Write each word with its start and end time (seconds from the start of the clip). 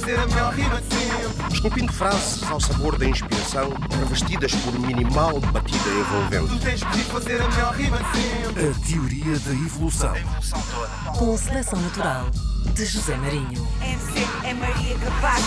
fazer 0.00 0.18
a 0.18 0.26
melhor 0.26 0.52
rima 0.52 0.80
de 0.80 0.94
sempre. 0.94 1.54
Esculpindo 1.54 1.92
frases 1.92 2.42
ao 2.50 2.58
sabor 2.58 2.98
da 2.98 3.06
inspiração, 3.06 3.70
revestidas 3.96 4.52
por 4.56 4.76
minimal 4.80 5.38
batida 5.38 5.84
Tu 5.84 5.90
envolvente. 5.90 6.64
tens 6.64 6.80
de 6.80 7.04
fazer 7.04 7.40
a 7.40 7.48
melhor 7.48 7.74
rima 7.74 7.98
de 7.98 8.18
sempre. 8.18 8.68
A 8.70 8.74
teoria 8.88 9.38
da 9.38 9.52
evolução. 9.52 10.16
Evolução 10.16 10.62
toda. 10.72 11.18
Com 11.18 11.36
seleção 11.36 11.80
natural 11.80 12.28
de 12.74 12.84
José 12.84 13.14
Marinho. 13.16 13.68
MC 13.80 14.26
é 14.44 14.54
Maria 14.54 14.98
Capaz. 14.98 15.44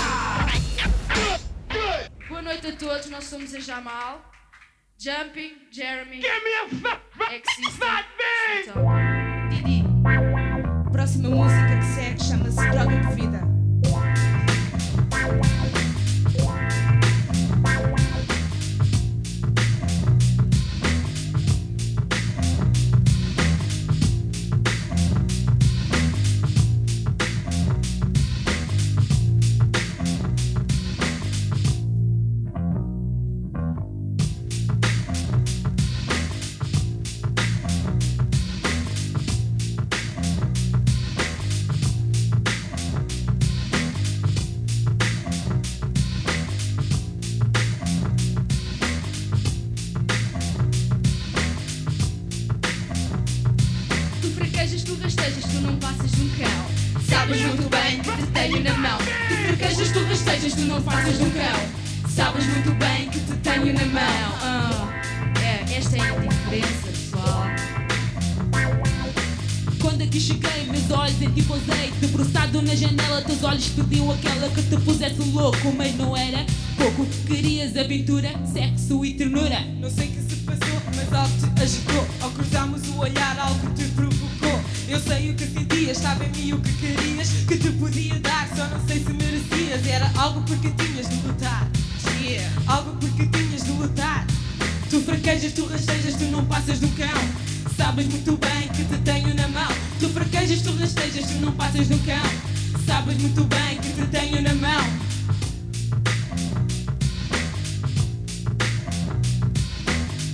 Boa 2.29 2.41
noite 2.41 2.67
a 2.67 2.75
todos, 2.77 3.09
nós 3.09 3.25
somos 3.25 3.53
a 3.53 3.59
Jamal, 3.59 4.21
Jumping, 4.97 5.57
Jeremy, 5.73 6.21
então, 8.61 8.85
Didi. 9.49 9.83
A 10.85 10.89
próxima 10.89 11.29
música 11.29 11.61
que 11.61 11.61
segue 11.61 11.66
Aqui 70.07 70.21
cheguei, 70.21 70.65
meus 70.71 70.89
olhos 70.89 71.21
em 71.21 71.29
ti 71.31 71.41
pousei 71.43 71.91
Debruçado 71.99 72.61
na 72.61 72.73
janela, 72.73 73.21
teus 73.23 73.43
olhos 73.43 73.67
pediam 73.67 74.09
aquela 74.09 74.47
que 74.47 74.61
te 74.61 74.77
pusesse 74.77 75.19
louco 75.33 75.73
Mas 75.75 75.97
não 75.97 76.15
era 76.15 76.45
pouco, 76.77 77.05
querias 77.25 77.75
aventura, 77.75 78.31
sexo 78.53 79.03
e 79.03 79.15
ternura 79.15 79.59
Não 79.81 79.89
sei 79.89 80.07
o 80.07 80.11
que 80.11 80.21
se 80.21 80.35
passou, 80.43 80.81
mas 80.95 81.11
algo 81.11 81.55
te 81.55 81.61
agitou. 81.61 82.07
Ao 82.21 82.31
cruzarmos 82.31 82.87
o 82.87 82.99
olhar, 82.99 83.37
algo 83.37 83.69
te 83.73 83.83
provocou. 83.89 84.61
Eu 84.87 84.99
sei 85.01 85.31
o 85.31 85.35
que 85.35 85.45
sentias, 85.45 85.97
estava 85.97 86.23
em 86.23 86.29
mim 86.29 86.53
o 86.53 86.61
que 86.61 86.71
querias, 86.73 87.29
que 87.45 87.57
te 87.57 87.71
podia 87.71 88.17
dar, 88.21 88.47
só 88.55 88.65
não 88.69 88.87
sei 88.87 89.03
se 89.03 89.11
merecias. 89.11 89.85
Era 89.85 90.09
algo 90.15 90.41
porque 90.43 90.71
tinhas 90.71 91.09
de 91.09 91.15
lutar. 91.27 91.69
Yeah. 92.23 92.61
Algo 92.67 92.95
porque 92.95 93.25
tinhas 93.27 93.63
de 93.65 93.71
lutar. 93.71 94.25
Tu 94.89 95.01
fraquejas, 95.01 95.51
tu 95.51 95.65
rastejas, 95.65 96.15
tu 96.15 96.23
não 96.25 96.45
passas 96.45 96.79
do 96.79 96.87
cão. 96.95 97.46
Sabes 97.77 98.07
muito 98.07 98.35
bem 98.37 98.67
que 98.69 98.83
te 98.83 98.97
tenho 99.03 99.35
na 99.35 99.47
mão. 99.49 99.67
Tu 99.99 100.09
fraquejas, 100.09 100.61
tu 100.61 100.75
rastejas, 100.77 101.27
tu 101.27 101.35
não 101.35 101.51
passas 101.51 101.87
do 101.87 101.97
cão. 101.99 102.83
Sabes 102.87 103.17
muito 103.19 103.43
bem 103.43 103.77
que 103.77 103.93
te 103.93 104.07
tenho 104.07 104.41
na 104.41 104.55
mão. 104.55 104.83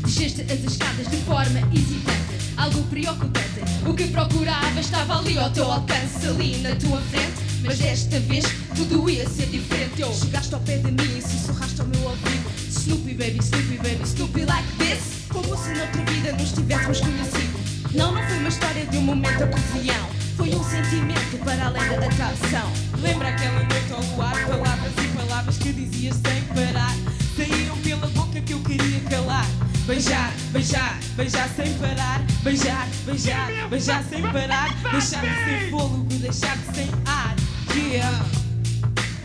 Desceste 0.05 0.41
as 0.43 0.71
escadas 0.71 1.09
de 1.09 1.17
forma 1.17 1.59
hesitante, 1.73 2.53
algo 2.55 2.81
preocupante. 2.83 3.59
O 3.85 3.93
que 3.93 4.07
procurava 4.07 4.79
estava 4.79 5.19
ali 5.19 5.37
ao 5.37 5.49
teu 5.49 5.69
alcance, 5.69 6.25
ali 6.25 6.57
na 6.59 6.73
tua 6.77 7.01
frente. 7.01 7.41
Mas 7.65 7.77
desta 7.77 8.21
vez 8.21 8.45
tudo 8.73 9.09
ia 9.09 9.27
ser 9.27 9.47
diferente. 9.47 10.01
Eu 10.01 10.13
Chegaste 10.13 10.53
ao 10.53 10.61
pé 10.61 10.77
de 10.77 10.91
mim 10.91 11.17
e 11.17 11.21
sussurraste 11.21 11.81
ao 11.81 11.87
meu 11.87 12.03
ouvido. 12.03 12.49
Snoopy 12.69 13.13
baby, 13.15 13.39
Snoopy 13.39 13.77
baby, 13.77 14.03
Snoopy 14.03 14.45
like 14.45 14.77
this. 14.77 15.22
Como 15.33 15.57
se 15.57 15.69
noutra 15.69 16.05
vida 16.11 16.31
nos 16.33 16.51
tivéssemos 16.51 17.01
conhecido. 17.01 17.59
Não, 17.95 18.11
não 18.11 18.23
foi 18.23 18.37
uma 18.37 18.49
história 18.49 18.85
de 18.85 18.97
um 18.97 19.01
momento 19.01 19.43
ocasião. 19.43 20.09
Foi 20.37 20.49
um 20.49 20.63
sentimento 20.63 21.43
para 21.43 21.65
além 21.65 21.89
da 21.99 22.05
atração. 22.05 22.71
Lembra 23.01 23.29
aquela 23.29 23.63
noite 23.63 23.93
ao 23.93 24.01
luar, 24.15 24.35
palavras 24.45 24.93
e 25.03 25.07
palavras 25.17 25.57
que 25.57 25.73
dizias 25.73 26.15
sem 26.17 26.41
parar. 26.53 26.95
Saíram 27.35 27.75
pela 27.77 28.07
boca 28.09 28.39
que 28.41 28.53
eu 28.53 28.59
queria 28.59 28.99
calar. 29.09 29.47
Beijar, 29.87 30.31
beijar, 30.51 30.99
beijar 31.15 31.49
sem 31.55 31.73
parar. 31.79 32.21
Beijar, 32.43 32.87
beijar, 33.03 33.49
beijar 33.69 34.03
sem 34.03 34.21
parar. 34.21 34.69
Deixar-me 34.91 35.45
sem 35.45 35.71
fôlego, 35.71 36.05
deixar-te 36.19 36.75
sem 36.75 36.89
ar. 37.07 37.35
Yeah. 37.75 38.25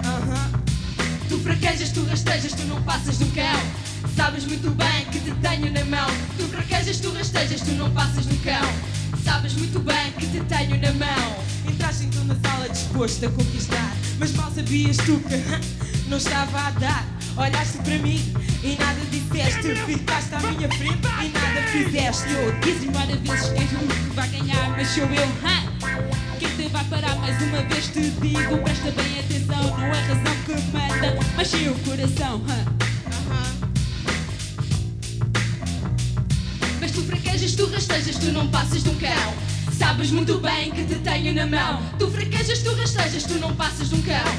Aham. 0.05 0.63
Tu 1.29 1.39
fraquejas, 1.41 1.91
tu 1.91 2.03
rastejas, 2.05 2.55
tu 2.55 2.65
não 2.65 2.83
passas 2.83 3.19
do 3.19 3.27
cão. 3.35 3.88
Sabes 4.17 4.45
muito 4.45 4.71
bem 4.71 5.05
que 5.13 5.21
te 5.21 5.31
tenho 5.33 5.73
na 5.73 5.85
mão. 5.85 6.09
Tu 6.37 6.45
fraquejas, 6.49 7.01
tu 7.01 7.11
rastejas, 7.13 7.61
tu 7.61 7.73
não 7.73 7.91
passas 7.91 8.27
do 8.27 8.37
cão. 8.43 8.69
Sabes 9.25 9.55
muito 9.55 9.79
bem 9.81 10.13
que 10.19 10.27
te 10.27 10.41
tenho 10.45 10.81
na 10.81 10.93
mão. 10.93 11.45
Entraste 11.69 12.05
então 12.05 12.25
na 12.25 12.35
sala 12.37 12.69
disposto 12.69 13.27
a 13.27 13.31
conquistar. 13.31 13.97
Mas 14.19 14.33
mal 14.33 14.51
sabias 14.51 14.97
tu 14.99 15.21
que 15.21 16.09
não 16.09 16.19
estava 16.19 16.61
a 16.61 16.71
dar. 16.73 17.07
Olhaste 17.37 17.79
para 17.79 17.99
mim 17.99 18.35
e 18.63 18.77
nada 18.79 19.01
disseste. 19.11 19.75
Ficaste 19.87 20.35
à 20.35 20.41
minha 20.41 20.69
frente 20.69 21.07
e 21.23 21.29
nada 21.29 21.63
fizeste. 21.71 22.31
Eu 22.33 22.59
disse 22.61 22.87
várias 22.89 23.21
vezes 23.21 23.49
que 23.51 23.61
és 23.61 23.73
o 23.73 23.87
que 23.87 24.15
vai 24.15 24.29
ganhar, 24.29 24.71
mas 24.71 24.89
sou 24.89 25.05
eu? 25.05 25.79
Quem 26.39 26.49
te 26.51 26.69
vai 26.69 26.85
parar 26.85 27.17
mais 27.17 27.41
uma 27.43 27.63
vez 27.63 27.89
te 27.89 28.11
digo 28.11 28.59
Presta 28.59 28.93
bem 28.93 29.19
atenção, 29.19 29.77
não 29.77 29.87
é 29.87 30.01
razão 30.03 30.37
que 30.47 30.53
manda 30.73 31.19
Mas 31.37 31.49
sim 31.49 31.69
o 31.69 31.75
coração, 31.81 32.43
hã? 32.49 32.89
Mas 33.09 33.68
tu 37.55 37.67
rastejas, 37.67 38.17
tu 38.17 38.33
não 38.33 38.47
passas 38.49 38.83
de 38.83 38.91
um 38.91 38.95
cão. 38.97 39.35
Sabes 39.73 40.11
muito 40.11 40.39
bem 40.39 40.71
que 40.71 40.85
te 40.85 40.97
tenho 40.97 41.35
na 41.35 41.47
mão. 41.47 41.83
Tu 41.99 42.11
fraquejas, 42.11 42.63
tu 42.63 42.75
rastejas, 42.75 43.23
tu 43.25 43.35
não 43.35 43.55
passas 43.55 43.89
de 43.89 43.95
um 43.95 44.03
cão. 44.03 44.35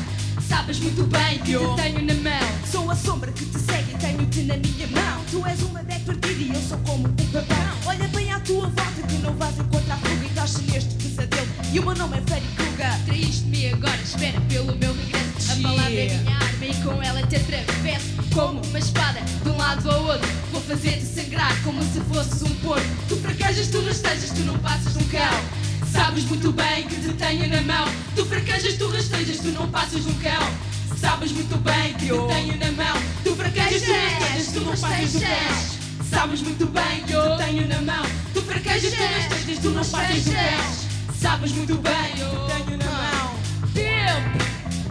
Sabes 0.47 0.79
muito 0.79 1.03
bem 1.03 1.39
que 1.39 1.57
te 1.57 1.81
tenho 1.81 2.05
na 2.05 2.13
mão. 2.15 2.49
Sou 2.69 2.89
a 2.89 2.95
sombra 2.95 3.31
que 3.31 3.45
te 3.45 3.59
segue 3.59 3.93
e 3.93 3.97
tenho-te 3.97 4.41
na 4.41 4.57
minha 4.57 4.87
mão. 4.87 5.23
Tu 5.31 5.45
és 5.45 5.61
uma 5.61 5.83
deck 5.83 6.05
perdida 6.05 6.41
e 6.41 6.49
eu 6.55 6.61
sou 6.61 6.77
como 6.79 7.07
um 7.07 7.13
papão. 7.13 7.77
Olha 7.85 8.07
bem 8.09 8.31
à 8.31 8.39
tua 8.41 8.67
volta 8.67 9.01
que 9.07 9.17
não 9.19 9.33
vais 9.33 9.57
encontrar 9.57 9.97
fuga 9.97 10.23
e 10.23 10.27
estás 10.27 10.57
neste 10.61 10.95
pesadelo. 10.95 11.58
E 11.72 11.80
o 11.80 11.84
meu 11.84 11.96
nome 11.96 12.18
é 12.18 12.22
Freddy 12.22 12.47
Krueger. 12.56 13.06
Traíste-me 13.06 13.68
agora, 13.68 14.02
espera 14.03 14.41
pelo 14.41 14.75
meu 14.75 14.91
regresso. 14.91 15.52
A 15.52 15.56
palavra 15.62 15.91
é 15.91 16.18
minha 16.18 16.35
arma 16.35 16.66
e 16.66 16.74
com 16.84 17.03
ela 17.03 17.22
te 17.28 17.35
atravesso. 17.35 18.07
Como 18.34 18.59
uma 18.66 18.80
espada, 18.80 19.19
de 19.44 19.50
um 19.50 19.56
lado 19.56 19.91
ao 19.91 20.03
outro. 20.06 20.28
Vou 20.52 20.62
fazer-te 20.62 21.06
sangrar 21.06 21.56
como 21.63 21.80
se 21.84 22.00
fosses 22.12 22.41
um 22.41 22.56
porco. 22.56 22.88
Tu 23.07 23.16
fraquejas, 23.18 23.68
tu 23.68 23.85
rastejas, 23.85 24.31
tu 24.31 24.41
não 24.41 24.57
passas 24.57 24.94
de 24.94 25.03
um 25.03 25.07
cão. 25.09 25.44
Sabes 25.91 26.24
muito 26.24 26.52
bem 26.52 26.88
que 26.88 26.96
te 26.96 27.13
tenho 27.13 27.47
na 27.47 27.62
mão. 27.62 27.88
Tu 28.16 28.25
fraquejas, 28.25 28.74
tu 28.74 28.88
rastejas, 28.88 29.38
tu 29.38 29.47
não 29.50 29.69
passas 29.69 30.03
de 30.03 30.09
um 30.09 30.13
cão. 30.16 30.53
Sabes 31.00 31.31
muito 31.31 31.56
bem 31.57 31.94
que 31.94 32.06
te 32.07 32.34
tenho 32.34 32.57
na 32.57 32.72
mão. 32.72 33.01
Tu 33.24 33.36
fraquejas, 33.36 33.81
tu 33.84 33.91
rastejas, 33.91 34.47
tu 34.53 34.62
não 34.62 34.75
passas 34.75 35.12
de 35.12 35.18
um 35.18 35.22
cão. 35.22 36.07
Sabes 36.09 36.41
muito 36.41 36.66
bem 36.66 37.03
que 37.06 37.13
te 37.13 37.46
tenho 37.46 37.68
na 37.68 37.81
mão. 37.81 38.06
Tu 38.34 38.41
fraquejas, 38.41 38.91
tu 38.91 39.03
rastejas, 39.03 39.59
tu 39.62 39.69
não 39.69 39.86
passas 39.86 40.24
de 40.24 40.30
um 40.30 40.34
cão. 40.34 40.88
Sabes 41.19 41.52
muito 41.52 41.75
bem 41.80 42.13
que 42.13 42.22
te 42.22 42.66
tenho 42.66 42.78
na 42.78 42.85
mão. 42.85 43.35
Pimp! 43.74 44.42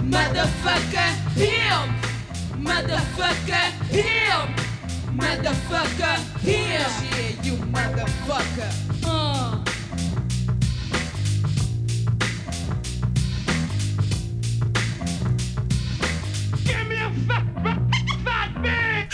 Motherfucker, 0.02 1.14
pimp! 1.34 1.88
Motherfucker, 2.58 3.72
pimp! 3.88 4.58
Motherfucker, 5.14 6.20
pimp! 6.44 6.68
Yeah, 6.68 7.44
you 7.44 7.56
motherfucker. 7.72 8.97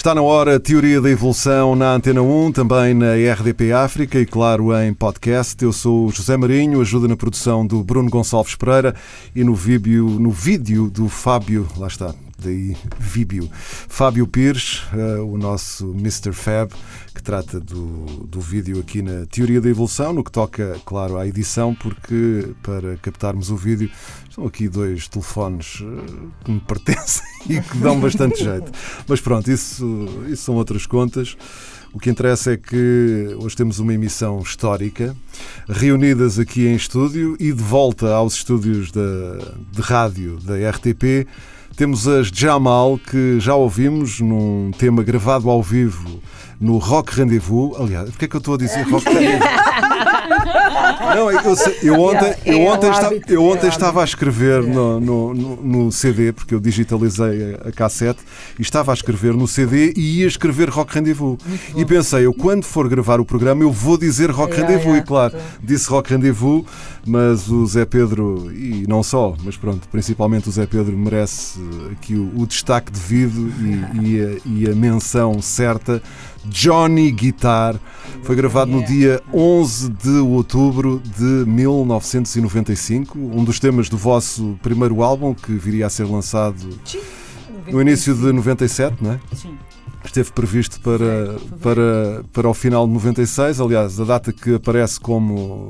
Está 0.05 0.15
na 0.15 0.21
hora 0.21 0.57
a 0.57 0.61
Teoria 0.61 1.01
da 1.01 1.09
Evolução 1.09 1.75
na 1.75 1.95
Antena 1.95 2.21
1, 2.21 2.53
também 2.53 2.93
na 2.93 3.15
RDP 3.15 3.73
África 3.73 4.21
e, 4.21 4.27
claro, 4.27 4.71
em 4.79 4.93
podcast. 4.93 5.65
Eu 5.65 5.73
sou 5.73 6.05
o 6.05 6.11
José 6.11 6.37
Marinho, 6.37 6.83
ajuda 6.83 7.09
na 7.09 7.17
produção 7.17 7.67
do 7.67 7.83
Bruno 7.83 8.11
Gonçalves 8.11 8.55
Pereira 8.55 8.95
e 9.35 9.43
no 9.43 9.55
vídeo, 9.55 10.05
no 10.21 10.31
vídeo 10.31 10.91
do 10.91 11.09
Fábio, 11.09 11.67
lá 11.79 11.87
está, 11.87 12.15
daí 12.45 12.77
Víbio. 12.99 13.49
Fábio 13.89 14.27
Pires, 14.27 14.83
eh, 14.93 15.21
o 15.21 15.37
nosso 15.37 15.93
Mr. 15.93 16.33
Fab, 16.33 16.73
que 17.15 17.23
trata 17.23 17.59
do, 17.59 18.27
do 18.27 18.41
vídeo 18.41 18.79
aqui 18.81 19.03
na 19.03 19.27
Teoria 19.27 19.61
da 19.61 19.69
Evolução, 19.69 20.13
no 20.13 20.23
que 20.23 20.31
toca, 20.31 20.77
claro, 20.85 21.17
à 21.17 21.27
edição, 21.27 21.75
porque 21.75 22.55
para 22.63 22.97
captarmos 22.99 23.51
o 23.51 23.57
vídeo 23.57 23.91
estão 24.29 24.47
aqui 24.47 24.69
dois 24.69 25.09
telefones 25.09 25.83
eh, 25.83 26.29
que 26.45 26.51
me 26.51 26.61
pertencem 26.67 27.25
e 27.49 27.61
que 27.61 27.79
dão 27.79 27.99
bastante 27.99 28.43
jeito. 28.43 28.71
Mas 29.07 29.21
pronto, 29.21 29.51
isso, 29.51 30.09
isso 30.29 30.45
são 30.45 30.55
outras 30.57 30.87
contas. 30.87 31.37
O 31.95 32.01
que 32.01 32.11
interessa 32.11 32.53
é 32.53 32.57
que 32.57 33.37
hoje 33.41 33.57
temos 33.57 33.79
uma 33.79 33.95
emissão 33.95 34.41
histórica, 34.41 35.17
reunidas 35.69 36.41
aqui 36.41 36.67
em 36.67 36.75
estúdio 36.75 37.37
e 37.39 37.53
de 37.53 37.63
volta 37.63 38.13
aos 38.13 38.35
estúdios 38.35 38.91
da, 38.91 39.01
de 39.71 39.81
rádio 39.81 40.41
da 40.41 40.55
RTP. 40.71 41.25
Temos 41.77 42.07
as 42.07 42.29
Jamal, 42.29 43.01
que 43.11 43.41
já 43.41 43.55
ouvimos 43.55 44.21
num 44.21 44.71
tema 44.79 45.03
gravado 45.03 45.51
ao 45.51 45.61
vivo 45.61 46.21
no 46.61 46.79
Rock 46.79 47.17
Rendezvous. 47.17 47.75
Aliás, 47.81 48.11
porque 48.11 48.27
é 48.27 48.29
que 48.29 48.37
eu 48.37 48.39
estou 48.39 48.55
a 48.55 48.59
dizer 48.59 48.83
Rock 48.83 49.05
Rendezvous? 49.13 49.49
Não, 51.15 51.31
eu, 51.31 51.57
sei- 51.57 51.79
eu 51.83 52.01
ontem, 52.01 52.35
eu 52.45 52.59
É 52.59 52.71
ontem, 52.71 52.87
o 52.89 52.93
esta- 52.93 53.07
hábito, 53.07 53.33
eu 53.33 53.43
é 53.43 53.45
ontem 53.53 53.69
estava 53.69 54.01
a 54.01 54.05
escrever 54.05 54.63
no, 54.63 55.01
no, 55.01 55.35
no- 55.35 55.93
CD, 55.93 56.33
porque 56.33 56.55
eu 56.55 56.61
digitalizei 56.61 57.55
a, 57.65 57.69
a 57.69 57.73
cassete, 57.73 58.21
e 58.59 58.63
estava 58.63 58.93
a 58.93 58.95
escrever 58.95 59.33
no 59.35 59.47
CD 59.47 59.93
e 59.97 60.21
ia 60.21 60.27
escrever 60.27 60.69
Rock 60.69 60.95
Rendezvous. 60.95 61.39
E 61.77 61.85
pensei, 61.85 62.27
eu 62.27 62.33
quando 62.35 62.65
for 62.65 62.89
gravar 62.89 63.21
o 63.21 63.25
programa, 63.25 63.63
eu 63.63 63.71
vou 63.73 63.97
dizer 63.97 64.31
Rock 64.31 64.53
Yeah, 64.55 64.67
Rendezvous. 64.69 64.95
yeah. 64.95 65.05
E 65.05 65.07
claro, 65.07 65.35
disse 65.63 65.89
Rock 65.91 66.11
Rendezvous, 66.11 66.65
mas 67.07 67.49
o 67.49 67.67
Zé 67.67 67.85
Pedro, 67.85 68.51
e 68.53 68.85
não 68.89 69.03
só, 69.03 69.35
mas 69.45 69.57
pronto, 69.57 69.89
principalmente 69.89 70.49
o 70.49 70.53
Zé 70.53 70.67
Pedro 70.67 70.97
merece 70.97 71.59
aqui 71.93 72.15
o, 72.15 72.31
o 72.37 72.47
destaque 72.47 72.91
devido 72.93 73.53
e, 73.61 74.09
e 74.09 74.21
a, 74.21 74.37
e 74.69 74.71
a 74.71 74.75
menção 74.75 75.41
certa. 75.41 76.03
Johnny 76.47 77.11
Guitar 77.11 77.75
foi 78.23 78.37
gravado 78.37 78.71
no 78.71 78.85
dia 78.85 79.23
11 79.33 79.89
de 79.91 80.19
outubro 80.35 81.01
de 81.17 81.49
1995, 81.49 83.19
um 83.19 83.45
dos 83.45 83.59
temas 83.59 83.89
do 83.89 83.97
vosso 83.97 84.59
primeiro 84.63 85.03
álbum 85.03 85.35
que 85.35 85.53
viria 85.53 85.87
a 85.87 85.91
ser 85.91 86.05
lançado 86.05 86.69
no 87.71 87.81
início 87.81 88.15
de 88.15 88.33
97, 88.33 88.97
não 89.01 89.13
é? 89.13 89.21
Sim. 89.35 89.57
Esteve 90.05 90.33
previsto 90.33 90.81
para, 90.81 91.37
para, 91.63 92.25
para 92.33 92.49
o 92.49 92.55
final 92.55 92.87
de 92.87 92.93
96, 92.93 93.61
aliás, 93.61 93.99
a 93.99 94.05
data 94.05 94.33
que 94.33 94.55
aparece 94.55 95.01
como 95.01 95.69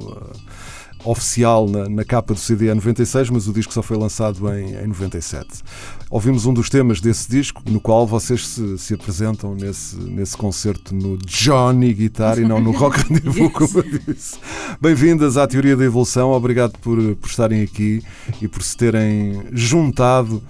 oficial 1.04 1.68
na, 1.68 1.88
na 1.88 2.04
capa 2.04 2.34
do 2.34 2.40
CD 2.40 2.68
é 2.68 2.74
96, 2.74 3.30
mas 3.30 3.46
o 3.46 3.52
disco 3.52 3.72
só 3.72 3.82
foi 3.82 3.96
lançado 3.96 4.48
em, 4.54 4.74
em 4.74 4.86
97. 4.86 5.62
Ouvimos 6.10 6.46
um 6.46 6.54
dos 6.54 6.70
temas 6.70 7.00
desse 7.00 7.28
disco, 7.28 7.62
no 7.68 7.80
qual 7.80 8.06
vocês 8.06 8.46
se, 8.46 8.78
se 8.78 8.94
apresentam 8.94 9.54
nesse, 9.54 9.96
nesse 9.96 10.36
concerto 10.36 10.94
no 10.94 11.18
Johnny 11.18 11.92
Guitar 11.92 12.38
e 12.38 12.44
não 12.44 12.60
no 12.60 12.70
Rock 12.70 13.00
Rendezvous, 13.02 13.52
como 13.52 13.78
eu 13.78 14.00
disse. 14.06 14.36
Bem-vindas 14.80 15.36
à 15.36 15.46
Teoria 15.46 15.76
da 15.76 15.84
Evolução, 15.84 16.30
obrigado 16.32 16.78
por, 16.78 16.98
por 17.16 17.28
estarem 17.28 17.62
aqui 17.62 18.02
e 18.40 18.48
por 18.48 18.62
se 18.62 18.76
terem 18.76 19.44
juntado 19.52 20.42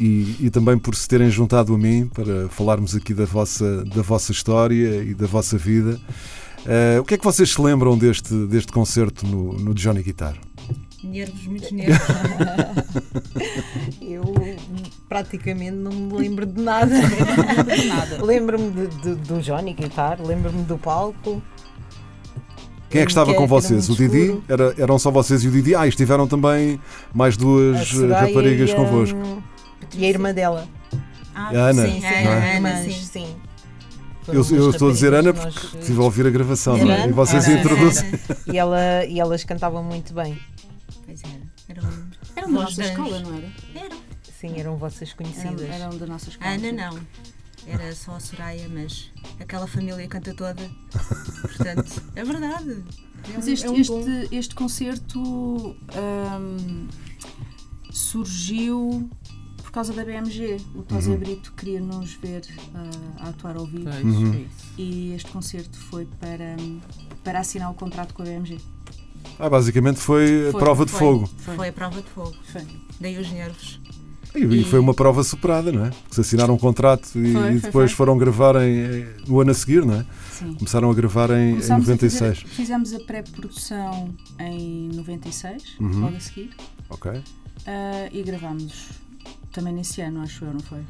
e, 0.00 0.36
e 0.40 0.50
também 0.50 0.78
por 0.78 0.94
se 0.94 1.08
terem 1.08 1.30
juntado 1.30 1.74
a 1.74 1.78
mim 1.78 2.06
para 2.12 2.48
falarmos 2.48 2.94
aqui 2.94 3.14
da 3.14 3.24
vossa, 3.24 3.84
da 3.84 4.02
vossa 4.02 4.32
história 4.32 5.02
e 5.02 5.14
da 5.14 5.26
vossa 5.26 5.56
vida. 5.56 5.98
Eh, 6.68 6.98
o 7.00 7.04
que 7.04 7.14
é 7.14 7.18
que 7.18 7.24
vocês 7.24 7.50
se 7.52 7.60
lembram 7.60 7.96
deste, 7.96 8.34
deste 8.46 8.72
concerto 8.72 9.26
no, 9.26 9.52
no 9.54 9.74
Johnny 9.74 10.02
Guitar? 10.02 10.36
Nervos, 11.04 11.46
muitos 11.46 11.70
nervos. 11.70 11.98
Eu 14.00 14.34
praticamente 15.08 15.76
não 15.76 15.92
me 15.92 16.12
lembro 16.14 16.46
de 16.46 16.60
nada. 16.60 16.94
Nada. 17.86 18.18
Lembro-me 18.24 18.70
de- 18.72 18.86
de- 18.96 19.14
do 19.14 19.40
Johnny 19.40 19.74
Guitar, 19.74 20.18
lembro-me 20.20 20.62
do 20.64 20.76
palco. 20.78 21.40
Quem 22.90 23.02
é 23.02 23.04
que 23.04 23.10
estava 23.10 23.30
Que 23.30 23.36
com 23.36 23.42
era 23.42 23.48
vocês? 23.48 23.88
O 23.88 23.94
Didi? 23.96 24.40
Era, 24.48 24.74
eram 24.78 24.98
só 24.98 25.10
vocês 25.10 25.44
e 25.44 25.48
o 25.48 25.50
Didi? 25.50 25.74
Ah, 25.74 25.86
estiveram 25.86 26.26
também 26.26 26.80
mais 27.14 27.36
duas 27.36 27.92
eh, 27.92 28.06
raparigas 28.08 28.70
e 28.70 28.72
a- 28.72 28.76
convosco. 28.76 29.42
E 29.94 30.04
a 30.04 30.08
irmã 30.08 30.32
dela. 30.32 30.66
Ah, 31.34 31.48
A 31.48 31.52
Ana, 31.68 31.86
Sim, 31.86 32.00
sim, 32.00 32.06
é? 32.06 32.56
Ana, 32.56 32.76
sim. 32.82 32.90
sim. 32.90 33.26
Eu, 34.28 34.44
eu 34.56 34.70
estou 34.70 34.88
a 34.88 34.92
dizer 34.92 35.14
Ana 35.14 35.32
porque 35.32 35.78
estive 35.78 36.00
a 36.00 36.02
ouvir 36.04 36.26
a 36.26 36.30
gravação, 36.30 36.76
não 36.76 36.90
é? 36.90 37.08
E 37.08 37.12
vocês 37.12 37.46
introduzem. 37.48 38.10
E, 38.52 38.58
ela, 38.58 39.04
e 39.04 39.20
elas 39.20 39.44
cantavam 39.44 39.82
muito 39.84 40.12
bem. 40.14 40.38
Pois 41.04 41.22
era. 41.22 41.42
Eram, 41.68 41.88
Eram 42.34 42.50
Nós 42.50 42.76
nossa 42.76 42.82
escola, 42.82 43.20
não 43.20 43.36
era? 43.36 43.52
eram. 43.74 43.96
Sim, 44.40 44.58
eram 44.60 44.76
vossas 44.76 45.08
Eram, 45.08 45.16
conhecidas. 45.16 45.70
eram 45.70 45.96
da 45.98 46.06
nossa 46.06 46.28
escola. 46.30 46.50
Ana 46.50 46.72
não. 46.72 46.98
Era 47.68 47.94
só 47.94 48.12
a 48.12 48.20
Soraya, 48.20 48.68
mas 48.68 49.10
aquela 49.40 49.66
família 49.66 50.06
canta 50.06 50.32
toda. 50.34 50.70
Portanto, 51.42 52.02
é 52.14 52.24
verdade. 52.24 52.84
É 53.28 53.32
Mas 53.34 53.48
este, 53.48 53.66
é 53.66 53.70
um 53.70 53.74
este, 53.80 54.28
este 54.30 54.54
concerto 54.54 55.76
ahm, 55.96 56.86
surgiu 57.90 59.08
causa 59.76 59.92
da 59.92 60.04
BMG. 60.04 60.56
O 60.74 60.82
Tosé 60.82 61.10
Uhum. 61.10 61.18
Brito 61.18 61.52
queria 61.56 61.80
nos 61.80 62.14
ver 62.14 62.42
ah, 62.74 62.90
a 63.24 63.28
atuar 63.28 63.56
ao 63.56 63.66
vivo 63.66 63.90
Uhum. 64.02 64.46
e 64.78 65.12
este 65.12 65.30
concerto 65.30 65.78
foi 65.78 66.06
para, 66.18 66.56
para 67.22 67.40
assinar 67.40 67.70
o 67.70 67.74
contrato 67.74 68.14
com 68.14 68.22
a 68.22 68.24
BMG. 68.24 68.58
Ah, 69.38 69.50
basicamente 69.50 69.98
foi 69.98 70.48
a 70.48 70.52
Foi, 70.52 70.60
prova 70.60 70.86
de 70.86 70.92
foi. 70.92 70.98
fogo. 71.00 71.30
Foi 71.38 71.68
a 71.68 71.72
prova 71.72 72.00
de 72.00 72.08
fogo. 72.08 72.34
Foi. 72.52 72.62
Daí 73.00 73.18
os 73.18 73.30
nervos. 73.30 73.78
E, 74.34 74.38
e 74.44 74.64
foi 74.64 74.78
uma 74.78 74.92
prova 74.94 75.22
superada, 75.24 75.70
não 75.72 75.84
é? 75.86 75.90
Porque 75.90 76.14
se 76.14 76.20
assinaram 76.22 76.54
um 76.54 76.58
contrato 76.58 77.06
e, 77.08 77.10
Foi, 77.12 77.26
e 77.28 77.32
foi, 77.32 77.54
depois 77.60 77.90
foi. 77.90 77.96
foram 77.96 78.16
gravar 78.18 78.54
em, 78.62 79.06
no 79.26 79.40
ano 79.40 79.50
a 79.50 79.54
seguir, 79.54 79.84
não 79.84 79.94
é? 79.94 80.06
Sim. 80.30 80.54
Começaram 80.54 80.90
a 80.90 80.94
gravar 80.94 81.30
em, 81.30 81.48
em 81.48 81.50
Começámos 81.52 81.88
a 81.88 81.92
96. 81.92 82.38
fazer- 82.40 82.48
fizemos 82.54 82.92
a 82.94 83.00
pré-produção 83.00 84.10
em 84.38 84.88
96, 84.94 85.62
Uhum. 85.80 86.00
logo 86.00 86.16
a 86.16 86.20
seguir, 86.20 86.50
Ok. 86.90 87.10
ah, 87.66 88.08
e 88.12 88.22
gravámos 88.22 88.88
também 89.56 89.72
nesse 89.74 90.00
ano, 90.02 90.22
acho 90.22 90.44
eu, 90.44 90.52
não 90.52 90.60
foi? 90.60 90.82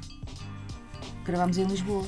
Gravámos 1.25 1.57
em 1.59 1.65
Lisboa. 1.65 2.05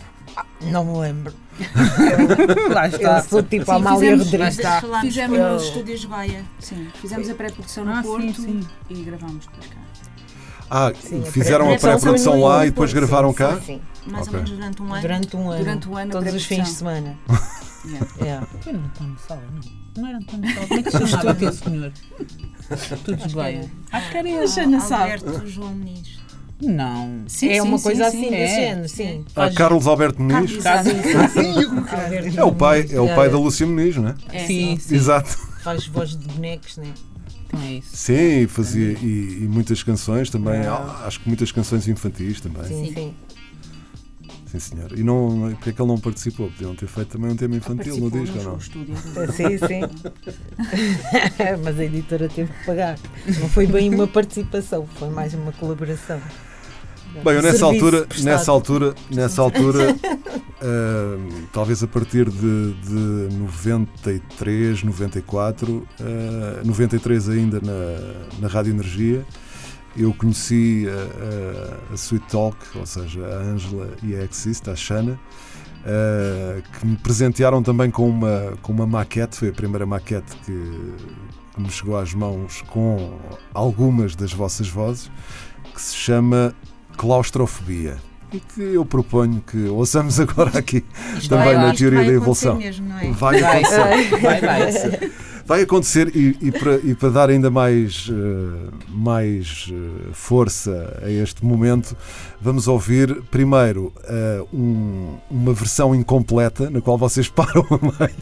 Não 0.61 0.85
me 0.85 0.99
lembro. 0.99 1.33
Eu, 1.59 2.69
Lá 2.75 2.87
está. 2.89 3.19
eu 3.19 3.25
sou 3.25 3.43
tipo 3.43 3.65
Sim, 3.65 3.71
a 3.71 3.75
Amália 3.77 3.99
fizemos- 4.01 4.25
Rodrigues. 4.27 4.57
está. 4.59 4.81
Falámos 4.81 5.07
Fizemos- 5.09 5.39
com 5.39 5.57
os 5.57 5.63
estúdios 5.65 6.05
Goia. 6.05 6.45
Sim, 6.61 6.89
fizemos 7.01 7.29
a 7.31 7.35
pré-produção 7.35 7.85
no 7.85 7.93
Ah, 7.93 8.03
sim, 8.03 8.09
Porto 8.09 8.43
sim. 8.43 8.61
e 8.91 8.95
gravámos 9.03 9.47
depois 9.47 9.67
cá. 9.67 9.79
Ah, 10.71 10.93
Sim, 11.01 11.25
fizeram 11.25 11.73
a 11.73 11.79
pré-produção 11.79 12.41
lá 12.43 12.67
e 12.67 12.71
depois 12.71 12.93
Porto, 12.93 13.01
gravaram 13.01 13.31
sim, 13.31 13.37
cá? 13.37 13.57
Sim, 13.57 13.63
sim. 13.65 13.81
Mais 14.11 14.29
Ok. 14.29 14.39
ou 14.39 14.45
menos 14.45 14.51
durante 14.59 14.83
um 14.83 14.93
ano. 14.93 15.01
Durante 15.03 15.37
um 15.37 15.51
ano. 15.51 15.59
Durante 15.65 15.89
um 15.89 15.97
ano 15.97 16.11
Todos 16.13 16.35
os 16.35 16.45
fins 16.45 16.65
de 16.65 16.71
semana. 16.75 17.17
Yeah. 17.87 18.07
Yeah. 18.21 18.47
Eu 18.67 18.73
não 18.75 18.87
estou 18.89 19.07
no 19.07 19.19
sala, 19.19 19.43
não. 19.55 20.03
Não 20.03 20.09
era 20.09 20.19
António 20.19 20.53
Sala. 20.53 20.67
Como 20.67 20.81
é 20.81 20.83
que 20.83 20.91
se 20.91 21.07
chamava 21.07 21.31
aquele 21.31 21.53
senhor? 21.53 21.93
Tudo 23.05 23.35
bem. 23.37 23.71
Acho 23.93 24.11
que 24.11 24.17
era 24.19 24.29
A 24.29 24.31
ele. 24.31 24.75
Alberto 24.93 25.47
João 25.47 25.75
Muniz. 25.75 26.18
Não. 26.61 27.23
Sim, 27.29 27.49
é 27.51 27.55
sim, 27.55 27.61
uma 27.61 27.79
sim, 27.79 27.85
coisa 27.85 28.11
sim. 28.11 28.19
assim 28.27 28.35
É. 28.35 28.47
género, 28.49 28.89
sim. 28.89 29.25
Ah, 29.29 29.31
Faz- 29.35 29.55
Carlos 29.55 29.87
Alberto 29.87 30.21
Muniz? 30.21 30.59
É 32.37 32.45
o 32.45 32.53
pai, 32.53 32.87
é 32.91 33.01
o 33.01 33.15
pai 33.15 33.31
da 33.31 33.39
Lúcia 33.39 33.67
Muniz, 33.67 33.97
não 33.97 34.09
é? 34.09 34.15
É. 34.33 34.47
Sim, 34.47 34.77
sim. 34.81 34.95
Exato. 34.97 35.31
Faz 35.63 35.87
voz 35.87 36.11
de 36.17 36.27
bonecos, 36.29 36.77
né? 36.77 36.93
Então 37.47 37.61
é 37.63 37.73
isso. 37.75 37.97
Sim, 37.97 38.43
e 38.43 38.47
fazia 38.47 38.93
e, 39.01 39.39
e 39.43 39.49
muitas 39.49 39.83
canções 39.83 40.29
também, 40.31 40.67
ah, 40.67 41.05
acho 41.07 41.21
que 41.21 41.29
muitas 41.29 41.51
canções 41.53 41.87
infantis 41.89 42.41
também. 42.41 42.65
Sim, 42.65 42.93
Sim, 42.95 43.15
sim. 44.49 44.59
senhor. 44.59 44.99
E 44.99 45.03
não, 45.03 45.51
porque 45.55 45.71
é 45.71 45.73
que 45.73 45.81
ele 45.81 45.89
não 45.89 45.99
participou? 45.99 46.51
Podiam 46.51 46.75
ter 46.75 46.87
feito 46.87 47.09
também 47.09 47.31
um 47.31 47.37
tema 47.37 47.57
infantil 47.57 47.97
no 47.99 48.11
disco, 48.11 48.39
ou 48.39 48.45
no 48.45 48.51
não? 48.51 48.59
estúdio. 48.59 48.97
Sim, 48.97 49.59
sim. 49.59 49.81
Mas 51.63 51.79
a 51.79 51.85
editora 51.85 52.29
teve 52.29 52.53
que 52.53 52.67
pagar. 52.67 52.99
Não 53.41 53.49
foi 53.49 53.67
bem 53.67 53.95
uma 53.95 54.07
participação, 54.07 54.87
foi 54.87 55.11
mais 55.11 55.35
uma 55.35 55.53
colaboração. 55.53 56.21
Bem, 57.25 57.35
eu 57.35 57.43
nessa 57.43 57.65
altura, 57.65 58.07
prestado. 58.07 58.25
nessa 58.25 58.53
altura, 58.53 58.95
nessa 59.11 59.43
altura, 59.43 59.97
ah, 60.63 61.17
talvez 61.53 61.83
a 61.83 61.87
partir 61.87 62.29
de, 62.29 62.75
de 62.75 63.37
93, 63.37 64.83
94, 64.85 65.89
ah, 66.01 66.61
93 66.65 67.29
ainda 67.31 67.61
na, 67.61 68.41
na 68.41 68.49
Rádio 68.49 68.73
Energia, 68.73 69.25
eu 69.99 70.15
conheci 70.15 70.87
a, 70.89 71.91
a, 71.91 71.93
a 71.93 71.95
Sweet 71.95 72.27
Talk, 72.29 72.57
ou 72.77 72.87
seja, 72.87 73.25
a 73.27 73.39
Ângela 73.43 73.91
e 74.03 74.15
a 74.15 74.23
Exist, 74.25 74.69
a 74.69 74.77
ah, 75.85 76.61
que 76.79 76.87
me 76.87 76.97
presentearam 76.97 77.63
também 77.63 77.91
com 77.91 78.09
uma, 78.09 78.55
com 78.63 78.73
uma 78.73 78.87
maquete, 78.87 79.37
foi 79.37 79.49
a 79.49 79.53
primeira 79.53 79.87
maquete 79.87 80.37
que, 80.45 80.53
que 81.55 81.61
me 81.61 81.71
chegou 81.71 81.97
às 81.97 82.13
mãos 82.15 82.63
com 82.69 83.19
algumas 83.55 84.15
das 84.15 84.33
vossas 84.33 84.69
vozes, 84.69 85.11
que 85.75 85.81
se 85.81 85.95
chama 85.97 86.55
Claustrofobia. 86.97 87.97
E 88.31 88.41
que 88.41 88.61
eu 88.61 88.85
proponho 88.85 89.41
que 89.41 89.65
ouçamos 89.69 90.21
agora 90.21 90.59
aqui 90.59 90.85
Isto 91.17 91.31
também 91.31 91.55
vai- 91.55 91.67
na 91.67 91.75
teoria 91.75 92.01
vai 92.01 92.09
da 92.09 92.13
evolução. 92.13 92.57
mesmo, 92.57 92.87
não 92.87 92.99
é? 92.99 93.11
Vai 93.13 93.41
Vai 93.41 93.63
acontecer. 93.63 94.21
Vai, 94.21 94.41
vai 94.41 94.73
ser. 94.73 95.13
Vai 95.49 95.63
acontecer 95.63 96.15
e, 96.15 96.37
e 96.43 96.53
para, 96.53 96.77
e 96.77 96.95
para 96.95 97.09
dar 97.09 97.31
ainda 97.31 97.51
mais, 97.51 98.11
eh, 98.11 98.69
mais 98.91 99.71
eh, 99.73 100.11
força 100.13 101.01
a 101.03 101.11
este 101.11 101.43
momento, 101.43 101.97
vamos 102.39 102.69
ouvir 102.69 103.23
primeiro 103.31 103.91
eh, 104.05 104.43
um- 104.53 105.17
uma 105.31 105.55
versão 105.55 105.95
incompleta 105.95 106.69
na 106.69 106.83
qual 106.83 106.99
vocês 106.99 107.29
param 107.33 107.65
a 107.71 107.79
meio 107.83 108.15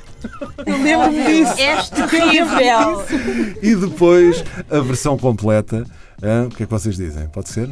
Eu 0.65 0.83
lembro-me 0.83 1.25
disso. 1.27 1.55
És 1.61 1.91
terrível. 1.91 3.03
e 3.61 3.75
depois 3.75 4.45
a 4.71 4.79
versão 4.79 5.19
completa. 5.19 5.85
Hã? 6.23 6.47
o 6.47 6.49
que 6.49 6.63
é 6.63 6.67
que 6.67 6.73
vocês 6.73 6.97
dizem? 6.97 7.29
Pode 7.29 7.51
ser? 7.51 7.69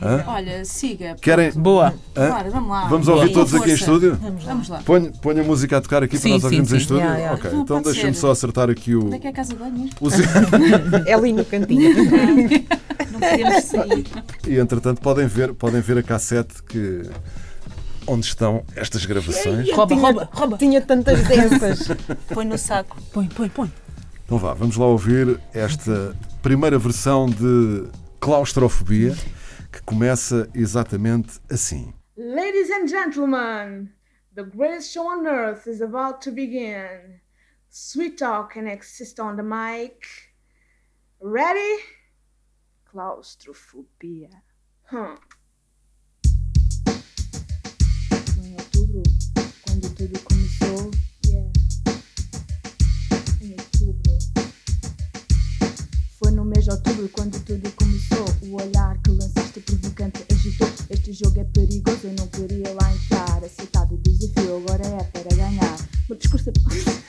Hã? 0.00 0.24
Olha, 0.26 0.64
siga. 0.64 1.16
Querem? 1.20 1.52
Boa. 1.52 1.94
Hã? 2.16 2.28
Claro, 2.28 2.50
vamos 2.50 2.70
lá. 2.70 2.88
Vamos 2.88 3.08
ouvir 3.08 3.28
Com 3.28 3.34
todos 3.34 3.54
aqui 3.54 3.70
em 3.70 3.74
estúdio? 3.74 4.18
Vamos 4.44 4.68
lá. 4.68 4.82
Ponha, 4.84 5.10
ponha 5.12 5.42
a 5.42 5.44
música 5.44 5.76
a 5.76 5.80
tocar 5.80 6.02
aqui 6.02 6.16
Sim, 6.16 6.22
para 6.22 6.30
nós 6.30 6.40
sim, 6.40 6.46
ouvirmos 6.46 6.72
em 6.72 6.76
sim. 6.76 6.80
estúdio? 6.82 7.02
Yeah, 7.02 7.18
yeah. 7.18 7.38
Ok, 7.38 7.50
Não, 7.50 7.60
então 7.62 7.76
pode 7.82 7.92
deixem-me 7.92 8.14
ser. 8.14 8.20
só 8.20 8.30
acertar 8.30 8.70
aqui 8.70 8.94
o. 8.94 9.06
Onde 9.06 9.16
é 9.16 9.18
que 9.18 9.26
é 9.26 9.30
a 9.30 9.32
casa 9.34 9.52
de 9.52 9.58
banho 9.58 9.72
mesmo? 9.72 9.90
o 10.00 10.08
É 11.06 11.12
ali 11.12 11.32
no 11.32 11.44
cantinho. 11.44 11.94
Não 13.12 13.20
podemos 13.20 13.64
sair. 13.64 14.06
E 14.48 14.58
entretanto 14.58 15.00
podem 15.02 15.26
ver, 15.26 15.52
podem 15.54 15.80
ver 15.80 15.98
a 15.98 16.02
cassete 16.02 16.62
que 16.62 17.02
onde 18.06 18.26
estão 18.26 18.62
estas 18.76 19.04
gravações. 19.04 19.70
Rouba, 19.72 19.94
rouba, 19.94 20.28
rouba. 20.32 20.56
Tinha 20.58 20.80
tantas 20.80 21.22
dessas. 21.24 21.88
Põe 22.32 22.44
no 22.46 22.56
saco. 22.58 22.96
Põe, 23.12 23.26
põe, 23.28 23.48
põe. 23.48 23.70
Então 24.24 24.38
vá, 24.38 24.54
vamos 24.54 24.76
lá 24.76 24.86
ouvir 24.86 25.38
esta 25.52 26.16
primeira 26.42 26.78
versão 26.78 27.26
de 27.26 27.90
Claustrofobia 28.18 29.14
que 29.70 29.82
começa 29.82 30.48
exatamente 30.54 31.38
assim. 31.50 31.92
Ladies 32.16 32.70
and 32.70 32.88
gentlemen, 32.88 33.92
the 34.34 34.42
greatest 34.42 34.92
show 34.92 35.06
on 35.06 35.26
earth 35.26 35.66
is 35.66 35.82
about 35.82 36.20
to 36.22 36.32
begin. 36.32 37.20
Sweet 37.68 38.16
talk 38.16 38.58
and 38.58 38.66
exist 38.66 39.20
on 39.20 39.36
the 39.36 39.42
mic. 39.42 40.06
Ready? 41.20 41.82
Claustrofobia. 42.90 44.30
Hum. 44.90 45.18
Outubro 56.74 57.08
quando 57.10 57.38
tudo 57.44 57.70
começou. 57.72 58.24
O 58.42 58.56
olhar 58.60 58.98
que 59.02 59.10
lançaste 59.10 59.60
provocante 59.60 60.24
agitou. 60.30 60.68
Este 60.90 61.12
jogo 61.12 61.40
é 61.40 61.44
perigoso, 61.44 62.00
eu 62.04 62.14
não 62.18 62.26
queria 62.28 62.74
lá 62.80 62.92
entrar. 62.92 63.42
Aceitado 63.44 63.94
o 63.94 63.98
desafio, 63.98 64.56
agora 64.56 64.84
é 64.84 65.04
para 65.04 65.36
ganhar. 65.36 65.76
O 66.08 66.14
discurso 66.14 66.50
é. 66.50 66.52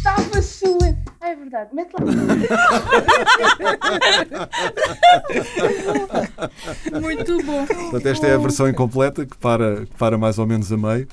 Estava 0.00 0.38
excelente! 0.38 0.98
Ah, 1.20 1.28
é 1.28 1.36
verdade, 1.36 1.74
mete 1.74 1.92
lá. 1.92 2.00
Muito 7.00 7.44
bom. 7.44 7.66
Portanto, 7.66 8.06
esta 8.06 8.26
é 8.26 8.34
a 8.34 8.38
versão 8.38 8.66
incompleta 8.66 9.26
que 9.26 9.36
para, 9.36 9.84
que 9.84 9.94
para 9.96 10.16
mais 10.16 10.38
ou 10.38 10.46
menos 10.46 10.72
a 10.72 10.78
meio. 10.78 11.06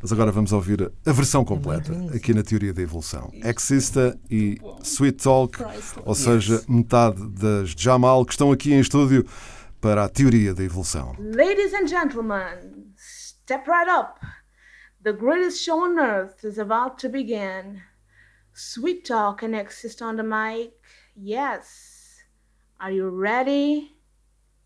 Mas 0.00 0.12
agora 0.12 0.30
vamos 0.30 0.52
ouvir 0.52 0.92
a 1.04 1.12
versão 1.12 1.44
completa 1.44 1.92
aqui 2.14 2.34
na 2.34 2.42
teoria 2.42 2.72
da 2.72 2.82
evolução. 2.82 3.30
Exista 3.44 4.18
e 4.30 4.58
Sweet 4.82 5.22
Talk, 5.22 5.58
ou 6.04 6.14
seja, 6.14 6.62
metade 6.68 7.26
das 7.30 7.70
Jamal 7.70 8.24
que 8.24 8.32
estão 8.32 8.52
aqui 8.52 8.72
em 8.72 8.80
estúdio 8.80 9.26
para 9.80 10.04
a 10.04 10.08
teoria 10.08 10.54
da 10.54 10.62
evolução. 10.62 11.16
Ladies 11.18 11.72
and 11.74 11.86
gentlemen, 11.86 12.92
step 12.96 13.68
right 13.68 13.90
up. 13.90 14.20
The 15.02 15.12
greatest 15.12 15.62
show 15.62 15.80
on 15.80 15.98
earth 15.98 16.44
is 16.44 16.58
about 16.58 16.98
to 16.98 17.08
begin. 17.08 17.80
Sweet 18.52 19.04
talk 19.04 19.44
and 19.44 19.54
exist 19.54 20.02
on 20.02 20.16
the 20.16 20.22
mic. 20.22 20.72
Yes. 21.16 22.24
Are 22.80 22.92
you 22.92 23.08
ready? 23.08 23.96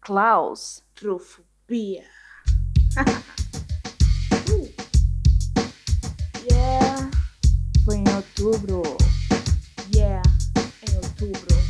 Klaus 0.01 0.83
Trufobia. 0.97 2.05
Uh. 2.97 3.23
Outubro. 8.41 8.83
Yeah, 9.95 10.23
em 10.89 10.97
outubro. 10.97 11.61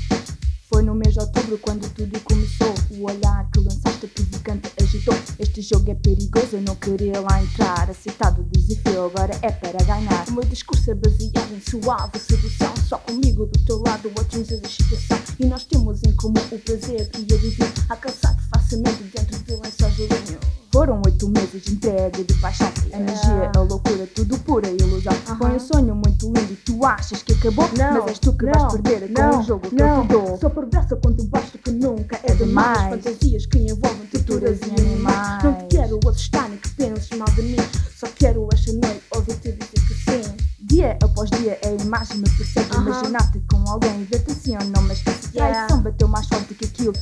Foi 0.69 0.83
no 0.83 0.95
mês 0.95 1.15
de 1.15 1.21
outubro 1.21 1.59
quando 1.59 1.93
tudo 1.95 2.21
começou. 2.21 2.73
O 2.91 3.07
olhar 3.11 3.51
que 3.51 3.59
lançaste 3.59 4.07
provocante 4.07 4.71
agitou. 4.81 5.15
Este 5.39 5.63
jogo 5.63 5.91
é 5.91 5.95
perigoso, 5.97 6.57
eu 6.57 6.63
não 6.63 6.77
queria 6.77 7.21
lá 7.21 7.43
entrar. 7.43 7.91
Aceitado 7.91 8.41
o 8.41 8.45
desafio, 8.45 9.05
agora 9.05 9.37
é 9.43 9.51
para 9.51 9.85
ganhar. 9.85 10.29
O 10.29 10.33
meu 10.33 10.45
discurso 10.45 10.91
é 10.91 10.95
baseado 10.95 11.53
em 11.53 11.61
suave 11.61 12.19
sedução. 12.19 12.73
Só 12.89 12.99
comigo 12.99 13.47
do 13.47 13.65
teu 13.65 13.83
lado 13.83 14.11
atinges 14.21 14.63
a 14.63 14.67
excitação. 14.67 15.19
E 15.41 15.47
nós 15.47 15.65
temos 15.65 16.03
em 16.05 16.15
comum 16.15 16.43
o 16.53 16.59
prazer 16.61 17.09
que 17.11 17.27
eu 17.33 17.39
vivi. 17.39 17.65
Alcançado 17.89 18.41
facilmente 18.55 19.03
dentro 19.03 19.39
de 19.39 19.57
lençóis 19.57 19.97
de 19.97 20.03
linho. 20.03 20.60
Foram 20.73 21.03
oito 21.05 21.29
meses 21.29 21.65
de 21.65 21.73
entrega 21.73 22.23
de 22.23 22.35
paixão. 22.35 22.71
Energia, 22.93 23.51
a 23.57 23.61
loucura, 23.61 24.07
tudo 24.15 24.39
pura 24.39 24.69
ilusão. 24.69 25.13
Foi 25.37 25.51
um 25.51 25.59
sonho 25.59 25.97
muito 25.97 26.27
lindo 26.27 26.53
e 26.53 26.57
tu 26.57 26.85
achas 26.87 27.25
que 27.25 27.33
acabou. 27.33 27.69
Mas 27.77 28.07
és 28.07 28.19
tu 28.21 28.33
que 28.33 28.45
vais 28.47 28.73
perder 28.73 29.13
com 29.13 29.39
o 29.39 29.43
jogo 29.43 29.69
que 29.69 29.83
eu 29.83 30.03
te 30.03 30.09
dou. 30.09 30.39
Sou 30.39 30.49
perversa 30.49 30.95
quando 30.95 31.25
basto 31.25 31.59
que 31.59 31.73
nunca 31.73 32.21
é 32.23 32.35
demais. 32.35 32.89
Fantasias 32.89 33.47
que 33.47 33.59
envolvem 33.59 34.07
torturas 34.13 34.61
e 34.61 34.81
animais. 34.81 35.43
Não 35.43 35.55
te 35.55 35.65
quero 35.77 35.99
assustar 36.09 36.49
nem 36.49 36.59
que 36.59 36.71
penses 36.71 37.19
mal 37.19 37.29
de 37.35 37.43
mim. 37.43 37.57
Só 37.97 38.07
quero 38.15 38.49
esta 38.53 38.73
noite 38.73 39.03
ouvir-te 39.13 39.51
dizer 39.51 39.89
que 39.89 39.95
sim. 39.95 40.37
Dia 40.61 40.97
após 41.03 41.31
dia 41.31 41.59
a 41.65 41.83
imagem 41.83 42.19
me 42.19 42.31
persegue. 42.31 42.77
Imaginar-te 42.77 43.41
com 43.51 43.69
alguém 43.69 44.03
e 44.03 44.05
ver-te 44.05 44.31
assim 44.31 44.57
ou 44.57 44.65
não. 44.67 44.83
Mas 44.83 45.03
essa 45.05 45.33
traição 45.33 45.83
bateu 45.83 46.07
mais 46.07 46.29
forte 46.29 46.55
que 46.55 46.65
aquilo 46.65 46.93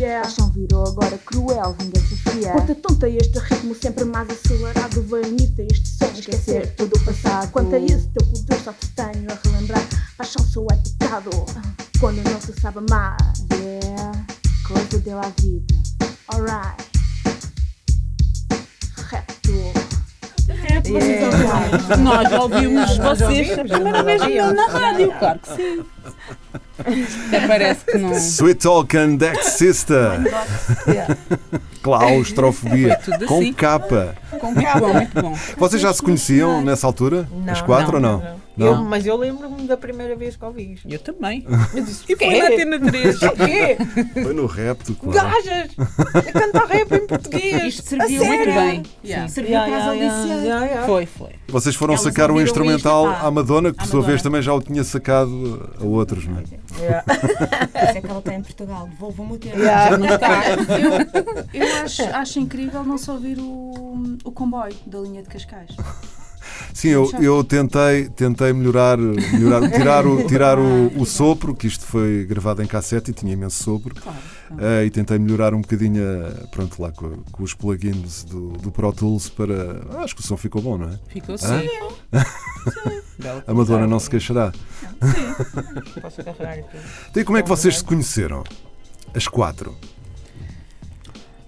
previa. 0.00 0.22
Paixão 0.22 0.50
virou 0.50 0.86
agora 0.86 1.18
cruel, 1.18 1.76
vingança 1.78 2.16
fria. 2.24 2.52
Quanto 2.52 2.74
tonta 2.76 3.08
este 3.08 3.38
ritmo 3.38 3.74
sempre 3.74 4.04
mais 4.04 4.28
acelerado. 4.30 5.02
Vai 5.02 5.22
unir-te 5.22 5.62
a 5.62 5.66
este 5.66 5.88
sonho, 5.88 6.18
esquecer 6.18 6.74
todo 6.74 6.94
o 6.96 7.00
passado. 7.04 7.50
Quanto 7.50 7.74
a 7.74 7.78
esse 7.78 8.08
teu 8.08 8.26
poder, 8.26 8.60
só 8.64 8.72
te 8.72 8.88
tenho 8.88 9.30
a 9.30 9.38
relembrar. 9.44 9.86
Paixão 10.16 10.44
só 10.44 10.62
é 10.70 10.76
pecado 10.76 11.30
quando 12.00 12.22
não 12.24 12.40
se 12.40 12.58
sabe 12.60 12.78
amar. 12.78 13.16
Yeah, 13.52 14.26
coisa 14.66 14.98
deu 14.98 15.18
à 15.18 15.28
vida. 15.38 15.74
Alright. 16.28 16.99
Yeah. 20.90 21.96
Nós 21.98 22.32
ouvimos 22.32 22.98
Nós 22.98 23.18
vocês 23.20 23.58
a 23.58 23.64
primeira 23.64 24.02
vez 24.02 24.22
na 24.52 24.66
rádio, 24.66 25.12
claro 25.18 25.38
que 25.38 25.48
sim. 25.56 25.84
Até 27.28 27.46
parece 27.46 27.84
que 27.84 27.98
não. 27.98 28.12
Sweet 28.12 28.60
Talk 28.62 28.96
and 28.96 29.18
Exista. 29.20 30.18
Claustrofobia. 31.82 32.98
Foi 33.02 33.12
tudo 33.18 33.26
Com 33.26 33.38
assim. 33.40 33.52
capa. 33.52 34.14
Com 34.40 34.54
bom, 34.54 34.92
muito 34.94 35.20
bom. 35.22 35.38
Vocês 35.58 35.82
já 35.82 35.92
se 35.92 36.02
conheciam 36.02 36.62
nessa 36.62 36.86
altura? 36.86 37.28
Não, 37.30 37.52
Os 37.52 37.60
quatro 37.62 37.96
ou 37.96 38.00
não? 38.00 38.39
Eu- 38.66 38.84
mas 38.84 39.06
eu 39.06 39.16
lembro-me 39.16 39.66
da 39.66 39.76
primeira 39.76 40.14
vez 40.16 40.36
que 40.36 40.44
ouvi 40.44 40.72
isto. 40.74 40.88
Eu 40.88 40.98
também. 40.98 41.46
Eu 41.74 41.82
disse, 41.84 42.04
E 42.08 42.16
foi 42.16 42.38
na 42.38 42.46
Antena 42.48 42.78
3. 42.80 43.22
O 43.22 43.30
quê? 43.32 43.76
Foi 44.22 44.34
no 44.34 44.46
repto, 44.46 44.94
claro. 44.94 45.18
Gajas! 45.30 45.70
A 46.14 46.22
cantar 46.32 46.66
rap 46.66 46.92
em 46.92 47.06
português! 47.06 47.62
Isto 47.74 47.88
serviu 47.88 48.24
Muito 48.24 48.44
bem. 48.46 48.82
Sim, 48.84 48.90
Yeah. 49.04 49.28
serviu 49.28 49.50
Yeah, 49.52 49.70
para 49.70 49.78
as 49.90 49.96
yeah, 49.96 50.14
audições. 50.16 50.44
yeah, 50.44 50.66
yeah. 50.66 50.86
Foi, 50.86 51.06
foi. 51.06 51.30
Vocês 51.48 51.74
foram 51.74 51.94
Elas 51.94 52.04
sacar 52.04 52.30
um 52.30 52.34
ouviram 52.34 52.46
instrumental 52.48 53.10
isto, 53.12 53.26
à 53.26 53.30
Madonna, 53.30 53.72
que 53.72 53.78
por 53.78 53.86
sua 53.86 54.02
vez 54.02 54.22
também 54.22 54.40
já 54.42 54.52
o 54.54 54.60
tinha 54.62 54.84
sacado 54.84 55.70
a 55.80 55.84
outros, 55.84 56.26
não 56.26 56.38
é? 56.38 56.44
Yeah. 56.80 57.04
Isso 57.88 57.98
é 57.98 58.00
que 58.00 58.06
ela 58.06 58.18
está 58.20 58.34
em 58.34 58.42
Portugal. 58.42 58.88
Devolvam-me 58.88 59.32
o 59.34 59.38
tempo. 59.38 59.58
Yeah. 59.58 59.96
Eu, 61.54 61.62
eu 61.66 61.82
acho, 61.84 62.02
acho 62.02 62.38
incrível 62.40 62.82
não 62.84 62.96
só 62.98 63.12
ouvir 63.14 63.38
o, 63.38 64.16
o 64.24 64.32
comboio 64.32 64.74
da 64.86 64.98
linha 65.00 65.22
de 65.22 65.28
Cascais. 65.28 65.70
Sim, 66.72 66.88
eu, 66.88 67.10
eu 67.20 67.44
tentei, 67.44 68.08
tentei 68.08 68.52
melhorar, 68.52 68.98
melhorar 68.98 69.70
tirar, 69.70 70.06
o, 70.06 70.26
tirar 70.26 70.58
o, 70.58 71.00
o 71.00 71.04
sopro, 71.04 71.54
que 71.54 71.66
isto 71.66 71.84
foi 71.84 72.24
gravado 72.28 72.62
em 72.62 72.66
cassete 72.66 73.10
e 73.10 73.14
tinha 73.14 73.32
imenso 73.32 73.62
sopro, 73.62 73.94
eh, 74.58 74.84
e 74.86 74.90
tentei 74.90 75.18
melhorar 75.18 75.54
um 75.54 75.60
bocadinho, 75.60 76.02
pronto, 76.50 76.80
lá 76.80 76.90
com, 76.92 77.22
com 77.30 77.42
os 77.42 77.54
plugins 77.54 78.24
do, 78.24 78.52
do 78.52 78.70
Pro 78.70 78.92
Tools 78.92 79.28
para. 79.28 79.80
Acho 80.02 80.14
que 80.14 80.22
o 80.22 80.24
som 80.24 80.36
ficou 80.36 80.62
bom, 80.62 80.78
não 80.78 80.88
é? 80.88 80.98
Ficou 81.08 81.34
assim. 81.34 81.68
Bela 83.18 83.44
A 83.46 83.54
Madonna 83.54 83.86
não 83.86 84.00
se 84.00 84.08
queixará. 84.08 84.52
Posso 86.00 86.24
carregar 86.24 86.58
aqui? 86.58 86.78
Então, 87.10 87.22
e 87.22 87.24
como 87.24 87.38
é 87.38 87.42
que 87.42 87.48
vocês 87.48 87.78
se 87.78 87.84
conheceram? 87.84 88.44
As 89.14 89.28
quatro. 89.28 89.76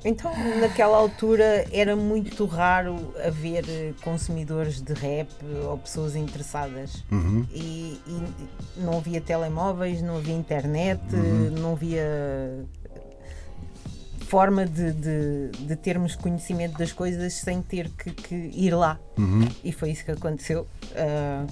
Então, 0.05 0.33
naquela 0.61 0.97
altura 0.97 1.65
era 1.73 1.95
muito 1.95 2.45
raro 2.45 3.15
haver 3.25 3.65
consumidores 4.03 4.81
de 4.81 4.93
rap 4.95 5.29
ou 5.65 5.79
pessoas 5.79 6.17
interessadas. 6.17 7.05
Uhum. 7.11 7.47
E, 7.53 8.01
e 8.07 8.81
não 8.81 8.99
havia 8.99 9.21
telemóveis, 9.21 10.03
não 10.03 10.17
havia 10.17 10.35
internet, 10.35 11.01
Uhum. 11.15 11.51
não 11.51 11.73
havia 11.73 12.65
forma 14.27 14.65
de, 14.65 14.93
de, 14.93 15.51
de 15.67 15.77
termos 15.77 16.17
conhecimento 16.17 16.79
das 16.79 16.91
coisas 16.91 17.35
sem 17.35 17.61
ter 17.61 17.91
que, 17.91 18.11
que 18.11 18.35
ir 18.35 18.75
lá. 18.75 18.99
Uhum. 19.19 19.47
E 19.63 19.73
foi 19.73 19.91
isso 19.91 20.05
que 20.05 20.11
aconteceu. 20.11 20.67
Ah, 20.97 21.45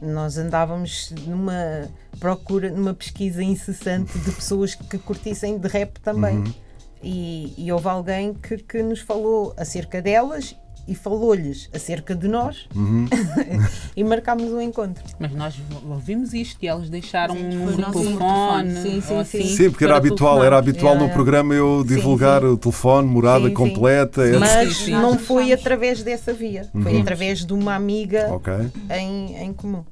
nós 0.00 0.36
andávamos 0.36 1.12
numa 1.28 1.88
procura, 2.18 2.70
numa 2.70 2.92
pesquisa 2.92 3.40
incessante 3.42 4.18
de 4.18 4.32
pessoas 4.32 4.74
que 4.74 4.98
curtissem 4.98 5.56
de 5.58 5.68
rap 5.68 6.00
também. 6.00 6.38
Uhum. 6.38 6.54
E, 7.02 7.52
e 7.58 7.72
houve 7.72 7.88
alguém 7.88 8.32
que, 8.34 8.56
que 8.58 8.82
nos 8.82 9.00
falou 9.00 9.52
acerca 9.56 10.00
delas 10.00 10.54
e 10.86 10.94
falou-lhes 10.96 11.68
acerca 11.72 12.12
de 12.14 12.26
nós 12.26 12.66
Uhum. 12.74 13.08
e 13.96 14.02
marcámos 14.02 14.50
um 14.52 14.60
encontro. 14.60 15.02
Mas 15.18 15.32
nós 15.32 15.54
ouvimos 15.88 16.34
isto 16.34 16.58
e 16.62 16.66
elas 16.66 16.90
deixaram 16.90 17.36
Sim, 17.36 17.56
um 17.56 17.64
o 17.66 17.76
telefone. 17.92 18.74
Sim, 18.74 18.82
sim, 18.82 19.00
sim. 19.00 19.18
assim 19.20 19.56
Sim, 19.56 19.70
porque 19.70 19.84
era 19.84 19.96
habitual, 19.96 20.42
era 20.44 20.58
habitual 20.58 20.94
Yeah, 20.94 21.06
no 21.08 21.14
programa 21.14 21.54
eu 21.54 21.82
Sim, 21.82 21.94
divulgar 21.94 22.42
sim. 22.42 22.48
o 22.48 22.56
telefone, 22.56 23.08
morada 23.08 23.40
Sim, 23.44 23.48
sim. 23.48 23.54
completa, 23.54 24.26
etc. 24.26 24.40
Mas 24.40 24.76
sim. 24.76 24.90
não 24.90 25.18
foi 25.18 25.52
através 25.52 26.02
dessa 26.02 26.32
via, 26.32 26.68
foi 26.82 26.94
Uhum. 26.94 27.00
através 27.00 27.44
de 27.44 27.52
uma 27.52 27.74
amiga 27.76 28.28
Ok. 28.32 28.52
em, 28.90 29.36
em 29.36 29.52
comum. 29.52 29.84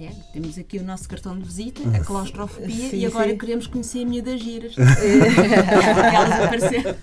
É, 0.00 0.12
temos 0.32 0.56
aqui 0.56 0.78
o 0.78 0.84
nosso 0.84 1.08
cartão 1.08 1.36
de 1.36 1.44
visita, 1.44 1.82
a 1.92 2.00
claustrofobia, 2.00 2.90
Sim, 2.90 2.98
e 2.98 3.06
agora 3.06 3.30
sim. 3.30 3.38
queremos 3.38 3.66
conhecer 3.66 4.02
a 4.02 4.06
minha 4.06 4.22
das 4.22 4.40
giras. 4.40 4.76
Elas 4.78 6.40
apareceram. 6.44 6.94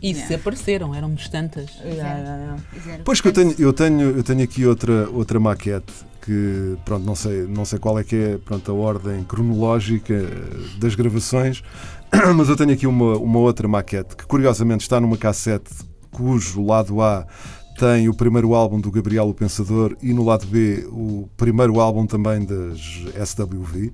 E 0.00 0.14
se 0.14 0.34
apareceram, 0.34 0.94
éramos 0.94 1.28
tantas. 1.28 1.70
Fizeram. 1.72 3.04
Pois 3.04 3.20
que 3.20 3.28
eu 3.28 3.32
tenho, 3.32 3.54
eu 3.58 3.72
tenho, 3.72 4.16
eu 4.16 4.22
tenho 4.22 4.42
aqui 4.42 4.64
outra, 4.64 5.10
outra 5.10 5.38
maquete 5.38 5.92
que 6.22 6.76
pronto, 6.84 7.04
não 7.04 7.14
sei, 7.14 7.46
não 7.46 7.64
sei 7.64 7.78
qual 7.78 7.98
é 7.98 8.04
que 8.04 8.16
é 8.16 8.38
pronto, 8.38 8.70
a 8.70 8.74
ordem 8.74 9.24
cronológica 9.24 10.14
das 10.78 10.94
gravações, 10.94 11.62
mas 12.36 12.48
eu 12.48 12.56
tenho 12.56 12.72
aqui 12.72 12.86
uma, 12.86 13.16
uma 13.16 13.38
outra 13.38 13.66
maquete 13.66 14.16
que 14.16 14.26
curiosamente 14.26 14.82
está 14.82 15.00
numa 15.00 15.16
cassete 15.16 15.70
cujo 16.10 16.64
lado 16.64 17.00
A 17.00 17.26
tem 17.78 18.08
o 18.08 18.14
primeiro 18.14 18.54
álbum 18.54 18.80
do 18.80 18.90
Gabriel 18.90 19.28
o 19.28 19.34
Pensador 19.34 19.96
e 20.02 20.12
no 20.12 20.24
lado 20.24 20.46
B 20.46 20.84
o 20.90 21.28
primeiro 21.36 21.78
álbum 21.78 22.06
também 22.06 22.44
das 22.44 22.80
SWV. 23.24 23.92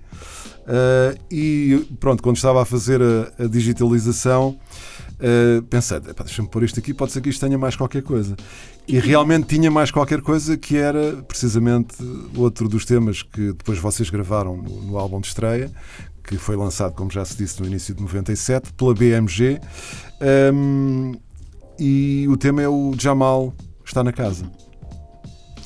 Eh, 0.66 1.18
e 1.30 1.86
pronto, 2.00 2.22
quando 2.22 2.36
estava 2.36 2.62
a 2.62 2.64
fazer 2.64 3.00
a, 3.02 3.44
a 3.44 3.46
digitalização, 3.46 4.58
Uh, 5.14 5.62
pensei, 5.62 5.98
"Epá, 5.98 6.24
deixa-me 6.24 6.48
pôr 6.48 6.64
isto 6.64 6.80
aqui, 6.80 6.92
pode 6.92 7.12
ser 7.12 7.20
que 7.20 7.28
isto 7.28 7.40
tenha 7.40 7.56
mais 7.56 7.76
qualquer 7.76 8.02
coisa. 8.02 8.34
E 8.86 8.98
realmente 8.98 9.46
tinha 9.46 9.70
mais 9.70 9.92
qualquer 9.92 10.20
coisa 10.20 10.56
que 10.56 10.76
era 10.76 11.22
precisamente 11.22 11.94
outro 12.36 12.68
dos 12.68 12.84
temas 12.84 13.22
que 13.22 13.52
depois 13.52 13.78
vocês 13.78 14.10
gravaram 14.10 14.56
no, 14.56 14.82
no 14.82 14.98
álbum 14.98 15.20
de 15.20 15.28
estreia, 15.28 15.70
que 16.24 16.36
foi 16.36 16.56
lançado, 16.56 16.94
como 16.94 17.12
já 17.12 17.24
se 17.24 17.36
disse, 17.36 17.60
no 17.60 17.66
início 17.66 17.94
de 17.94 18.02
97, 18.02 18.72
pela 18.72 18.92
BMG. 18.92 19.60
Um, 20.52 21.12
e 21.78 22.26
o 22.28 22.36
tema 22.36 22.60
é 22.60 22.68
o 22.68 22.92
Jamal 22.98 23.54
está 23.94 24.02
na 24.02 24.12
casa. 24.12 24.44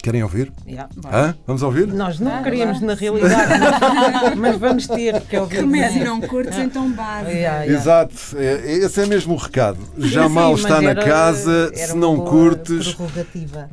Querem 0.02 0.22
ouvir? 0.22 0.52
Yeah. 0.66 0.88
Hã? 1.12 1.34
Vamos 1.46 1.62
ouvir? 1.62 1.86
Nós 1.88 2.20
não 2.20 2.30
Ah, 2.36 2.42
queríamos, 2.42 2.80
na 2.80 2.92
realidade, 2.94 3.52
mas, 3.58 4.34
mas 4.36 4.56
vamos 4.58 4.86
ter 4.86 5.20
que 5.22 5.36
ouvir. 5.36 5.56
Remédio 5.56 6.04
não 6.04 6.20
curtes, 6.20 6.56
então 6.58 6.90
base. 6.92 7.30
Yeah, 7.30 7.62
yeah. 7.64 7.72
Exato, 7.80 8.14
é- 8.36 8.72
esse 8.84 9.00
é 9.00 9.06
mesmo 9.06 9.32
o 9.34 9.36
recado. 9.36 9.78
Jamal 9.98 10.56
Sim, 10.56 10.62
está 10.62 10.80
na 10.82 10.90
era- 10.90 11.04
casa, 11.04 11.72
era 11.74 11.88
se 11.92 11.96
não 11.96 12.18
curtes, 12.20 12.96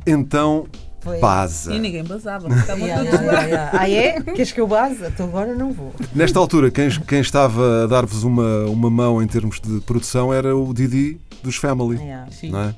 então 0.06 0.66
Foi. 1.00 1.18
baza. 1.20 1.72
E 1.72 1.78
ninguém 1.78 2.02
basava, 2.02 2.48
porque 2.48 2.60
estavam 2.60 2.84
Yeah, 2.86 3.04
todos 3.10 3.20
yeah, 3.20 3.38
lá. 3.38 3.44
yeah, 3.46 3.70
yeah. 3.78 3.80
Ah, 3.80 3.90
é? 3.90 4.20
Queres 4.34 4.52
que 4.52 4.60
eu 4.60 4.66
base? 4.66 5.04
Então 5.06 5.26
agora 5.26 5.54
não 5.54 5.70
vou. 5.72 5.94
Nesta 6.14 6.38
altura, 6.38 6.70
quem, 6.70 6.90
quem 7.06 7.20
estava 7.20 7.84
a 7.84 7.86
dar-vos 7.86 8.24
uma, 8.24 8.64
uma 8.66 8.90
mão 8.90 9.22
em 9.22 9.26
termos 9.28 9.60
de 9.60 9.80
produção 9.82 10.34
era 10.34 10.56
o 10.56 10.74
Didi 10.74 11.20
dos 11.42 11.56
Family. 11.56 11.98
Yeah. 11.98 12.26
Sim. 12.32 12.50
Não 12.50 12.60
é? 12.60 12.74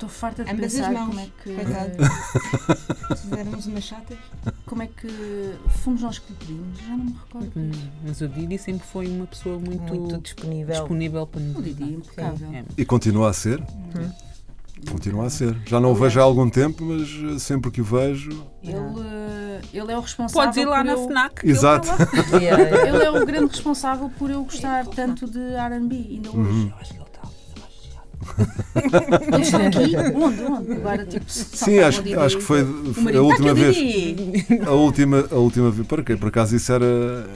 Estou 0.00 0.08
farta 0.08 0.44
de 0.44 0.50
Ambas 0.50 0.64
as 0.66 0.72
pensar 0.80 0.92
mãos, 0.92 1.08
como 1.08 1.20
é 1.20 1.28
que. 1.44 1.54
coitado. 1.54 1.92
Se 3.16 3.22
fizermos 3.28 3.66
umas 3.66 3.84
chatas. 3.84 4.18
Como 4.64 4.82
é 4.82 4.86
que 4.86 5.08
fomos 5.84 6.00
nós 6.00 6.18
que 6.18 6.32
lhe 6.32 6.38
pedimos? 6.38 6.78
Já 6.78 6.88
não 6.96 7.04
me 7.04 7.12
recordo. 7.12 7.52
Hum, 7.54 7.70
Mas 8.06 8.20
o 8.22 8.28
Didi 8.28 8.56
sempre 8.56 8.86
foi 8.86 9.06
uma 9.08 9.26
pessoa 9.26 9.58
muito, 9.58 9.82
Muito 9.94 10.18
disponível. 10.22 10.74
disponível 10.74 11.26
para 11.26 11.40
nos 11.42 11.56
O 11.56 11.62
Didi, 11.62 11.82
ajudar. 11.82 11.98
impecável. 11.98 12.48
É. 12.54 12.64
E 12.78 12.84
continua 12.86 13.28
a 13.28 13.32
ser. 13.34 13.60
Uhum. 13.60 14.10
Continua 14.90 15.26
a 15.26 15.30
ser. 15.30 15.54
Já 15.66 15.78
não 15.78 15.92
o 15.92 15.94
vejo 15.94 16.18
há 16.18 16.22
algum 16.22 16.48
tempo, 16.48 16.82
mas 16.82 17.02
eh, 17.36 17.38
sempre 17.38 17.70
que 17.70 17.82
o 17.82 17.84
vejo. 17.84 18.30
Ele, 18.62 18.72
eh, 18.74 19.60
ele 19.74 19.92
é 19.92 19.98
o 19.98 20.00
responsável. 20.00 20.42
Podes 20.42 20.56
ir 20.56 20.64
lá 20.66 20.82
na 20.82 20.92
eu- 20.92 21.04
FNAC. 21.06 21.44
Exato. 21.46 21.88
Yeah. 22.40 22.62
Ele 22.88 23.04
é 23.04 23.10
o 23.10 23.26
grande 23.26 23.50
responsável 23.52 24.10
por 24.18 24.30
eu 24.30 24.42
gostar 24.44 24.86
tanto 24.86 25.28
de 25.28 25.38
RB. 25.38 25.94
Ainda 26.10 26.30
Uhum. 26.30 26.40
hoje. 26.46 26.68
Eu 26.70 26.74
acho 26.80 26.92
que 26.94 26.98
ele 26.98 27.09
aqui? 29.66 29.96
Onde? 30.14 30.42
Onde? 30.42 30.72
Agora, 30.72 31.06
tipo, 31.06 31.24
Sim, 31.28 31.78
acho, 31.80 32.02
acho 32.20 32.36
que 32.38 32.42
foi 32.42 32.60
a 32.60 33.20
última 33.20 33.54
vez. 33.54 33.76
A 34.66 34.70
última, 34.72 35.24
a 35.30 35.34
última 35.36 35.70
vez. 35.70 35.86
Para 35.86 36.02
quê? 36.02 36.16
Por 36.16 36.28
acaso 36.28 36.54
isso 36.56 36.72
era. 36.72 37.26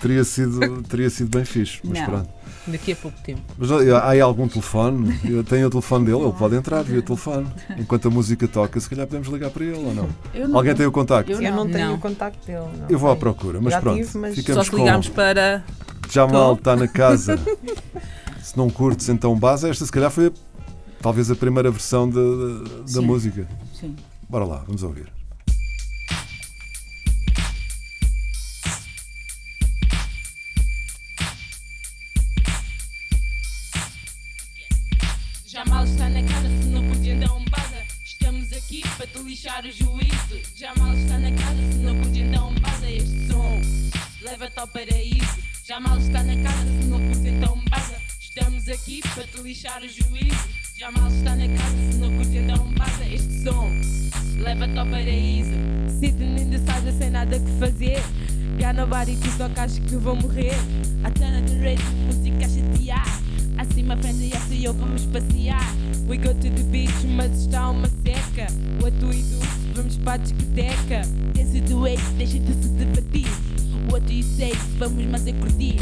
Teria 0.00 0.24
sido, 0.24 0.82
teria 0.82 1.10
sido 1.10 1.28
bem 1.36 1.44
fixe. 1.44 1.80
Mas 1.84 1.98
Não. 1.98 2.06
pronto. 2.06 2.28
Daqui 2.66 2.92
a 2.92 2.96
pouco 2.96 3.18
tempo. 3.22 3.42
Mas 3.58 3.70
há 3.70 4.08
aí 4.08 4.20
algum 4.22 4.48
telefone? 4.48 5.18
Eu 5.22 5.44
tenho 5.44 5.66
o 5.66 5.70
telefone 5.70 6.06
dele, 6.06 6.22
ele 6.22 6.32
pode 6.32 6.56
entrar 6.56 6.82
via 6.82 7.02
telefone. 7.02 7.46
Enquanto 7.78 8.08
a 8.08 8.10
música 8.10 8.48
toca, 8.48 8.80
se 8.80 8.88
calhar 8.88 9.06
podemos 9.06 9.28
ligar 9.28 9.50
para 9.50 9.64
ele 9.64 9.76
ou 9.76 9.94
não? 9.94 10.08
Não- 10.48 10.56
Alguém 10.56 10.74
tem 10.74 10.86
o 10.86 10.92
contacto? 10.92 11.30
Eu 11.30 11.42
Eu 11.42 11.52
não 11.54 11.68
tenho 11.68 11.88
Não. 11.88 11.94
o 11.96 11.98
contacto 11.98 12.46
dele. 12.46 12.60
não. 12.80 12.88
Eu 12.88 12.98
vou 12.98 13.10
à 13.10 13.16
procura, 13.16 13.60
mas 13.60 13.74
Já 13.74 13.80
pronto. 13.82 13.98
tive, 14.02 14.16
mas- 14.18 14.34
Ficamos 14.34 14.64
Só 14.66 14.70
se 14.72 14.78
ligarmos 14.78 15.08
com 15.08 15.14
para. 15.14 15.62
Jamal 16.10 16.54
está 16.54 16.74
na 16.74 16.88
casa. 16.88 17.38
se 18.44 18.56
não 18.56 18.68
curtes, 18.70 19.08
então 19.08 19.34
base. 19.38 19.68
Esta 19.68 19.84
se 19.86 19.90
calhar 19.92 20.10
foi 20.10 20.26
a- 20.26 20.32
talvez 21.00 21.30
a 21.30 21.34
primeira 21.34 21.70
versão 21.70 22.08
da, 22.08 22.20
da- 22.20 22.82
da 22.94 23.00
música. 23.02 23.48
Sim. 23.78 23.96
Bora 24.28 24.44
lá, 24.44 24.62
vamos 24.66 24.82
ouvir. 24.82 25.12
Aqui 48.84 49.00
para 49.14 49.24
te 49.24 49.40
lixar 49.40 49.82
o 49.82 49.88
juízo. 49.88 50.48
Já 50.76 50.90
mal 50.90 51.08
está 51.08 51.34
na 51.34 51.48
casa, 51.48 51.76
se 51.90 51.96
não 51.96 52.14
curte 52.16 52.36
então 52.36 52.72
baza. 52.74 53.04
Este 53.04 53.42
som 53.42 53.70
leva-te 54.42 54.78
ao 54.78 54.86
paraíso. 54.86 55.54
Sitting 56.00 56.36
in 56.36 56.50
the 56.50 56.58
side 56.58 56.92
sem 56.98 57.10
nada 57.10 57.38
que 57.38 57.50
fazer. 57.58 58.02
Got 58.58 58.74
nobody 58.76 59.16
to 59.16 59.38
talk, 59.38 59.58
acho 59.58 59.80
que 59.80 59.96
vou 59.96 60.16
morrer. 60.16 60.54
A 61.02 61.10
turn 61.10 61.42
the 61.46 61.54
radio, 61.64 61.84
música 62.06 62.44
a 62.44 62.48
chatear. 62.48 63.24
My 63.84 63.96
friend 64.00 64.18
e 64.22 64.54
e 64.54 64.64
eu 64.64 64.72
vamos 64.72 65.04
passear. 65.06 65.60
We 66.08 66.16
go 66.16 66.32
to 66.32 66.50
the 66.50 66.62
beach, 66.64 67.06
mas 67.16 67.42
está 67.42 67.70
uma 67.70 67.88
seca. 67.88 68.46
O 68.82 68.86
atu 68.86 69.12
e 69.12 69.22
tu, 69.22 69.74
vamos 69.74 69.96
para 69.98 70.14
a 70.14 70.16
discoteca. 70.18 71.02
Dance 71.34 71.60
do 71.60 71.80
way, 71.80 71.98
deixa 72.16 72.38
de 72.38 72.52
se 72.54 72.68
debater. 72.68 73.30
What 73.90 74.06
do 74.06 74.12
you 74.12 74.22
say? 74.22 74.52
Vamos, 74.78 75.04
mas 75.06 75.26
é 75.26 75.32
curtir. 75.32 75.76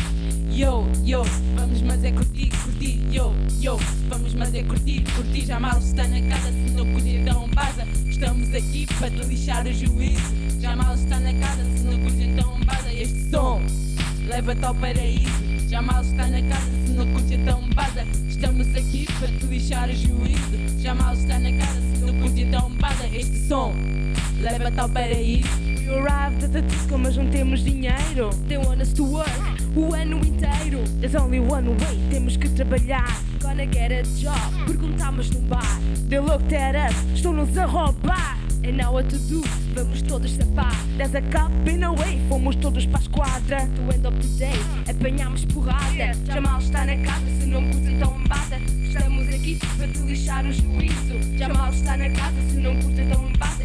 Yo, 0.55 0.87
yo, 1.03 1.25
vamos, 1.57 1.81
mas 1.81 2.05
é 2.05 2.13
curtir, 2.13 2.51
curtir. 2.63 3.01
Yo, 3.11 3.33
yo, 3.59 3.79
vamos, 4.11 4.35
mas 4.35 4.55
é 4.55 4.63
curtir, 4.63 5.03
curtir. 5.17 5.47
Já 5.47 5.59
mal 5.59 5.79
está 5.79 6.07
na 6.07 6.21
casa, 6.29 6.53
se 6.53 6.75
não 6.75 6.87
então 6.99 7.49
baza. 7.55 7.87
Estamos 8.07 8.55
aqui 8.55 8.87
para 8.99 9.11
te 9.11 9.25
lixar 9.25 9.67
o 9.67 9.73
juízo. 9.73 10.61
Já 10.61 10.77
mal 10.77 10.95
está 10.95 11.19
na 11.21 11.33
casa, 11.33 11.65
se 11.65 11.85
não 11.85 11.95
então 11.95 12.61
baza. 12.67 12.93
Este 12.93 13.31
som 13.31 13.63
leva-te 14.29 14.63
ao 14.63 14.75
paraíso. 14.75 15.69
Já 15.71 15.81
mal 15.81 16.03
está 16.03 16.27
na 16.27 16.43
casa, 16.43 16.71
se 16.87 16.93
não 16.93 17.07
então 17.07 17.69
baza. 17.75 18.07
Estamos 18.29 18.67
aqui 18.77 19.07
para 19.19 19.29
te 19.29 19.47
lixar 19.47 19.89
o 19.89 19.95
juízo. 19.95 20.81
Já 20.83 20.95
mal 20.95 21.15
está 21.15 21.39
na 21.39 21.53
casa, 21.53 21.81
se 21.81 21.99
não 21.99 22.27
então 22.27 22.71
baza. 22.73 23.07
Este 23.07 23.49
som 23.49 23.73
leva-te 24.43 24.81
ao 24.81 24.89
paraíso. 24.89 25.49
We 25.63 25.89
arrived 25.89 26.45
at 26.45 26.53
the 26.53 26.63
disco, 26.63 26.99
mas 26.99 27.17
não 27.17 27.29
temos 27.31 27.63
dinheiro. 27.63 28.31
They 28.49 28.59
want 28.59 28.81
us 28.81 28.93
to 28.95 29.05
work 29.05 29.31
o 29.77 29.95
ano 29.95 30.19
inteiro. 30.19 30.83
There's 31.01 31.15
only 31.15 31.41
one 31.41 31.69
way, 31.69 31.99
temos 32.11 32.37
que 32.37 32.49
trabalhar. 32.49 33.07
Gonna 33.41 33.67
get 33.67 33.93
a 33.93 34.03
job, 34.03 34.67
perguntamos 34.67 35.31
num 35.31 35.43
bar. 35.43 35.81
They 36.09 36.19
looked 36.19 36.55
at 36.55 36.75
us, 36.75 36.97
estão-nos 37.15 37.57
a 37.57 37.67
roubar. 37.67 38.39
And 38.65 38.77
now 38.77 38.93
what 38.93 39.09
to 39.11 39.19
do? 39.19 39.43
Vamos 39.75 40.03
todos 40.03 40.31
sapar. 40.33 40.73
There's 40.97 41.15
a 41.15 41.23
cup 41.23 41.51
in 41.67 41.83
a 41.83 41.93
way, 41.93 42.21
fomos 42.29 42.55
todos 42.57 42.87
para 42.87 42.99
a 42.99 43.03
esquadra. 43.03 43.67
To 43.67 43.95
end 43.95 44.07
of 44.07 44.17
the 44.17 44.39
day, 44.39 44.59
apanhamos 44.89 45.45
porrada. 45.47 46.13
Já 46.25 46.41
mal 46.41 46.59
está 46.59 46.85
na 46.85 46.97
casa, 46.97 47.27
se 47.41 47.47
não 47.47 47.63
curte 47.71 47.91
então 47.91 48.13
bata. 48.29 48.57
Estamos 48.85 49.29
aqui 49.29 49.59
para 49.77 49.89
te 49.89 49.99
lixar 49.99 50.47
o 50.47 50.53
juízo. 50.53 51.37
Já 51.37 51.49
mal 51.49 51.71
está 51.71 51.97
na 51.97 52.09
casa, 52.11 52.41
se 52.49 52.57
não 52.57 52.77
curte 52.81 53.01
então 53.01 53.33
bata. 53.39 53.62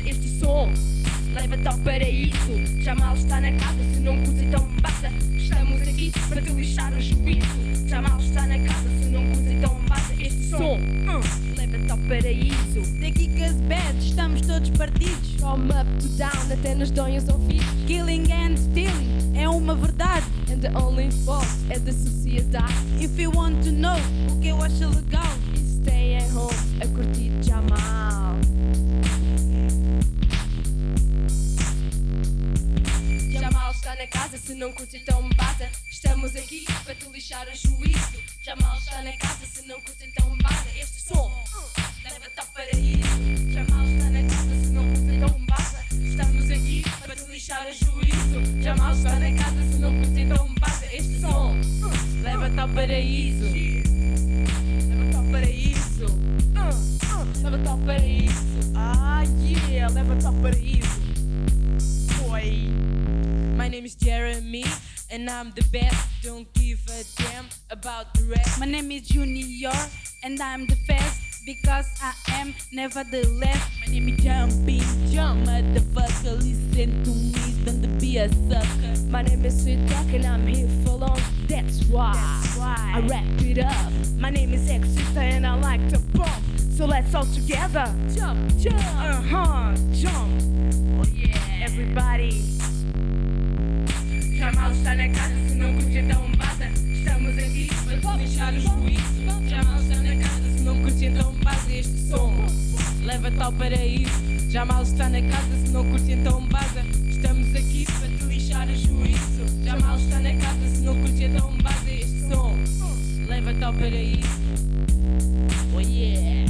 Leva-te 0.47 1.67
ao 1.67 1.77
paraíso. 1.79 2.81
Já 2.81 2.95
mal 2.95 3.13
está 3.15 3.41
na 3.41 3.51
casa, 3.51 3.83
se 3.93 3.99
não 3.99 4.15
curte 4.23 4.45
então 4.45 4.65
bata. 4.81 5.11
Estamos 5.35 5.81
aqui 5.81 6.11
para 6.29 6.41
te 6.41 6.51
lixar 6.53 6.93
o 6.93 7.01
juízo. 7.01 7.87
Já 7.87 8.01
mal 8.01 8.17
está 8.17 8.47
na 8.47 8.57
casa, 8.57 8.89
se 8.97 9.09
não 9.09 9.25
curte 9.27 9.53
então 9.53 9.75
bata. 9.89 10.13
Este 10.17 10.49
som 10.49 10.77
uh, 10.77 11.57
leva-te 11.57 11.91
ao 11.91 11.97
paraíso. 11.97 12.99
Daqui 13.01 13.27
que 13.27 13.43
as 13.43 13.55
bad, 13.61 13.99
estamos 13.99 14.39
todos 14.41 14.69
partidos. 14.69 15.31
From 15.37 15.65
up 15.65 15.85
to 16.01 16.07
down, 16.17 16.51
até 16.51 16.73
nas 16.73 16.91
donhas 16.91 17.27
ouvidos. 17.27 17.67
Killing 17.85 18.31
and 18.31 18.55
stealing 18.55 19.33
é 19.35 19.49
uma 19.49 19.75
verdade. 19.75 20.25
And 20.49 20.59
the 20.61 20.71
only 20.77 21.11
fault 21.25 21.45
é 21.69 21.77
da 21.77 21.91
sociedade. 21.91 22.73
If 23.01 23.19
you 23.19 23.31
want 23.35 23.65
to 23.65 23.71
know 23.73 23.97
o 24.31 24.39
que 24.39 24.47
eu 24.47 24.63
acho 24.63 24.87
legal, 24.87 25.27
stay 25.83 26.15
at 26.15 26.31
home 26.33 26.55
a 26.81 26.87
curtir 26.87 27.31
Jamal. 27.43 28.26
Casa, 34.07 34.37
se 34.37 34.53
não 34.53 34.71
curte 34.71 34.97
então 34.97 35.27
bata. 35.35 35.69
Estamos 35.91 36.35
aqui 36.35 36.65
para 36.83 36.95
te 36.95 37.07
lixar 37.09 37.47
a 37.47 37.55
juízo. 37.55 38.23
Jamal 38.41 38.77
está 38.77 39.01
na 39.01 39.11
casa, 39.17 39.45
se 39.45 39.67
não 39.67 39.79
curte 39.81 40.05
então 40.05 40.37
bata. 40.37 40.65
Este 40.77 41.01
som 41.01 41.31
leva-te 42.03 42.39
ao 42.39 42.45
paraíso. 42.47 43.51
Jamal 43.51 43.85
está 43.85 44.09
na 44.09 44.21
casa, 44.23 44.55
se 44.63 44.69
não 44.71 44.85
curte 44.85 45.11
então 45.11 45.45
bata. 45.45 45.85
Estamos 45.91 46.51
aqui 46.51 46.83
para 47.01 47.15
te 47.15 47.23
lixar 47.31 47.67
a 47.67 47.71
juízo. 47.71 48.61
Jamal 48.61 48.91
está 48.93 49.19
na 49.19 49.31
casa, 49.33 49.61
se 49.61 49.77
não 49.77 49.95
curte 49.95 50.19
então 50.21 50.53
bata. 50.59 50.85
Este 50.93 51.21
som 51.21 51.55
leva-te 52.21 52.59
ao 52.59 52.69
paraíso. 52.69 53.45
Leva-te 54.89 55.15
ao 55.15 55.23
paraíso. 55.31 56.05
Leva-te 57.43 57.67
ao 57.67 57.77
paraíso. 57.79 58.73
Ah, 58.75 59.23
yeah, 59.69 59.93
leva-te 59.93 60.25
ao 60.25 60.33
paraíso. 60.33 61.01
Boy. 62.19 62.86
My 63.77 63.81
name 63.81 63.85
is 63.85 63.95
Jeremy, 63.95 64.65
and 65.11 65.29
I'm 65.29 65.51
the 65.51 65.61
best. 65.71 66.23
Don't 66.23 66.51
give 66.55 66.79
a 66.89 67.03
damn 67.21 67.45
about 67.69 68.11
the 68.15 68.23
rest. 68.23 68.59
My 68.59 68.65
name 68.65 68.89
is 68.89 69.07
Junior 69.07 69.71
and 70.23 70.41
I'm 70.41 70.65
the 70.65 70.75
best 70.87 71.45
because 71.45 71.85
I 72.01 72.11
am 72.41 72.55
nevertheless. 72.73 73.69
My 73.85 73.93
name 73.93 74.09
is 74.09 74.23
Jumping 74.23 74.81
Jump, 75.11 75.45
motherfucker. 75.45 76.37
Listen 76.37 77.03
to 77.03 77.11
me, 77.11 77.65
don't 77.65 77.99
be 77.99 78.17
a 78.17 78.27
sucker. 78.49 78.99
My 79.11 79.21
name 79.21 79.45
is 79.45 79.61
Sweet 79.61 79.85
Duck, 79.85 80.11
and 80.11 80.25
I'm 80.25 80.47
here 80.47 80.67
for 80.83 80.93
long. 80.93 81.21
That's 81.47 81.85
why, 81.85 82.15
I 82.59 83.05
wrap 83.07 83.25
it 83.45 83.59
up. 83.59 83.91
My 84.17 84.31
name 84.31 84.53
is 84.53 84.67
X 84.67 84.89
Sister, 84.89 85.19
and 85.19 85.45
I 85.45 85.53
like 85.53 85.87
to 85.89 85.99
bump. 86.17 86.43
So 86.57 86.87
let's 86.87 87.13
all 87.13 87.25
together 87.25 87.93
jump, 88.15 88.57
jump, 88.57 88.81
uh 88.97 89.21
huh, 89.21 89.75
jump. 89.91 90.41
Oh 90.97 91.05
yeah, 91.13 91.37
everybody. 91.61 92.57
Está 94.47 94.95
na 94.95 95.09
casa, 95.09 95.35
se 95.49 95.55
não 95.55 95.73
curte 95.73 95.97
então 95.97 96.31
bata. 96.37 96.71
Estamos 96.93 97.37
aqui 97.37 97.69
para 98.01 98.15
deixar 98.15 98.53
o 98.53 98.59
juízo. 98.61 99.49
Jamal 99.49 99.81
está 99.81 99.95
na 100.01 100.15
casa, 100.15 100.57
se 100.57 100.63
não 100.63 100.81
curte 100.81 101.05
então 101.05 101.33
bata 101.43 101.73
este 101.73 102.09
som. 102.09 102.33
Leva-te 103.03 103.43
ao 103.43 103.51
paraíso. 103.51 104.49
Jamal 104.49 104.83
está 104.83 105.09
na 105.09 105.21
casa, 105.21 105.57
se 105.65 105.69
não 105.69 105.91
curte 105.91 106.13
então 106.13 106.41
bata. 106.47 106.85
Estamos 107.09 107.53
aqui 107.55 107.85
para 107.99 108.07
te 108.07 108.23
lixar 108.23 108.69
o 108.69 108.75
juízo. 108.75 109.63
Jamal 109.65 109.97
está 109.97 110.19
na 110.21 110.33
casa, 110.35 110.69
se 110.73 110.81
não 110.81 110.95
curte 111.01 111.23
então 111.25 111.57
bata 111.61 111.91
este 111.91 112.29
som. 112.29 112.55
Leva-te 113.27 113.63
ao 113.65 113.73
paraíso. 113.73 114.29
Oh 115.75 115.81
yeah. 115.81 116.49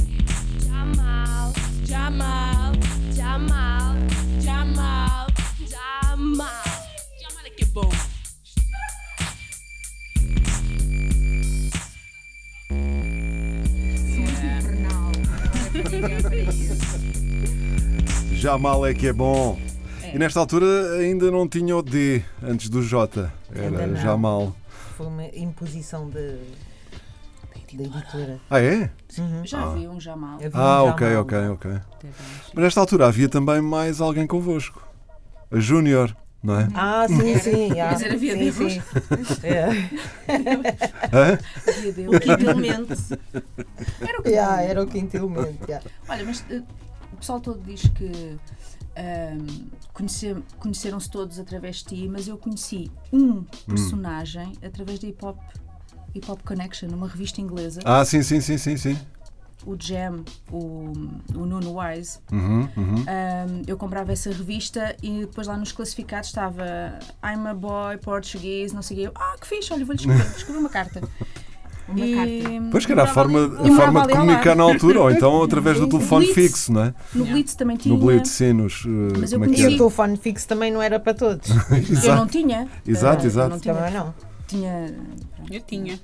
Jamal, 0.64 1.52
Jamal, 1.84 2.72
Jamal, 3.12 3.96
Jamal, 4.40 5.26
Jamal. 5.68 6.67
Jamal 15.78 16.26
é 16.34 16.34
que 16.44 16.66
é 16.68 16.72
bom. 17.12 18.32
Jamal 18.34 18.86
é 18.86 18.94
que 18.94 19.06
é 19.08 19.12
bom. 19.12 19.58
E 20.14 20.18
nesta 20.18 20.40
altura 20.40 20.92
ainda 20.98 21.30
não 21.30 21.46
tinha 21.46 21.76
o 21.76 21.82
D 21.82 22.22
antes 22.42 22.68
do 22.70 22.82
J. 22.82 23.30
Era. 23.54 23.94
Jamal. 23.96 24.54
Foi 24.96 25.06
uma 25.06 25.24
imposição 25.26 26.08
de, 26.08 26.38
da 27.74 27.84
editora. 27.84 28.40
Ah, 28.48 28.60
é? 28.60 28.90
Uhum. 29.18 29.44
Já 29.44 29.58
Ah. 29.60 29.64
havia 29.72 29.90
um 29.90 30.00
Jamal. 30.00 30.36
Havia 30.36 30.50
Ah, 30.54 30.82
um 30.82 30.88
ok, 30.88 31.06
Jamal. 31.06 31.22
ok, 31.22 31.38
ok. 31.50 31.70
Mas 32.54 32.64
nesta 32.64 32.80
altura 32.80 33.06
havia 33.06 33.28
também 33.28 33.60
mais 33.60 34.00
alguém 34.00 34.26
convosco. 34.26 34.82
A 35.50 35.58
Júnior, 35.58 36.16
não 36.42 36.60
é? 36.60 36.68
Ah, 36.74 37.06
sim, 37.08 37.38
sim. 37.40 37.80
ah, 37.80 37.90
Mas 37.92 38.02
era 38.02 38.16
via 38.16 38.32
sim, 38.34 38.38
Deus. 38.50 38.72
sim. 38.72 38.82
É. 39.42 39.66
Hã? 41.12 41.38
Havia 41.68 41.92
Deus. 41.92 42.16
O 42.16 42.20
quinto 42.20 42.42
elemento. 42.44 42.94
Era 44.00 44.18
o 44.20 44.22
que 44.22 44.28
Yeah, 44.30 44.62
era 44.62 44.82
o 44.82 44.86
quinto 44.86 45.16
elemento. 45.16 45.64
yeah. 45.68 45.84
Olha, 46.08 46.24
mas 46.24 46.44
eh, 46.50 46.62
o 47.12 47.16
pessoal 47.16 47.40
todo 47.40 47.60
diz 47.62 47.82
que 47.88 48.36
conhecer- 49.92 50.42
conheceram-se 50.58 51.10
todos 51.10 51.38
através 51.38 51.76
de 51.76 51.84
ti, 51.84 52.08
mas 52.08 52.26
eu 52.28 52.36
conheci 52.36 52.90
um 53.12 53.44
personagem 53.66 54.52
através 54.64 54.98
da 54.98 55.06
Hip 55.08 55.24
Hop, 55.24 55.38
Hip 56.14 56.30
Hop 56.30 56.42
Connection, 56.42 56.88
uma 56.88 57.06
revista 57.08 57.40
inglesa, 57.40 57.80
Ah, 57.84 58.04
sim, 58.04 58.22
sim, 58.22 58.40
sim, 58.40 58.58
sim, 58.58 58.76
sim. 58.76 58.98
O 59.66 59.76
Jam, 59.78 60.24
o, 60.50 60.92
o 61.34 61.44
Nuno 61.46 61.78
Wise. 61.78 62.18
Uhum, 62.32 62.68
uhum. 62.76 63.04
Ahm, 63.06 63.62
eu 63.66 63.76
comprava 63.76 64.12
essa 64.12 64.30
revista 64.30 64.94
e 65.02 65.20
depois 65.20 65.46
lá 65.46 65.56
nos 65.56 65.72
classificados 65.72 66.28
estava 66.28 66.98
I'm 67.24 67.46
a 67.48 67.54
boy, 67.54 67.96
português, 67.98 68.72
não 68.72 68.82
sei 68.82 68.96
o 68.96 69.00
quê. 69.00 69.06
Eu, 69.08 69.12
Ah, 69.14 69.36
que 69.40 69.46
fixe, 69.46 69.72
olha, 69.72 69.84
vou-lhe 69.84 70.00
escrever, 70.00 70.26
escrever 70.36 70.58
uma 70.58 70.68
carta. 70.68 71.00
Uma 71.88 72.04
E- 72.04 72.14
carta. 72.42 72.68
Pois 72.70 72.84
que 72.84 72.92
era 72.92 73.04
a 73.04 73.06
forma, 73.06 73.38
ali- 73.46 73.56
a 73.56 73.66
eu 73.66 73.74
forma 73.74 74.06
de 74.06 74.12
comunicar 74.12 74.54
na 74.54 74.62
altura, 74.62 75.00
ou 75.00 75.10
então 75.10 75.40
através 75.42 75.80
do 75.80 75.88
telefone 75.88 76.26
Blitz. 76.26 76.34
fixo, 76.34 76.70
não 76.70 76.82
é? 76.84 76.94
No 77.14 77.24
Blitz 77.24 77.54
também 77.54 77.78
tinha. 77.78 77.94
No 77.96 78.04
Blitz, 78.04 78.28
sim, 78.28 78.52
nos. 78.52 78.84
uh, 78.84 78.88
Mas 79.18 79.32
eu 79.32 79.42
é 79.42 79.48
que 79.48 79.62
E 79.62 79.66
o 79.68 79.76
telefone 79.78 80.18
fixo 80.18 80.46
também 80.46 80.70
não 80.70 80.82
era 80.82 81.00
para 81.00 81.14
todos. 81.14 81.48
Eu 82.04 82.14
não 82.14 82.26
tinha. 82.26 82.68
exato. 82.86 83.22
Ah, 83.22 83.26
exato. 83.26 83.48
Não 83.48 83.58
tinha. 83.58 83.74
Também 83.74 83.92
não. 83.94 84.14
tinha 84.46 84.94
Eu 85.50 85.60
tinha. 85.62 85.98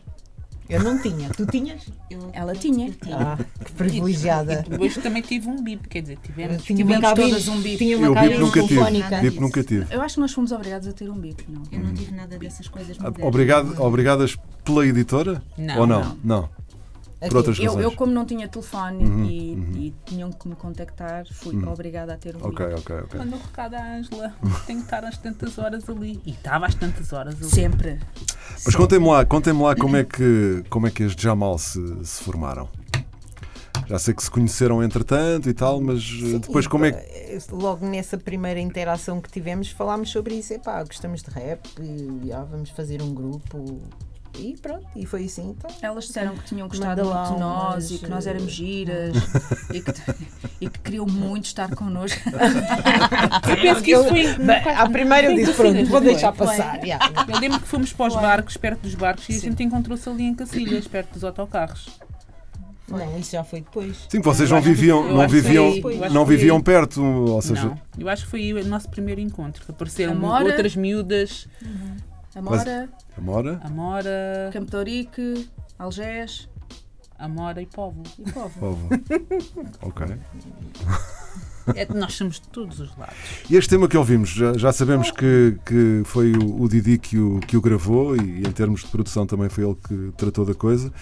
Eu 0.69 0.83
não 0.83 0.99
tinha. 1.01 1.29
Tu 1.31 1.45
tinhas? 1.47 1.83
Eu- 2.11 2.31
Ela 2.33 2.55
tinha. 2.55 2.89
eu 2.89 2.95
tinha. 2.95 3.17
Ah, 3.17 3.37
que 3.65 3.73
privilegiada. 3.73 4.65
E 4.67 4.71
depois 4.71 4.95
também 4.97 5.23
tive 5.23 5.49
um 5.49 5.63
bip, 5.63 5.87
quer 5.89 6.01
dizer, 6.03 6.15
Eu 6.15 6.19
tivemos. 6.23 6.63
tinha 6.65 6.79
uma 6.85 6.95
Tivemos 6.95 7.01
cabine, 7.09 7.31
todas 7.31 7.49
um 7.49 7.61
bip. 7.61 7.77
tinha 7.79 7.95
Eu 7.95 7.99
uma 7.99 8.09
bip 8.09 8.15
cabine 8.15 8.39
nunca 8.39 8.63
tive. 8.63 9.21
Bip 9.31 9.41
nunca 9.41 9.63
tive. 9.65 9.95
Eu 9.95 10.01
acho 10.03 10.15
que 10.15 10.21
nós 10.21 10.33
fomos 10.33 10.53
obrigados 10.53 10.89
a 10.89 10.93
ter 10.93 11.11
um 11.11 11.19
bip, 11.19 11.45
não? 11.49 11.63
Eu 11.71 11.81
não 11.81 11.93
tive 11.95 12.13
nada 12.13 12.39
dessas 12.39 12.67
coisas 12.69 12.97
Ah, 12.99 13.05
modernas. 13.05 13.29
Obrigado, 13.29 13.83
obrigadas 13.83 14.37
pela 14.65 14.87
editora? 14.87 15.43
Não, 15.59 15.81
Ou 15.81 15.87
não? 15.87 16.01
não. 16.01 16.19
Não. 16.25 16.49
Aqui. 17.25 17.31
Por 17.31 17.39
outras 17.39 17.59
Eu, 17.59 17.67
razões. 17.67 17.85
eu, 17.85 17.93
como 17.93 18.13
não 18.13 18.25
tinha 18.25 18.49
telefone 18.49 19.05
Uhum, 19.05 19.25
e, 19.25 19.55
uhum. 19.55 19.73
e 19.77 19.95
tinham 20.05 20.31
que 20.31 20.49
me 20.49 20.55
contactar, 20.55 21.25
fui 21.33 21.57
obrigada 21.65 22.15
a 22.15 22.17
ter 22.17 22.37
um 22.37 22.47
Ok, 22.47 22.67
ok. 22.75 22.97
Manda 23.19 23.37
o 23.37 23.39
recado 23.39 23.75
à 23.75 23.97
Ângela. 23.97 24.35
Tenho 24.67 24.79
que 24.81 24.85
estar 24.85 25.05
às 25.05 25.19
tantas 25.19 25.59
horas 25.59 25.89
ali. 25.89 26.21
E 26.25 26.31
estava 26.31 26.67
às 26.67 26.75
tantas 26.75 27.13
horas 27.13 27.35
ali. 27.37 27.51
Sempre. 27.51 27.99
Mas 28.65 28.75
contem-me 28.75 29.07
lá, 29.07 29.25
contem 29.25 29.53
lá 29.53 29.75
como 29.75 29.97
é 29.97 30.05
que, 30.05 30.65
como 30.69 30.87
é 30.87 30.91
que 30.91 31.05
as 31.05 31.13
Jamal 31.13 31.59
se, 31.59 31.81
se 32.05 32.23
formaram. 32.23 32.69
Já 33.87 33.99
sei 33.99 34.15
que 34.15 34.23
se 34.23 34.31
conheceram 34.31 34.83
entretanto 34.83 35.49
e 35.49 35.53
tal, 35.53 35.81
mas 35.81 36.03
uh, 36.23 36.39
depois 36.39 36.67
como 36.67 36.87
é 36.87 36.93
que. 36.93 36.99
Eh, 36.99 37.39
Logo 37.51 37.85
nessa 37.87 38.17
primeira 38.17 38.59
interação 38.61 39.21
que 39.21 39.31
tivemos, 39.31 39.71
falámos 39.71 40.11
sobre 40.11 40.35
isso. 40.37 40.55
Epá, 40.55 40.83
gostamos 40.83 41.23
de 41.23 41.31
rap 41.31 41.69
e 41.81 42.33
ah, 42.33 42.45
vamos 42.51 42.71
fazer 42.71 43.03
um 43.03 43.13
grupo. 43.13 43.83
E 44.39 44.57
pronto, 44.61 44.85
e 44.97 45.07
foi 45.07 45.25
assim. 45.25 45.51
Então, 45.57 45.71
Elas 45.81 46.07
disseram 46.07 46.37
que 46.37 46.45
tinham 46.45 46.67
gostado 46.69 47.05
muito 47.05 47.33
de 47.35 47.41
nós 47.41 47.91
e 47.91 47.99
que 47.99 48.09
nós 48.09 48.27
éramos 48.27 48.49
eh, 48.49 48.55
giras 48.55 49.17
e, 49.73 49.81
que, 49.81 49.93
e 50.61 50.69
que 50.69 50.79
queriam 50.81 51.07
muito 51.07 51.47
estar 51.47 51.75
connosco. 51.75 52.21
Eu 53.49 53.57
penso 53.61 53.83
que 53.83 53.93
isso 53.93 54.05
foi. 54.05 54.27
À 54.75 54.89
primeira 54.89 55.31
eu 55.31 55.37
disse: 55.37 55.53
pronto, 55.55 55.85
vou 55.87 56.01
deixar 56.01 56.33
passar. 56.33 56.83
yeah. 56.85 57.13
Eu 57.29 57.39
lembro 57.39 57.61
que 57.61 57.69
fomos 57.69 57.93
para 57.93 58.09
os 58.09 58.15
barcos, 58.15 58.57
perto 58.57 58.81
dos 58.81 58.95
barcos, 58.95 59.29
e 59.29 59.37
a 59.37 59.41
gente 59.41 59.63
encontrou-se 59.63 60.09
ali 60.09 60.25
em 60.25 60.35
Cacilhas, 60.35 60.87
perto 60.87 61.15
dos 61.15 61.25
autocarros. 61.25 61.89
Não, 62.89 63.19
isso 63.19 63.33
já 63.33 63.43
foi 63.43 63.61
depois. 63.61 64.07
Sim, 64.09 64.21
vocês 64.21 64.51
não 64.51 64.61
viviam, 64.61 65.11
não 65.11 65.27
viviam, 65.27 65.73
não 66.13 66.27
viviam 66.27 66.61
perto, 66.61 67.03
ou 67.03 67.41
seja, 67.41 67.65
Não, 67.65 67.79
eu 67.99 68.09
acho 68.09 68.25
que 68.25 68.31
foi 68.31 68.53
o 68.53 68.67
nosso 68.67 68.91
primeiro 68.91 69.21
encontro. 69.21 69.65
que 69.65 69.71
Apareceram 69.71 70.23
outras 70.23 70.77
miúdas, 70.77 71.49
Amora, 72.35 72.89
Amora? 73.17 73.61
Amora, 73.63 74.51
Campo 74.53 74.71
de 74.71 74.77
Ourique, 74.77 75.51
Algés 75.79 76.49
Amora 77.17 77.63
e 77.63 77.67
Povo. 77.67 78.03
e 78.19 78.31
Povo. 78.33 78.59
Povo. 78.59 78.89
ok. 79.83 80.19
É, 81.75 81.87
nós 81.95 82.15
somos 82.15 82.41
de 82.41 82.49
todos 82.49 82.79
os 82.81 82.97
lados. 82.97 83.15
E 83.49 83.57
este 83.57 83.71
tema 83.71 83.89
que 83.89 83.97
ouvimos, 83.97 84.31
já, 84.31 84.53
já 84.55 84.73
sabemos 84.73 85.11
que, 85.11 85.57
que 85.65 86.03
foi 86.05 86.33
o, 86.33 86.63
o 86.63 86.69
Didi 86.69 86.99
que 86.99 87.19
o, 87.19 87.41
que 87.41 87.57
o 87.57 87.61
gravou 87.61 88.17
e, 88.17 88.41
em 88.41 88.53
termos 88.53 88.83
de 88.83 88.89
produção 88.89 89.27
também 89.27 89.49
foi 89.49 89.65
ele 89.65 89.77
que 89.77 90.13
tratou 90.17 90.45
da 90.45 90.55
coisa. 90.55 90.93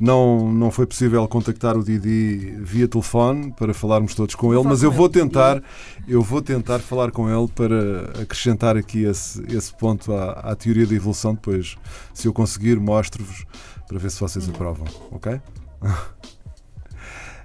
Não, 0.00 0.52
não 0.52 0.70
foi 0.70 0.86
possível 0.86 1.26
contactar 1.28 1.76
o 1.76 1.84
Didi 1.84 2.54
via 2.60 2.88
telefone 2.88 3.52
para 3.52 3.74
falarmos 3.74 4.14
todos 4.14 4.34
com 4.34 4.54
ele, 4.54 4.64
mas 4.64 4.82
eu 4.82 4.90
vou 4.90 5.08
tentar, 5.08 5.62
eu 6.08 6.22
vou 6.22 6.40
tentar 6.40 6.78
falar 6.78 7.10
com 7.10 7.28
ele 7.28 7.48
para 7.48 8.22
acrescentar 8.22 8.76
aqui 8.76 9.04
esse, 9.04 9.42
esse 9.54 9.74
ponto 9.74 10.12
à, 10.12 10.32
à 10.32 10.56
teoria 10.56 10.86
da 10.86 10.94
evolução. 10.94 11.34
Depois, 11.34 11.76
se 12.14 12.26
eu 12.26 12.32
conseguir, 12.32 12.78
mostro-vos 12.78 13.44
para 13.86 13.98
ver 13.98 14.10
se 14.10 14.20
vocês 14.20 14.48
aprovam, 14.48 14.86
ok? 15.10 15.40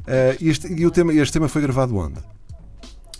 Eh, 0.07 0.38
este, 0.41 0.67
e 0.67 0.86
o 0.86 0.91
tema, 0.91 1.13
este 1.13 1.34
tema 1.34 1.47
foi 1.47 1.62
gravado 1.62 1.95
onde? 1.95 2.19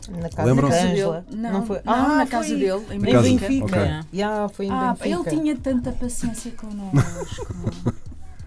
Na 0.10 0.30
casa 0.30 0.44
Lembram-se? 0.50 0.78
dele. 0.80 0.92
Ângela. 0.92 1.26
Não, 1.32 1.66
foi? 1.66 1.80
não, 1.86 1.94
Ah, 1.94 2.16
na 2.18 2.28
casa 2.28 2.48
foi 2.48 2.58
dele, 2.58 2.86
em 2.92 2.96
Em 2.98 3.02
casa- 3.12 3.22
Benfica. 3.30 3.66
ok. 3.66 3.82
Yeah, 4.14 4.50
foi 4.50 4.66
em 4.66 4.72
Ah, 4.72 4.96
Benfica. 5.00 5.30
ele 5.30 5.42
tinha 5.42 5.56
tanta 5.58 5.92
paciência 5.92 6.52
connosco. 6.52 7.94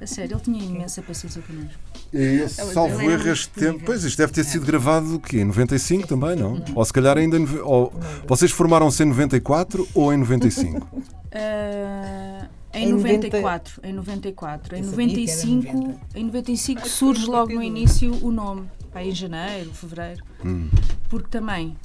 A 0.01 0.07
sério, 0.07 0.35
ele 0.35 0.41
tinha 0.43 0.63
imensa 0.65 1.01
paciência 1.03 1.41
connosco. 1.43 1.79
E 2.13 2.39
Ela- 2.41 2.49
salvo 2.49 3.01
é 3.01 3.07
erro 3.07 3.29
este 3.31 3.49
tempo. 3.49 3.83
Pois 3.87 4.05
isto 4.05 4.19
deve 4.19 4.33
ter 4.33 4.45
sido 4.45 4.67
gravado 4.67 5.17
aqui 5.25 5.39
em 5.39 5.45
95 5.45 6.07
também, 6.07 6.37
não? 6.37 6.63
Ou 6.75 6.85
se 6.85 6.93
calhar 6.93 7.17
ainda. 7.17 7.37
Ou, 7.65 7.93
vocês 8.27 8.51
formaram-se 8.51 9.03
em 9.03 9.07
94 9.07 9.89
ou 9.95 10.13
em 10.13 10.17
95? 10.19 10.87
Ah, 11.37 12.47
em 12.75 12.89
Em 12.89 12.93
94, 12.93 13.81
em 13.85 13.93
94, 13.93 14.77
em 14.77 14.81
Eu 14.81 14.91
sabia 14.91 15.07
que 15.09 15.13
era 15.31 15.37
95, 15.37 15.73
90. 15.77 16.01
em 16.19 16.25
95 16.25 16.89
surge 16.89 17.27
logo 17.27 17.53
no 17.55 17.63
início 17.63 18.13
o 18.25 18.31
nome, 18.33 18.69
pá, 18.93 19.03
em 19.03 19.13
janeiro, 19.13 19.71
fevereiro, 19.73 20.23
Hum. 20.45 20.69
porque 21.09 21.29
também 21.29 21.77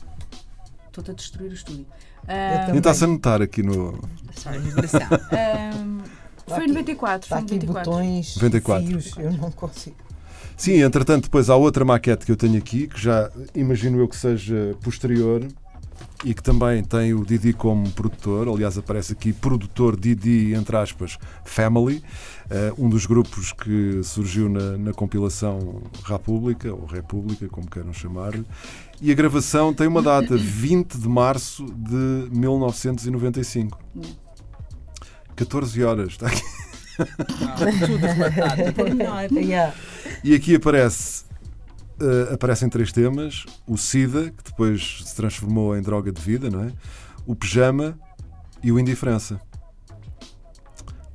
estou-te 0.87 1.11
a 1.11 1.13
destruir 1.13 1.51
o 1.51 1.53
estúdio. 1.53 1.85
Eu 2.27 2.35
Ah. 2.35 2.71
E 2.75 2.77
está-se 2.77 3.03
a 3.03 3.07
notar 3.07 3.41
aqui 3.41 3.63
no. 3.63 3.99
Só 4.35 4.49
a 4.49 4.57
vibração. 4.57 4.99
ah, 5.11 5.73
foi 6.47 6.65
em 6.65 6.67
94, 6.69 7.25
Está 7.25 7.35
foi 7.37 7.43
em 7.43 7.45
aqui 7.57 7.65
94. 7.67 7.91
botões, 7.91 8.35
94. 8.35 8.87
fios, 8.87 9.17
eu 9.17 9.31
não 9.33 9.51
consigo. 9.51 9.95
Sim, 10.57 10.81
entretanto, 10.81 11.23
depois 11.23 11.49
há 11.49 11.55
outra 11.55 11.85
maquete 11.85 12.25
que 12.25 12.31
eu 12.31 12.35
tenho 12.35 12.57
aqui, 12.57 12.87
que 12.87 12.99
já 13.01 13.31
imagino 13.55 13.97
eu 13.99 14.07
que 14.09 14.15
seja 14.17 14.75
posterior 14.81 15.47
e 16.23 16.33
que 16.33 16.43
também 16.43 16.83
tem 16.83 17.13
o 17.13 17.25
Didi 17.25 17.53
como 17.53 17.89
produtor. 17.91 18.49
Aliás, 18.49 18.77
aparece 18.77 19.13
aqui 19.13 19.31
produtor 19.31 19.97
Didi, 19.97 20.53
entre 20.53 20.75
aspas, 20.75 21.17
Family, 21.45 22.03
eh, 22.49 22.73
um 22.77 22.89
dos 22.89 23.05
grupos 23.05 23.53
que 23.53 24.01
surgiu 24.03 24.49
na, 24.49 24.77
na 24.77 24.93
compilação 24.93 25.81
República, 26.03 26.73
ou 26.73 26.85
República, 26.85 27.47
como 27.47 27.69
queiram 27.69 27.93
chamar. 27.93 28.33
E 29.01 29.11
a 29.11 29.15
gravação 29.15 29.73
tem 29.73 29.87
uma 29.87 30.01
data, 30.01 30.35
20 30.37 30.97
de 30.97 31.07
março 31.07 31.65
de 31.65 32.29
1995. 32.37 33.79
14 35.35 35.83
horas, 35.83 36.09
está 36.09 36.27
aqui. 36.27 36.41
Tudo. 37.85 38.05
Até 38.67 38.93
melhor. 38.93 39.31
Yeah. 39.31 39.73
E 40.21 40.35
aqui 40.35 40.55
aparece 40.55 41.28
eh, 41.99 42.33
aparecem 42.33 42.69
três 42.69 42.91
temas: 42.91 43.45
o 43.67 43.77
SIDA, 43.77 44.31
que 44.31 44.43
depois 44.43 45.03
se 45.05 45.15
transformou 45.15 45.77
em 45.77 45.81
droga 45.81 46.11
de 46.11 46.21
vida, 46.21 46.49
não 46.49 46.63
é? 46.63 46.73
O 47.25 47.35
pijama 47.35 47.97
e 48.63 48.71
o 48.71 48.79
indiferença. 48.79 49.39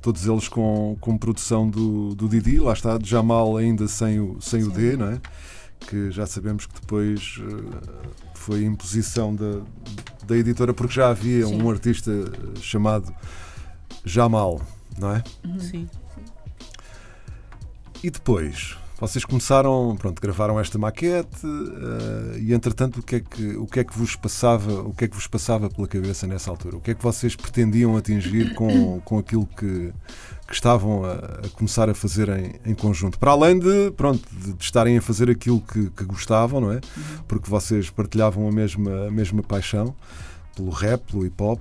Todos 0.01 0.27
eles 0.27 0.47
com, 0.47 0.95
com 1.01 1.17
produção 1.17 1.67
do, 1.67 2.13
do 2.13 2.29
Didi, 2.29 2.59
lá 2.59 2.73
está, 2.73 2.97
de 2.97 3.09
Jamal 3.09 3.57
ainda 3.57 3.87
sem 3.87 4.19
o, 4.19 4.39
sem 4.39 4.63
o 4.63 4.69
D, 4.69 4.95
não 4.95 5.09
é? 5.09 5.21
Que 5.79 6.11
já 6.11 6.27
sabemos 6.27 6.67
que 6.67 6.79
depois 6.79 7.39
eh, 7.41 8.05
foi 8.35 8.63
imposição 8.63 9.35
da, 9.35 9.61
da 10.27 10.37
editora, 10.37 10.73
porque 10.73 10.93
já 10.93 11.09
havia 11.09 11.47
Sim. 11.47 11.61
um 11.61 11.69
artista 11.69 12.11
chamado 12.61 13.13
Jamal, 14.03 14.61
não 14.99 15.15
é? 15.15 15.23
Sim. 15.59 15.89
E 18.03 18.09
depois, 18.11 18.77
vocês 18.99 19.25
começaram, 19.25 19.95
pronto, 19.99 20.21
gravaram 20.21 20.59
esta 20.59 20.77
maquete 20.77 21.45
eh, 21.45 22.39
e 22.39 22.53
entretanto 22.53 23.01
o 23.01 23.03
que 23.03 23.17
é 23.17 23.19
que 23.19 23.57
o 23.57 23.67
que 23.67 23.79
é 23.81 23.83
que 23.83 23.97
vos 23.97 24.15
passava, 24.15 24.81
o 24.81 24.93
que 24.93 25.05
é 25.05 25.07
que 25.07 25.15
vos 25.15 25.27
passava 25.27 25.69
pela 25.69 25.87
cabeça 25.87 26.25
nessa 26.25 26.49
altura? 26.49 26.77
O 26.77 26.81
que 26.81 26.91
é 26.91 26.93
que 26.93 27.03
vocês 27.03 27.35
pretendiam 27.35 27.97
atingir 27.97 28.53
com, 28.53 29.01
com 29.01 29.17
aquilo 29.17 29.45
que, 29.47 29.93
que 30.47 30.53
estavam 30.53 31.03
a, 31.03 31.13
a 31.45 31.49
começar 31.53 31.89
a 31.89 31.93
fazer 31.93 32.29
em, 32.29 32.53
em 32.65 32.73
conjunto? 32.73 33.19
Para 33.19 33.31
além 33.31 33.59
de, 33.59 33.91
pronto, 33.91 34.23
de, 34.31 34.53
de 34.53 34.63
estarem 34.63 34.97
a 34.97 35.01
fazer 35.01 35.29
aquilo 35.29 35.59
que, 35.59 35.89
que 35.89 36.05
gostavam, 36.05 36.61
não 36.61 36.71
é? 36.71 36.79
Porque 37.27 37.49
vocês 37.49 37.89
partilhavam 37.89 38.47
a 38.47 38.51
mesma 38.51 39.07
a 39.07 39.11
mesma 39.11 39.43
paixão 39.43 39.93
pelo 40.55 40.69
rap, 40.69 41.11
pelo 41.11 41.25
hip 41.25 41.43
hop. 41.43 41.59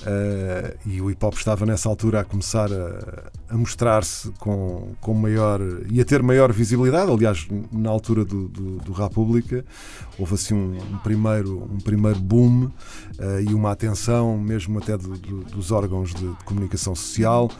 Uh, 0.00 0.78
e 0.86 0.98
o 1.00 1.10
hip 1.10 1.22
hop 1.22 1.34
estava 1.34 1.66
nessa 1.66 1.86
altura 1.86 2.20
a 2.20 2.24
começar 2.24 2.72
a, 2.72 3.30
a 3.50 3.56
mostrar-se 3.56 4.30
com, 4.38 4.94
com 4.98 5.12
maior 5.12 5.60
e 5.90 6.00
a 6.00 6.04
ter 6.04 6.22
maior 6.22 6.50
visibilidade. 6.52 7.10
Aliás, 7.10 7.46
na 7.70 7.90
altura 7.90 8.24
do, 8.24 8.48
do, 8.48 8.76
do 8.78 8.92
República 8.92 9.62
houve 10.18 10.34
assim 10.34 10.54
um, 10.54 10.78
um 10.92 10.98
primeiro, 10.98 11.68
um 11.70 11.78
primeiro 11.78 12.18
boom 12.18 12.64
uh, 12.64 12.70
e 13.46 13.52
uma 13.52 13.72
atenção, 13.72 14.38
mesmo 14.38 14.78
até 14.78 14.96
do, 14.96 15.18
do, 15.18 15.44
dos 15.44 15.70
órgãos 15.70 16.14
de, 16.14 16.28
de, 16.28 16.44
comunicação 16.44 16.94
social, 16.94 17.50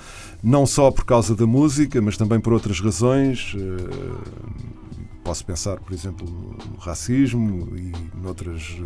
não 0.43 0.65
só 0.65 0.91
por 0.91 1.05
causa 1.05 1.37
da 1.37 1.47
música, 1.47 2.01
mas 2.01 2.17
também 2.17 2.41
por 2.41 2.55
outras 2.55 2.81
razões. 2.81 3.55
Uh, 3.55 4.71
posso 5.31 5.45
pensar, 5.45 5.79
por 5.79 5.93
exemplo, 5.93 6.29
no 6.29 6.77
racismo 6.81 7.77
e 7.77 7.93
noutras 8.21 8.77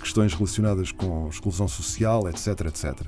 questões 0.00 0.32
relacionadas 0.32 0.90
com 0.92 1.28
exclusão 1.28 1.68
social, 1.68 2.26
etc, 2.26 2.46
etc. 2.68 3.00
Uh, 3.02 3.06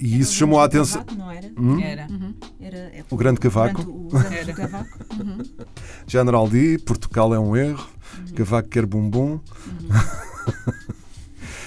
e 0.00 0.20
isso 0.20 0.30
o 0.30 0.34
chamou 0.36 0.60
a 0.60 0.68
grande 0.68 0.92
atenção. 0.92 1.02
Cavaco, 1.02 1.18
não 1.18 1.30
era? 1.32 1.52
Hum? 1.58 1.80
Era. 1.80 2.06
Uhum. 2.08 2.34
Era, 2.60 2.76
é, 2.76 3.04
O 3.10 3.16
Grande 3.16 3.40
Cavaco. 3.40 3.82
O 3.82 4.08
grande 4.08 4.36
Era. 4.36 4.52
Cavaco. 4.52 4.98
Uhum. 5.18 5.38
General 6.06 6.48
D, 6.48 6.78
Portugal 6.78 7.34
é 7.34 7.40
um 7.40 7.56
erro, 7.56 7.88
Cavaco 8.36 8.68
quer 8.68 8.86
bumbum. 8.86 9.40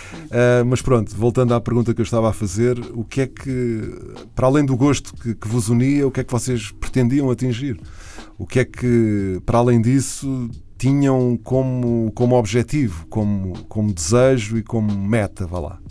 Uh, 0.08 0.64
mas 0.68 0.82
pronto, 0.82 1.14
voltando 1.18 1.54
à 1.54 1.60
pergunta 1.60 1.94
que 1.94 2.00
eu 2.00 2.06
estava 2.06 2.30
a 2.30 2.34
fazer, 2.34 2.80
o 2.94 3.04
que 3.04 3.20
é 3.20 3.28
que, 3.28 3.92
para 4.34 4.48
além 4.48 4.66
do 4.66 4.78
gosto 4.78 5.14
que, 5.16 5.36
que, 5.36 5.50
vos 5.50 5.68
unia, 5.68 6.08
o 6.08 6.12
que 6.12 6.22
é 6.22 6.24
que 6.24 6.32
vocês 6.32 6.72
pretendiam 6.72 7.30
atingir? 7.30 7.78
O 8.38 8.46
que 8.46 8.60
é 8.60 8.66
que, 8.66 9.42
para 9.46 9.58
além 9.58 9.82
disso, 9.82 10.50
tinham 10.78 11.38
como, 11.44 12.12
como 12.14 12.36
objetivo, 12.36 13.08
como, 13.08 13.64
como 13.66 13.92
desejo 13.92 14.58
e 14.58 14.64
como 14.64 14.94
meta? 14.96 15.48
Vá 15.48 15.60
lá. 15.60 15.82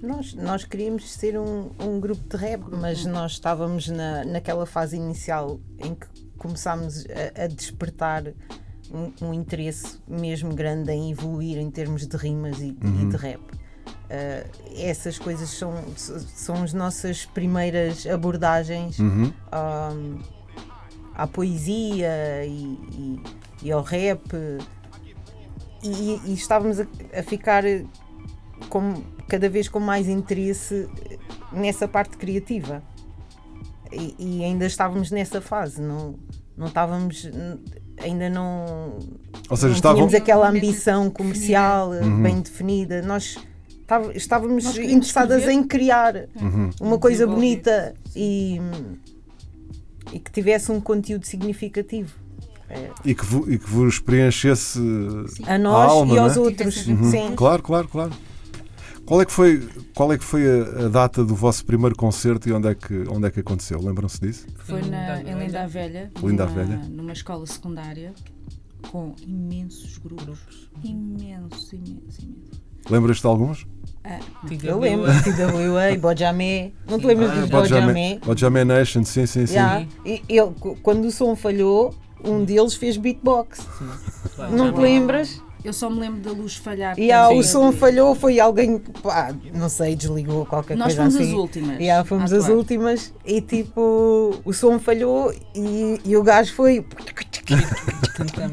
Nós, 0.00 0.34
nós 0.34 0.64
queríamos 0.64 1.10
ser 1.10 1.36
um, 1.36 1.70
um 1.80 1.98
grupo 1.98 2.22
de 2.28 2.36
rap, 2.36 2.62
mas 2.70 3.04
nós 3.04 3.32
estávamos 3.32 3.88
na, 3.88 4.24
naquela 4.24 4.66
fase 4.66 4.96
inicial 4.96 5.58
em 5.78 5.94
que 5.94 6.06
começámos 6.38 7.04
a, 7.06 7.44
a 7.44 7.46
despertar 7.48 8.32
um, 8.92 9.26
um, 9.26 9.34
interesse 9.34 9.98
mesmo 10.06 10.54
grande 10.54 10.92
em 10.92 11.10
evoluir 11.10 11.58
em 11.58 11.70
termos 11.70 12.06
de 12.06 12.16
rimas 12.16 12.60
e, 12.60 12.76
uhum. 12.84 13.02
e 13.02 13.10
de 13.10 13.16
rap. 13.16 13.40
Uh, 13.40 14.48
essas 14.76 15.18
coisas 15.18 15.48
são, 15.48 15.74
são 15.96 16.62
as 16.62 16.72
nossas 16.72 17.24
primeiras 17.24 18.06
abordagens 18.06 19.00
uhum. 19.00 19.32
um, 19.52 20.35
à 21.16 21.26
poesia 21.26 22.44
e, 22.44 22.78
e, 22.92 23.20
e 23.64 23.72
ao 23.72 23.82
rap. 23.82 24.20
E, 25.82 26.20
e 26.24 26.34
estávamos 26.34 26.80
a, 26.80 26.86
a 27.16 27.22
ficar 27.22 27.64
com, 28.68 29.02
cada 29.28 29.48
vez 29.48 29.68
com 29.68 29.80
mais 29.80 30.08
interesse 30.08 30.88
nessa 31.52 31.88
parte 31.88 32.16
criativa. 32.16 32.82
E, 33.90 34.14
e 34.18 34.44
ainda 34.44 34.66
estávamos 34.66 35.10
nessa 35.10 35.40
fase, 35.40 35.80
não, 35.80 36.16
não 36.56 36.66
estávamos 36.66 37.30
ainda 38.02 38.28
não, 38.28 38.98
Ou 39.48 39.56
seja, 39.56 39.68
não 39.68 39.76
estavam... 39.76 39.96
tínhamos 39.96 40.14
aquela 40.14 40.48
ambição 40.48 41.10
comercial 41.10 41.90
uhum. 41.90 42.22
bem 42.22 42.40
definida. 42.40 43.00
Nós 43.00 43.38
estávamos 44.14 44.64
Nós 44.64 44.76
interessadas 44.76 45.38
escrever. 45.38 45.58
em 45.58 45.66
criar 45.66 46.14
uhum. 46.40 46.70
uma 46.80 46.98
coisa 46.98 47.26
bonita 47.26 47.94
e, 48.14 48.60
e 50.16 50.18
que 50.18 50.30
tivesse 50.30 50.72
um 50.72 50.80
conteúdo 50.80 51.26
significativo. 51.26 52.14
É. 52.68 52.90
E, 53.04 53.14
que 53.14 53.24
vo, 53.24 53.50
e 53.50 53.58
que 53.58 53.68
vos 53.68 54.00
preenchesse 54.00 54.80
a 55.46 55.58
nós 55.58 55.90
a 55.90 55.92
alma, 55.92 56.14
e 56.14 56.18
aos 56.18 56.36
é? 56.36 56.40
outros. 56.40 56.86
Uhum. 56.86 57.10
Sim. 57.10 57.34
Claro, 57.36 57.62
claro, 57.62 57.86
claro. 57.86 58.12
Qual 59.04 59.20
é 59.20 59.26
que 59.26 59.30
foi, 59.30 59.68
qual 59.94 60.12
é 60.12 60.18
que 60.18 60.24
foi 60.24 60.42
a, 60.48 60.86
a, 60.86 60.88
data 60.88 61.24
do 61.24 61.34
vosso 61.34 61.64
primeiro 61.64 61.94
concerto 61.94 62.48
e 62.48 62.52
onde 62.52 62.68
é 62.68 62.74
que, 62.74 63.04
onde 63.08 63.28
é 63.28 63.30
que 63.30 63.38
aconteceu? 63.38 63.78
Lembram-se 63.80 64.20
disso? 64.20 64.46
Foi 64.64 64.82
na, 64.82 65.20
em 65.20 65.38
Linda 65.38 65.62
a 65.62 65.66
Velha, 65.66 66.10
Linda 66.20 66.46
numa, 66.46 66.56
Velha. 66.56 66.76
numa 66.88 67.12
escola 67.12 67.46
secundária 67.46 68.12
com 68.90 69.14
imensos 69.24 69.98
grupos. 69.98 70.70
Imensos, 70.82 71.72
imensos, 71.72 72.18
imensos. 72.18 72.62
Lembras-te 72.90 73.20
de 73.20 73.26
alguns? 73.28 73.66
Ah, 74.08 74.20
eu 74.62 74.78
lembro, 74.78 75.06
TWA, 75.06 75.98
Bojamé. 76.00 76.70
Não 76.88 76.98
te 76.98 77.06
lembras 77.06 77.30
ah, 77.30 77.40
de 77.40 77.50
Bojamé? 77.50 78.20
Bojamé 78.24 78.64
Nation, 78.64 79.02
sim, 79.02 79.26
sim, 79.26 79.46
sim. 79.46 79.54
Yeah. 79.54 79.86
E 80.04 80.22
eu, 80.28 80.54
quando 80.82 81.06
o 81.06 81.10
som 81.10 81.34
falhou, 81.34 81.92
um 82.24 82.44
deles 82.44 82.74
fez 82.74 82.96
beatbox. 82.96 83.66
Não 84.52 84.72
te 84.72 84.80
lembras? 84.80 85.42
Eu 85.64 85.72
só 85.72 85.90
me 85.90 85.98
lembro 85.98 86.20
da 86.20 86.30
luz 86.30 86.54
falhar. 86.54 86.96
E 86.96 87.10
ah, 87.10 87.28
o 87.28 87.42
som 87.42 87.72
falhou, 87.72 88.14
foi 88.14 88.38
alguém, 88.38 88.78
pá, 89.02 89.34
não 89.52 89.68
sei, 89.68 89.96
desligou 89.96 90.46
qualquer 90.46 90.76
Nós 90.76 90.94
coisa 90.94 91.02
fomos 91.02 91.16
assim. 91.16 91.32
as 91.32 91.36
últimas. 91.36 91.80
E 91.80 91.90
ah, 91.90 92.04
fomos 92.04 92.32
as 92.32 92.48
últimas 92.48 93.14
e 93.24 93.40
tipo, 93.40 94.40
o 94.44 94.52
som 94.52 94.78
falhou 94.78 95.34
e, 95.56 96.00
e 96.04 96.16
o 96.16 96.22
gajo 96.22 96.54
foi. 96.54 96.86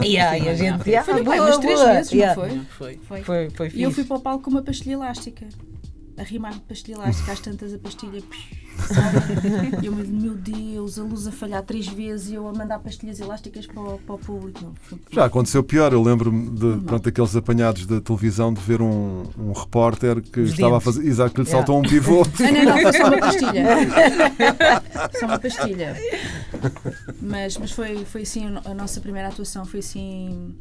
E, 0.05 0.17
ah, 0.17 0.37
e 0.37 0.49
a 0.49 0.55
gente. 0.55 0.83
Foi, 0.83 0.95
ah, 0.95 1.03
foi 1.03 1.23
boa, 1.23 1.35
umas 1.37 1.57
três 1.57 1.79
boa. 1.79 1.93
vezes, 1.93 2.11
yeah. 2.11 2.35
não 2.35 2.49
foi? 2.49 2.59
Foi. 2.69 2.99
Foi. 3.07 3.23
Foi, 3.23 3.49
foi 3.49 3.71
E 3.73 3.83
eu 3.83 3.91
fui 3.91 4.03
para 4.03 4.17
o 4.17 4.19
palco 4.19 4.43
com 4.43 4.51
uma 4.51 4.61
pastilha 4.61 4.93
elástica. 4.93 5.47
A 6.17 6.23
rimar 6.23 6.53
de 6.53 6.59
pastilha 6.61 6.95
elástica, 6.95 7.31
às 7.31 7.39
tantas 7.39 7.73
a 7.73 7.77
pastilha. 7.79 8.21
sabe? 8.87 9.73
E 9.83 9.85
eu, 9.87 9.93
meu 9.93 10.35
Deus, 10.35 10.97
a 10.99 11.03
luz 11.03 11.27
a 11.27 11.31
falhar 11.31 11.61
três 11.63 11.87
vezes 11.87 12.29
e 12.29 12.35
eu 12.35 12.47
a 12.47 12.53
mandar 12.53 12.79
pastilhas 12.79 13.19
elásticas 13.19 13.65
para 13.67 13.79
o, 13.81 13.97
para 13.99 14.15
o 14.15 14.17
público. 14.17 14.73
Já 15.11 15.25
aconteceu 15.25 15.63
pior, 15.63 15.91
eu 15.93 16.01
lembro-me 16.01 16.49
de 16.51 16.81
pronto, 16.85 17.09
aqueles 17.09 17.35
apanhados 17.35 17.85
da 17.85 17.99
televisão 18.01 18.53
de 18.53 18.61
ver 18.61 18.81
um, 18.81 19.23
um 19.37 19.51
repórter 19.51 20.21
que 20.21 20.39
Os 20.39 20.51
estava 20.51 20.75
a 20.77 20.79
dentes. 20.79 20.85
fazer. 20.85 21.07
Exato, 21.07 21.33
que 21.33 21.41
lhe 21.41 21.47
Yeah. 21.47 21.65
saltou 21.65 21.79
um 21.79 21.87
pivô. 21.87 22.23
Ah, 22.43 22.51
não, 22.51 22.63
não, 22.65 22.81
foi 22.81 22.93
só 22.93 23.07
uma 23.07 23.17
pastilha. 23.19 23.65
só 25.19 25.25
uma 25.25 25.39
pastilha. 25.39 25.95
Mas, 27.21 27.57
mas 27.57 27.71
foi, 27.71 28.05
foi 28.05 28.21
assim, 28.21 28.45
a 28.65 28.73
nossa 28.73 28.99
primeira 29.01 29.27
atuação 29.29 29.65
foi 29.65 29.79
assim. 29.79 30.55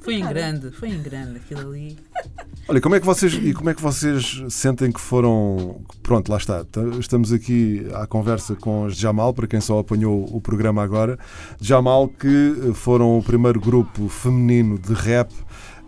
Foi 0.00 0.14
em 0.14 0.26
grande, 0.26 0.70
foi 0.70 0.88
em 0.88 1.02
grande 1.02 1.36
aquilo 1.36 1.68
ali. 1.70 1.98
Olha, 2.68 2.80
como 2.80 2.96
é 2.96 3.00
que 3.00 3.06
vocês 3.06 3.32
e 3.32 3.54
como 3.54 3.70
é 3.70 3.74
que 3.74 3.80
vocês 3.80 4.42
sentem 4.50 4.90
que 4.90 5.00
foram. 5.00 5.80
Pronto, 6.02 6.28
lá 6.30 6.36
está. 6.36 6.66
Estamos 6.98 7.32
aqui 7.32 7.86
à 7.94 8.08
conversa 8.08 8.56
com 8.56 8.86
os 8.86 8.96
Jamal, 8.96 9.32
para 9.32 9.46
quem 9.46 9.60
só 9.60 9.78
apanhou 9.78 10.26
o 10.34 10.40
programa 10.40 10.82
agora. 10.82 11.16
Jamal, 11.60 12.08
que 12.08 12.26
eh, 12.70 12.74
foram 12.74 13.18
o 13.18 13.22
primeiro 13.22 13.60
grupo 13.60 14.08
feminino 14.08 14.80
de 14.80 14.92
rap 14.94 15.32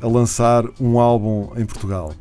a 0.01 0.07
lançar 0.07 0.65
um 0.81 1.01
álbum 1.01 1.51
em 1.57 1.67
Portugal. 1.67 2.15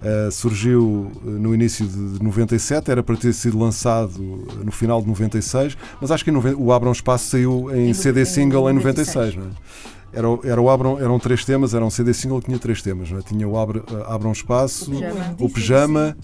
Uh, 0.00 0.30
surgiu 0.30 1.10
uh, 1.24 1.30
no 1.30 1.54
início 1.54 1.86
de 1.86 2.22
97, 2.22 2.90
era 2.90 3.02
para 3.02 3.16
ter 3.16 3.32
sido 3.32 3.58
lançado 3.58 4.46
no 4.62 4.70
final 4.70 5.00
de 5.00 5.08
96, 5.08 5.78
mas 5.98 6.10
acho 6.10 6.22
que 6.22 6.30
o 6.30 6.72
Abram 6.72 6.92
Espaço 6.92 7.30
saiu 7.30 7.74
em, 7.74 7.88
Em 7.88 7.94
CD 7.94 8.20
em 8.20 8.24
single 8.26 8.70
em 8.70 8.74
96, 8.74 9.34
96. 9.34 9.36
não 9.36 9.44
é? 9.44 9.93
Era, 10.14 10.26
era 10.44 10.60
o 10.62 10.70
Abram, 10.70 10.98
eram 10.98 11.18
três 11.18 11.44
temas, 11.44 11.74
era 11.74 11.84
um 11.84 11.90
CD 11.90 12.12
single 12.14 12.40
que 12.40 12.46
tinha 12.46 12.58
três 12.58 12.80
temas, 12.82 13.10
não 13.10 13.18
é? 13.18 13.22
Tinha 13.22 13.48
o 13.48 13.58
Abra, 13.58 13.80
uh, 13.80 14.04
Abram 14.12 14.32
Espaço, 14.32 14.90
O 14.90 14.94
pijama. 14.94 15.36
o 15.40 15.48
Pijama 15.50 16.16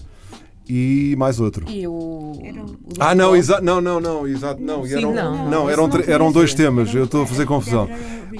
e 0.69 1.15
mais 1.17 1.39
outro. 1.39 1.69
E 1.69 1.85
o. 1.87 2.31
Ah, 2.99 3.13
não, 3.13 3.35
exato, 3.35 3.63
não, 3.63 3.81
não, 3.81 3.99
não, 3.99 4.27
exato, 4.27 4.61
não, 4.61 4.85
e 4.85 4.89
Sim, 4.89 4.95
eram, 4.97 5.13
não, 5.13 5.35
não, 5.35 5.49
não, 5.51 5.69
eram, 5.69 5.87
não 5.87 5.99
eram 6.07 6.31
dois 6.31 6.53
temas, 6.53 6.93
eu 6.95 7.03
estou 7.05 7.23
a 7.23 7.27
fazer 7.27 7.45
confusão. 7.45 7.89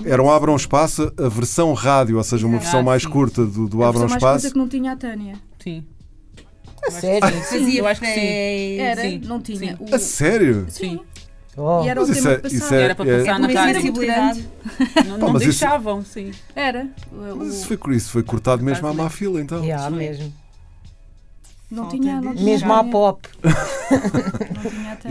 Era 0.05 0.23
um 0.23 0.31
Abram 0.31 0.55
Espaço, 0.55 1.11
a 1.17 1.27
versão 1.27 1.73
rádio, 1.73 2.17
ou 2.17 2.23
seja, 2.23 2.47
uma 2.47 2.59
versão 2.59 2.79
Ah, 2.79 2.83
mais 2.83 3.03
sim. 3.03 3.09
curta 3.09 3.45
do, 3.45 3.67
do 3.67 3.83
Abram 3.83 4.07
versão 4.07 4.09
mais 4.09 4.21
curta 4.23 4.37
Espaço. 4.37 4.53
que 4.53 4.57
não 4.59 4.67
tinha 4.69 4.93
a 4.93 4.95
Tânia. 4.95 5.35
Sim. 5.61 5.83
A 6.87 6.91
sério? 6.91 7.29
Fazia 7.43 7.79
Eu 7.79 7.85
acho 7.87 8.01
que 8.01 8.07
sim. 8.07 8.77
Era, 8.79 9.01
sim, 9.01 9.21
não 9.25 9.39
tinha. 9.41 9.77
sim. 9.77 9.83
O- 9.91 9.93
A 9.95 9.99
sério? 9.99 10.65
Sim. 10.69 10.99
Oh. 11.57 11.83
E 11.83 11.89
era 11.89 11.99
o 12.01 12.07
Mas 12.07 12.15
isso 12.17 12.21
tema 12.27 12.33
é- 12.35 12.37
passava. 12.39 12.75
é- 12.75 12.81
Era 12.83 12.95
para 12.95 13.09
é- 13.09 13.17
passar 13.19 13.39
na 13.39 13.47
rádio. 13.47 13.81
muito 13.81 13.99
grande. 13.99 14.47
Não, 14.79 14.85
Pá, 14.93 15.03
não 15.03 15.33
mas 15.33 15.41
isso- 15.41 15.51
deixavam, 15.59 16.03
sim. 16.05 16.31
Era. 16.55 16.87
O- 17.11 17.35
Mas 17.37 17.47
isso 17.55 17.73
o- 17.73 17.77
foi, 17.77 17.95
isso 17.95 18.09
foi 18.11 18.23
cortado 18.23 18.63
mesmo 18.63 18.87
à 18.87 18.93
má 18.93 19.09
fila, 19.09 19.41
então. 19.41 19.61
Yeah, 19.63 19.89
mesmo. 19.89 20.31
Não 21.69 21.87
tinha, 21.89 22.19
de- 22.19 22.23
não 22.25 22.33
tinha. 22.35 22.45
Mesmo 22.45 22.71
a 22.73 22.79
à 22.79 22.83
pop. 22.85 23.27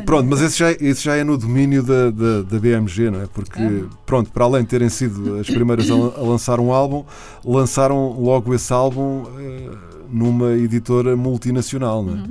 Pronto, 0.05 0.27
mas 0.29 0.41
esse 0.41 0.59
já, 0.59 0.73
esse 0.73 1.03
já 1.05 1.17
é 1.17 1.25
no 1.25 1.37
domínio 1.37 1.83
da, 1.83 2.11
da, 2.11 2.43
da 2.43 2.59
BMG, 2.59 3.11
não 3.11 3.23
é? 3.23 3.27
Porque, 3.27 3.85
pronto, 4.07 4.31
para 4.31 4.45
além 4.45 4.63
de 4.63 4.69
terem 4.69 4.89
sido 4.89 5.39
as 5.39 5.47
primeiras 5.47 5.91
a, 5.91 5.95
a 5.95 6.23
lançar 6.23 6.61
um 6.61 6.73
álbum, 6.73 7.05
lançaram 7.45 8.19
logo 8.19 8.55
esse 8.55 8.73
álbum 8.73 9.25
eh, 9.39 9.71
numa 10.11 10.53
editora 10.53 11.17
multinacional, 11.17 12.03
não 12.03 12.15
é? 12.25 12.29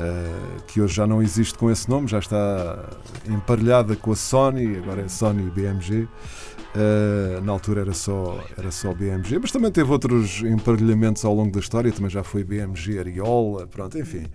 Eh, 0.00 0.62
que 0.66 0.80
hoje 0.80 0.94
já 0.94 1.06
não 1.06 1.22
existe 1.22 1.58
com 1.58 1.70
esse 1.70 1.86
nome, 1.90 2.08
já 2.08 2.18
está 2.18 2.88
emparelhada 3.28 3.94
com 3.94 4.12
a 4.12 4.16
Sony, 4.16 4.78
agora 4.78 5.02
é 5.02 5.08
Sony 5.08 5.50
BMG. 5.50 6.08
Eh, 6.74 7.40
na 7.42 7.52
altura 7.52 7.82
era 7.82 7.92
só, 7.92 8.42
era 8.56 8.70
só 8.70 8.94
BMG, 8.94 9.38
mas 9.38 9.50
também 9.50 9.70
teve 9.70 9.90
outros 9.92 10.40
emparelhamentos 10.42 11.22
ao 11.22 11.34
longo 11.34 11.52
da 11.52 11.60
história, 11.60 11.92
também 11.92 12.08
já 12.08 12.22
foi 12.22 12.42
BMG 12.44 12.98
Ariola, 12.98 13.66
pronto, 13.66 13.98
enfim. 13.98 14.26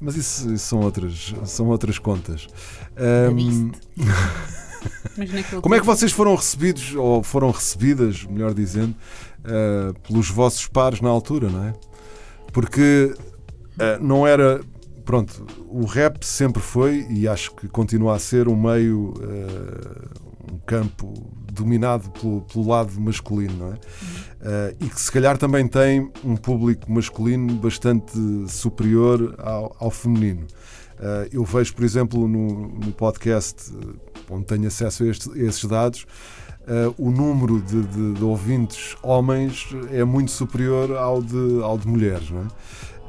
Mas 0.00 0.16
isso, 0.16 0.52
isso 0.52 0.66
são, 0.66 0.80
outras, 0.80 1.34
são 1.44 1.68
outras 1.68 1.98
contas. 1.98 2.48
Ahm, 2.96 3.70
Mas 5.16 5.30
naquele 5.30 5.60
como 5.60 5.74
é 5.74 5.80
que 5.80 5.86
vocês 5.86 6.10
foram 6.10 6.34
recebidos, 6.34 6.94
ou 6.96 7.22
foram 7.22 7.50
recebidas, 7.50 8.24
melhor 8.24 8.54
dizendo, 8.54 8.96
ah, 9.44 9.92
pelos 10.08 10.30
vossos 10.30 10.66
pares 10.66 11.00
na 11.00 11.10
altura, 11.10 11.48
não 11.48 11.64
é? 11.64 11.74
Porque 12.52 13.14
ah, 13.78 13.98
não 14.00 14.26
era. 14.26 14.60
Pronto, 15.10 15.44
o 15.68 15.86
rap 15.86 16.22
sempre 16.24 16.62
foi, 16.62 17.04
e 17.10 17.26
acho 17.26 17.52
que 17.56 17.66
continua 17.66 18.14
a 18.14 18.18
ser, 18.20 18.46
um 18.46 18.54
meio, 18.54 19.12
ah, 19.20 20.52
um 20.52 20.58
campo 20.58 21.12
dominado 21.52 22.08
pelo, 22.10 22.42
pelo 22.42 22.68
lado 22.68 22.92
masculino, 23.00 23.54
não 23.58 23.72
é? 23.72 23.78
Ah, 24.40 24.72
e 24.78 24.88
que 24.88 25.00
se 25.00 25.10
calhar 25.10 25.36
também 25.36 25.66
tem 25.66 26.08
um 26.22 26.36
público 26.36 26.88
masculino 26.92 27.52
bastante 27.54 28.12
superior 28.46 29.34
ao, 29.38 29.74
ao 29.80 29.90
feminino. 29.90 30.46
Ah, 31.00 31.26
eu 31.32 31.42
vejo, 31.44 31.74
por 31.74 31.84
exemplo, 31.84 32.28
no, 32.28 32.68
no 32.68 32.92
podcast 32.92 33.72
onde 34.30 34.44
tenho 34.44 34.68
acesso 34.68 35.02
a, 35.02 35.06
estes- 35.08 35.32
a 35.34 35.38
esses 35.40 35.64
dados, 35.64 36.06
ah, 36.68 36.94
o 36.96 37.10
número 37.10 37.60
de, 37.60 37.82
de- 37.82 38.12
de 38.12 38.22
ouvintes 38.22 38.96
homens 39.02 39.66
é 39.90 40.04
muito 40.04 40.30
superior 40.30 40.96
ao 40.96 41.20
de, 41.20 41.60
ao 41.64 41.76
de 41.76 41.88
mulheres. 41.88 42.30
Não 42.30 42.42
é? 42.42 42.46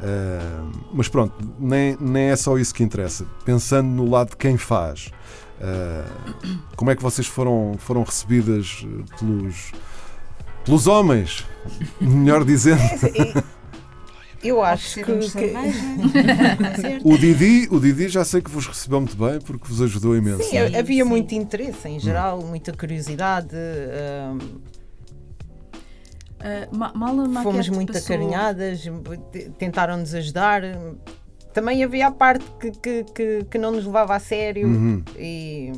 Ah, 0.01 0.65
mas 0.93 1.07
pronto, 1.07 1.33
nem, 1.59 1.95
nem 1.99 2.25
é 2.29 2.35
só 2.35 2.57
isso 2.57 2.73
que 2.73 2.83
interessa. 2.83 3.25
Pensando 3.45 3.87
no 3.87 4.09
lado 4.09 4.31
de 4.31 4.37
quem 4.37 4.57
faz, 4.57 5.11
ah, 5.61 6.05
como 6.75 6.89
é 6.91 6.95
que 6.95 7.03
vocês 7.03 7.27
foram, 7.27 7.75
foram 7.77 8.03
recebidas 8.03 8.83
eh, 8.83 9.15
pelos, 9.19 9.71
pelos 10.65 10.87
homens? 10.87 11.45
Melhor 11.99 12.43
dizendo. 12.43 12.81
Eu 14.43 14.63
acho 14.63 14.95
que, 14.95 15.03
que- 15.03 15.21
cerveja. 15.29 16.99
O 17.03 17.15
Didi, 17.15 17.67
o 17.69 17.79
Didi 17.79 18.09
já 18.09 18.25
sei 18.25 18.41
que 18.41 18.49
vos 18.49 18.65
recebeu 18.65 18.99
muito 18.99 19.15
bem 19.15 19.39
porque 19.39 19.67
vos 19.67 19.79
ajudou 19.83 20.17
imenso. 20.17 20.41
Sim, 20.49 20.57
é? 20.57 20.79
havia 20.79 21.03
sim. 21.03 21.09
muito 21.09 21.35
interesse 21.35 21.87
em 21.87 21.99
geral, 21.99 22.41
muita 22.41 22.73
curiosidade. 22.73 23.55
hum, 23.55 24.39
Ah, 26.43 26.67
ma- 26.75 26.91
mal 26.93 27.09
a 27.11 27.27
maquete 27.27 27.43
fomos 27.43 27.69
muito 27.69 27.93
passou- 27.93 28.15
acarinhadas, 28.15 28.81
t- 29.31 29.49
tentaram-nos 29.57 30.13
ajudar. 30.15 30.61
Também 31.53 31.83
havia 31.83 32.07
a 32.07 32.11
parte 32.11 32.45
que, 32.59 32.71
que, 32.71 33.03
que, 33.03 33.43
que 33.45 33.57
não 33.57 33.71
nos 33.71 33.85
levava 33.85 34.15
a 34.15 34.19
sério 34.19 34.67
Uhum. 34.67 35.03
e 35.17 35.71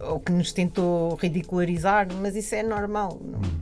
ou 0.00 0.18
que 0.20 0.32
nos 0.32 0.52
tentou 0.52 1.14
ridicularizar, 1.16 2.08
mas 2.20 2.34
isso 2.36 2.54
é 2.54 2.62
normal. 2.62 3.18
não- 3.22 3.38
Uhum. 3.38 3.60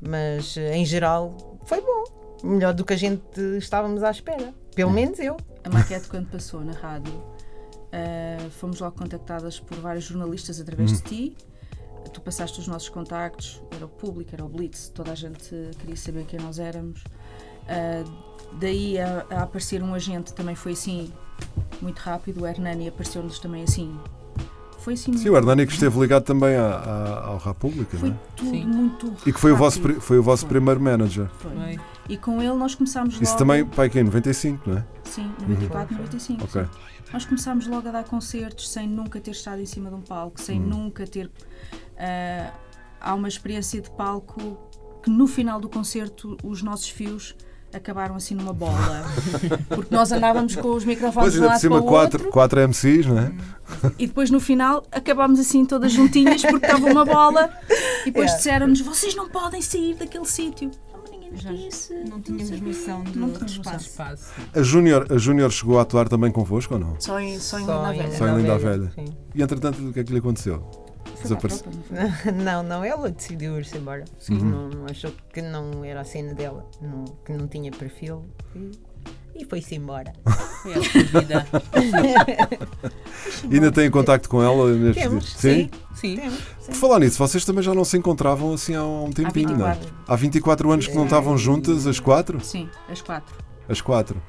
Mas 0.00 0.56
em 0.56 0.84
geral 0.84 1.58
foi 1.64 1.80
bom, 1.80 2.04
melhor 2.44 2.74
do 2.74 2.84
que 2.84 2.92
a 2.92 2.96
gente 2.96 3.22
estávamos 3.58 4.02
à 4.02 4.10
espera. 4.10 4.52
Pelo 4.74 4.90
menos 4.90 5.18
eu. 5.18 5.36
A 5.64 5.70
maquete, 5.70 6.08
quando 6.08 6.28
passou 6.30 6.60
na 6.60 6.72
rádio, 6.72 7.12
ah, 7.92 8.46
fomos 8.50 8.80
logo 8.80 8.96
contactadas 8.96 9.58
por 9.58 9.78
vários 9.78 10.04
jornalistas 10.04 10.60
através 10.60 10.92
de 10.92 11.00
ti. 11.02 11.36
Tu 12.12 12.20
passaste 12.20 12.60
os 12.60 12.66
nossos 12.68 12.88
contactos, 12.88 13.62
era 13.74 13.84
o 13.84 13.88
público, 13.88 14.30
era 14.32 14.44
o 14.44 14.48
Blitz, 14.48 14.88
toda 14.94 15.12
a 15.12 15.14
gente 15.14 15.48
queria 15.78 15.96
saber 15.96 16.24
quem 16.24 16.38
nós 16.40 16.58
éramos. 16.58 17.02
Ah, 17.68 18.04
daí 18.60 18.98
a, 18.98 19.26
a 19.30 19.42
aparecer 19.42 19.82
um 19.82 19.92
agente 19.94 20.32
também 20.32 20.54
foi 20.54 20.72
assim, 20.72 21.12
muito 21.82 21.98
rápido. 21.98 22.42
O 22.42 22.46
Hernani 22.46 22.88
apareceu-nos 22.88 23.38
também 23.38 23.62
assim. 23.64 23.98
Foi 24.78 24.94
assim. 24.94 25.12
Sim, 25.16 25.30
o 25.30 25.36
Hernani 25.36 25.66
que 25.66 25.72
esteve 25.72 25.98
ligado 25.98 26.22
também 26.22 26.54
à, 26.54 26.64
à, 26.76 27.26
ao 27.26 27.38
República, 27.38 27.96
Foi 27.98 28.08
não 28.10 28.14
é? 28.16 28.20
tudo 28.36 28.50
Sim. 28.50 28.64
muito 28.66 29.12
E 29.28 29.32
que 29.32 29.40
foi 29.40 29.50
o 29.50 29.56
vosso, 29.56 29.82
rápido. 29.82 30.00
foi 30.00 30.16
o 30.18 30.22
vosso 30.22 30.42
Foi. 30.42 30.50
primeiro 30.50 30.80
manager. 30.80 31.28
Foi. 31.38 31.50
Foi. 31.50 31.80
E 32.08 32.16
com 32.16 32.40
ele 32.40 32.54
nós 32.54 32.76
começámos 32.76 33.14
logo. 33.14 33.24
Isso 33.24 33.36
também, 33.36 33.64
pai, 33.64 33.90
que 33.90 33.98
em 33.98 34.04
95, 34.04 34.70
não 34.70 34.78
é? 34.78 34.84
Sim, 35.02 35.28
94, 35.40 35.96
95. 35.96 36.44
Ok. 36.44 36.62
sim. 36.62 36.68
Nós 37.12 37.24
começámos 37.24 37.66
logo 37.66 37.88
a 37.88 37.92
dar 37.92 38.04
concertos 38.04 38.68
sem 38.68 38.88
nunca 38.88 39.20
ter 39.20 39.30
estado 39.30 39.60
em 39.60 39.66
cima 39.66 39.88
de 39.90 39.96
um 39.96 40.02
palco, 40.02 40.40
sem 40.40 40.60
Hum. 40.60 40.66
nunca 40.66 41.06
ter. 41.06 41.30
ah, 41.98 42.52
há 43.00 43.14
uma 43.14 43.28
experiência 43.28 43.80
de 43.80 43.90
palco 43.90 44.58
que 45.02 45.08
no 45.10 45.26
final 45.26 45.60
do 45.60 45.68
concerto 45.68 46.36
os 46.42 46.62
nossos 46.62 46.88
fios 46.88 47.34
acabaram 47.72 48.16
assim 48.16 48.34
numa 48.34 48.52
bola. 48.52 49.04
Porque 49.68 49.94
nós 49.94 50.10
andávamos 50.12 50.56
com 50.56 50.68
os 50.74 50.84
microfones 50.84 51.32
de 51.34 51.40
um 51.40 51.42
ainda 51.42 51.46
por 51.46 51.52
lado 51.52 51.60
cima, 51.60 51.76
para 51.76 51.84
o 51.84 51.88
quatro, 51.88 52.18
outro 52.18 52.32
quatro 52.32 52.60
MCs, 52.68 53.06
não 53.06 53.18
é? 53.18 53.32
e 53.98 54.06
depois 54.06 54.30
no 54.30 54.40
final 54.40 54.84
acabámos 54.90 55.38
assim 55.40 55.64
todas 55.64 55.92
juntinhas 55.92 56.40
porque 56.42 56.64
estava 56.66 56.86
uma 56.86 57.04
bola 57.04 57.50
e 58.02 58.06
depois 58.06 58.26
Yeah. 58.26 58.36
disseram-nos 58.36 58.80
vocês 58.80 59.14
não 59.14 59.28
podem 59.28 59.60
sair 59.62 59.94
daquele 59.94 60.24
sítio. 60.26 60.70
Nos 61.30 61.40
Já 61.42 61.52
disse. 61.52 61.94
Não 62.08 62.20
tínhamos 62.20 62.48
sei. 62.48 62.60
noção 62.60 63.04
do 63.04 63.18
Não 63.18 63.28
tínhamos 63.30 63.52
espaço. 63.52 63.86
Espaço. 63.88 64.32
A 64.54 64.62
Júnior, 64.62 65.06
a 65.10 65.18
Júnior 65.18 65.50
chegou 65.50 65.78
a 65.78 65.82
atuar 65.82 66.08
também 66.08 66.30
convosco 66.30 66.74
ou 66.74 66.80
não? 66.80 67.00
Só 67.00 67.18
em, 67.20 67.38
só 67.38 67.58
em 67.58 67.64
Só 67.64 67.90
Linda 67.90 67.94
em 67.94 67.98
Velha. 68.06 68.18
Só 68.18 68.28
em 68.28 68.36
Linda 68.36 68.54
a 68.54 68.58
Velha. 68.58 68.92
sim. 68.94 69.04
E 69.34 69.42
entretanto, 69.42 69.88
o 69.88 69.92
que 69.92 70.00
é 70.00 70.04
que 70.04 70.12
lhe 70.12 70.18
aconteceu? 70.18 70.60
Foi 70.60 71.36
para 71.36 71.46
a 71.46 71.48
Desaparece- 71.50 71.64
Europa, 71.90 72.32
não? 72.44 72.62
Não, 72.62 72.84
ela 72.84 73.10
decidiu 73.10 73.58
ir-se 73.58 73.76
embora. 73.78 74.04
Uhum. 74.28 74.36
Não, 74.38 74.68
não 74.68 74.84
achou 74.90 75.10
que 75.32 75.40
não 75.42 75.84
era 75.84 76.00
a 76.00 76.04
cena 76.04 76.34
dela, 76.34 76.68
não- 76.80 77.04
que 77.24 77.32
não 77.32 77.46
tinha 77.48 77.70
perfil 77.70 78.24
e, 78.54 78.70
e 79.38 79.44
foi-se 79.44 79.74
embora. 79.74 80.12
Foi 80.62 80.74
a 80.74 80.82
sua 80.82 81.02
vida. 81.20 81.46
Ainda 83.50 83.70
tem 83.72 83.90
contacto 83.90 84.28
com 84.28 84.42
ela 84.42 84.72
nestes 84.74 85.02
Temos, 85.04 85.24
dias? 85.24 85.40
sim, 85.40 85.70
Sim. 85.94 86.20
Por 86.66 86.74
falar 86.74 87.00
nisso, 87.00 87.18
vocês 87.18 87.44
também 87.44 87.62
já 87.62 87.74
não 87.74 87.84
se 87.84 87.96
encontravam 87.96 88.52
assim 88.52 88.74
há 88.74 88.84
um 88.84 89.10
tempinho, 89.10 89.56
não 89.56 89.66
é? 89.66 89.72
24. 89.74 89.94
Há 90.08 90.16
24 90.16 90.70
anos 90.70 90.86
que 90.88 90.94
não 90.94 91.04
estavam 91.04 91.38
juntas, 91.38 91.86
as 91.86 91.98
quatro? 92.00 92.38
Sim, 92.44 92.68
as 92.88 93.00
quatro. 93.00 93.34
As 93.68 93.80
quatro. 93.80 94.20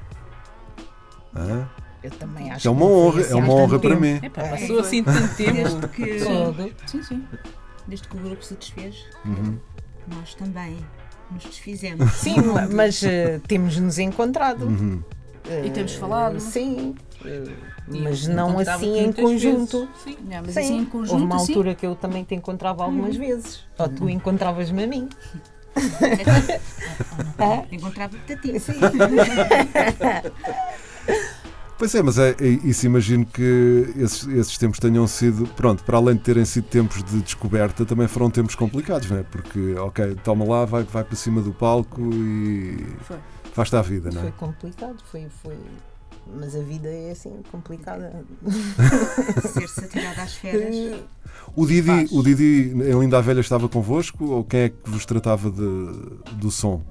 Ah, 1.34 1.66
Eu 2.02 2.10
também 2.12 2.50
acho 2.50 2.66
é 2.66 2.70
uma 2.70 2.80
que 2.86 2.86
não 2.86 2.88
foi 2.94 3.06
honra, 3.08 3.20
assim 3.20 3.32
é 3.32 3.36
uma 3.36 3.46
há 3.46 3.56
honra 3.56 3.78
para 3.78 3.90
tempo. 3.90 4.00
mim. 4.00 4.20
Epá, 4.22 4.42
passou 4.48 4.78
assim 4.80 5.02
tanto 5.04 5.36
tempo. 5.36 5.52
Desde 5.52 5.88
que, 5.88 6.24
Todo. 6.24 6.72
Sim, 6.86 7.02
sim. 7.02 7.24
desde 7.86 8.08
que 8.08 8.16
o 8.16 8.20
grupo 8.20 8.44
se 8.44 8.54
desfez, 8.54 9.04
Uhum. 9.24 9.58
nós 10.08 10.34
também 10.34 10.76
nos 11.30 11.44
desfizemos. 11.44 12.12
Sim, 12.14 12.40
ma- 12.52 12.68
mas 12.68 13.02
eh, 13.02 13.40
temos-nos 13.46 13.98
encontrado. 13.98 14.66
Uhum. 14.66 15.02
Eh, 15.48 15.66
E 15.66 15.70
temos 15.70 15.94
falado. 15.94 16.38
Sim. 16.40 16.94
eh, 17.24 17.44
E 17.90 18.00
mas 18.00 18.26
não 18.26 18.58
assim 18.58 18.98
em 19.00 19.12
conjunto. 19.12 19.88
Sim. 20.04 20.16
Yeah, 20.26 20.42
mas 20.46 20.54
Sim. 20.54 20.60
assim 20.60 20.76
em 20.78 20.84
conjunto, 20.84 21.12
Houve 21.14 21.24
uma 21.24 21.36
altura 21.36 21.74
que 21.74 21.86
eu 21.86 21.94
também 21.94 22.22
te 22.24 22.34
encontrava 22.34 22.84
algumas 22.84 23.16
vezes. 23.16 23.60
Ou 23.78 23.88
tu 23.88 24.08
encontravas-me 24.10 24.84
a 24.84 24.86
mim. 24.86 25.08
Então, 27.34 27.66
Encontrava-te 27.72 28.32
a 28.32 28.36
ti. 28.36 28.58
Sim. 28.60 28.74
Pois 31.78 31.94
é, 31.94 32.02
mas 32.02 32.18
é, 32.18 32.30
é 32.40 32.46
isso 32.64 32.86
imagino 32.86 33.24
que 33.24 33.92
esses, 33.96 34.26
esses 34.26 34.58
tempos 34.58 34.80
tenham 34.80 35.06
sido, 35.06 35.46
pronto, 35.54 35.84
para 35.84 35.96
além 35.96 36.16
de 36.16 36.22
terem 36.22 36.44
sido 36.44 36.64
tempos 36.64 37.04
de 37.04 37.20
descoberta, 37.20 37.84
também 37.86 38.08
foram 38.08 38.28
tempos 38.28 38.56
complicados, 38.56 39.08
não 39.08 39.18
é? 39.18 39.22
Porque, 39.22 39.74
ok, 39.76 40.16
toma 40.24 40.44
lá, 40.44 40.64
vai, 40.64 40.82
vai 40.82 41.04
para 41.04 41.14
cima 41.14 41.40
do 41.40 41.52
palco 41.52 42.00
e 42.12 42.84
Foi. 43.02 43.16
faz-te 43.52 43.76
à 43.76 43.82
vida, 43.82 44.10
não 44.10 44.20
Foi 44.20 44.28
é? 44.30 44.32
complicado, 44.32 44.96
foi, 45.08 45.28
foi. 45.40 45.56
Mas 46.36 46.54
a 46.56 46.60
vida 46.60 46.88
é 46.88 47.12
assim, 47.12 47.32
complicada. 47.50 48.12
Ser-se 49.52 49.84
atirada 49.84 50.22
às 50.22 50.34
feras. 50.34 51.00
O 51.56 51.64
Didi, 51.64 51.86
Faz. 51.86 52.12
o 52.12 52.22
Didi 52.22 52.72
em 52.74 53.00
Linda 53.00 53.18
a 53.18 53.20
Velha 53.20 53.40
estava 53.40 53.68
convosco 53.68 54.24
ou 54.26 54.44
quem 54.44 54.60
é 54.60 54.68
que 54.68 54.90
vos 54.90 55.06
tratava 55.06 55.50
de, 55.50 55.62
do 56.34 56.50
som? 56.50 56.82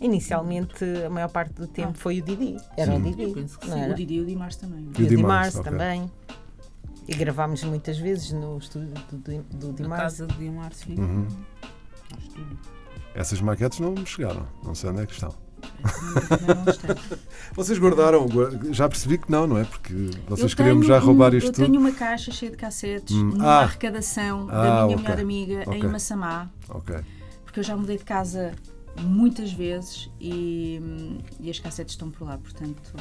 Inicialmente, 0.00 0.84
a 1.06 1.10
maior 1.10 1.28
parte 1.30 1.52
do 1.54 1.66
tempo 1.66 1.96
foi 1.98 2.20
o 2.20 2.22
Didi. 2.22 2.56
Era 2.76 2.92
Sim. 2.92 2.98
o 2.98 3.02
Didi. 3.02 3.22
Eu 3.24 3.32
penso 3.32 3.58
que 3.58 3.68
não 3.68 3.76
sim. 3.76 3.82
era? 3.82 3.92
O 3.92 3.94
Didi 3.94 4.14
e 4.14 4.20
o 4.20 4.26
Dimars 4.26 4.56
também. 4.56 4.84
E 4.84 4.88
o 4.88 4.92
Dimars, 4.92 5.10
Dimars 5.10 5.56
ok. 5.56 5.70
também. 5.70 6.10
E 7.08 7.14
gravámos 7.14 7.62
muitas 7.64 7.98
vezes 7.98 8.32
no 8.32 8.56
estúdio 8.58 8.94
do, 9.12 9.42
do, 9.42 9.72
do 9.72 9.88
Na 9.88 9.96
casa 9.96 10.26
de 10.26 10.34
Dimar, 10.38 10.72
sim. 10.72 10.94
Uhum. 10.98 11.26
No 12.12 12.18
estúdio. 12.18 12.58
Essas 13.14 13.40
maquetes 13.40 13.80
não 13.80 13.90
me 13.92 14.06
chegaram, 14.06 14.46
não 14.62 14.74
sei 14.74 14.90
onde 14.90 15.02
é 15.02 15.06
que 15.06 15.12
estão. 15.12 15.34
Já 15.82 16.54
não 16.54 16.64
está. 16.72 16.94
Vocês 17.54 17.78
guardaram, 17.78 18.26
gua- 18.26 18.50
já 18.70 18.88
percebi 18.88 19.18
que 19.18 19.30
não, 19.30 19.46
não 19.46 19.58
é? 19.58 19.64
Porque 19.64 19.92
vocês 20.28 20.52
Eu 20.52 20.56
queriam 20.56 20.76
tenho 20.76 20.86
já 20.88 20.98
um- 20.98 21.06
roubar 21.06 21.34
isto 21.34 21.48
Eu 21.48 21.52
tudo. 21.52 21.66
tenho 21.66 21.78
uma 21.80 21.92
caixa 21.92 22.30
cheia 22.32 22.50
de 22.52 22.56
cassetes, 22.56 23.14
Hum, 23.14 23.30
numa 23.32 23.44
ah. 23.44 23.60
arrecadação 23.62 24.46
Ah, 24.48 24.62
da 24.62 24.84
minha 24.86 24.96
ok. 24.96 24.96
melhor 25.02 25.20
amiga 25.20 25.62
Ok. 25.66 25.80
em 25.80 25.86
Massamá, 25.88 26.48
Ok. 26.68 26.96
porque 27.44 27.60
eu 27.60 27.64
já 27.64 27.76
mudei 27.76 27.98
de 27.98 28.04
casa 28.04 28.52
muitas 28.98 29.52
vezes 29.52 30.10
e, 30.20 30.80
e 31.40 31.50
as 31.50 31.58
cassetes 31.58 31.94
estão 31.94 32.10
por 32.10 32.24
lá, 32.26 32.38
portanto 32.38 32.92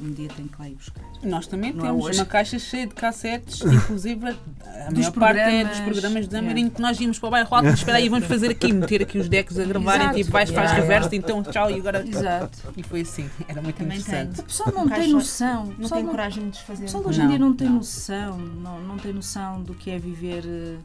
um 0.00 0.12
dia 0.12 0.28
tenho 0.28 0.48
que 0.48 0.54
lá 0.60 0.68
ir 0.68 0.76
buscar. 0.76 1.02
Nós 1.24 1.48
também 1.48 1.72
Não 1.72 1.84
é 1.84 1.88
temos 1.88 2.04
hoje. 2.04 2.20
uma 2.20 2.24
caixa 2.26 2.56
cheia 2.56 2.86
de 2.86 2.94
cassetes, 2.94 3.60
inclusive 3.62 4.28
a 4.28 4.90
Dos 4.90 4.98
maior 4.98 5.12
parte 5.12 5.40
é 5.40 5.64
dos 5.64 5.80
programas, 5.80 6.28
de 6.28 6.34
yeah. 6.36 6.38
Amarim 6.38 6.70
que 6.70 6.80
nós 6.80 7.00
íamos 7.00 7.18
para 7.18 7.26
o 7.26 7.30
bairro 7.32 7.52
alto, 7.52 7.68
espera 7.70 7.96
aí, 7.98 8.08
vamos 8.08 8.28
fazer 8.28 8.50
aqui, 8.52 8.72
meter 8.72 9.02
aqui 9.02 9.18
os 9.18 9.28
decks 9.28 9.58
a 9.58 9.64
gravarem, 9.64 10.02
Exato. 10.02 10.18
tipo, 10.18 10.30
vais, 10.30 10.50
faz 10.50 10.70
Yeah, 10.70 10.82
reverso, 10.88 11.14
então 11.16 11.42
tchau, 11.42 11.68
e 11.72 11.74
agora. 11.80 12.06
Exato. 12.06 12.58
E 12.76 12.82
foi 12.84 13.00
assim, 13.00 13.28
era 13.48 13.60
muito 13.60 13.74
Também 13.76 13.98
interessante. 13.98 14.40
O 14.40 14.44
pessoal 14.44 14.72
não 14.72 14.88
tem 14.88 15.08
noção. 15.08 15.66
Não 15.66 15.74
pessoal 15.74 16.00
tenho 16.00 16.10
coragem 16.12 16.44
de 16.44 16.50
desfazer. 16.50 16.82
O 16.82 16.84
pessoal 16.84 17.04
hoje 17.04 17.18
em 17.18 17.22
Não, 17.22 17.28
dia 17.30 17.38
não 17.40 17.54
tem 17.54 17.66
não. 17.68 17.74
noção, 17.76 18.38
não, 18.38 18.80
não 18.80 18.96
tem 18.98 19.12
noção 19.12 19.62
do 19.64 19.74
que 19.74 19.90
é 19.90 19.98
viver 19.98 20.44
eh, 20.46 20.76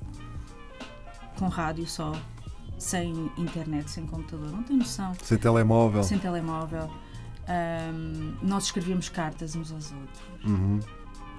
com 1.38 1.48
rádio 1.50 1.86
só, 1.88 2.14
sem 2.84 3.32
internet, 3.38 3.90
sem 3.90 4.06
computador. 4.06 4.52
Não 4.52 4.62
tem 4.64 4.78
noção. 4.78 5.14
Sem 5.24 5.38
telemóvel. 5.38 6.04
Sem 6.04 6.20
telemóvel. 6.20 6.90
Ahm, 7.48 8.34
nós 8.42 8.66
escrevíamos 8.66 9.10
cartas 9.10 9.56
uns 9.56 9.72
aos 9.72 9.92
outros. 9.92 10.22
Uhum. 10.46 10.80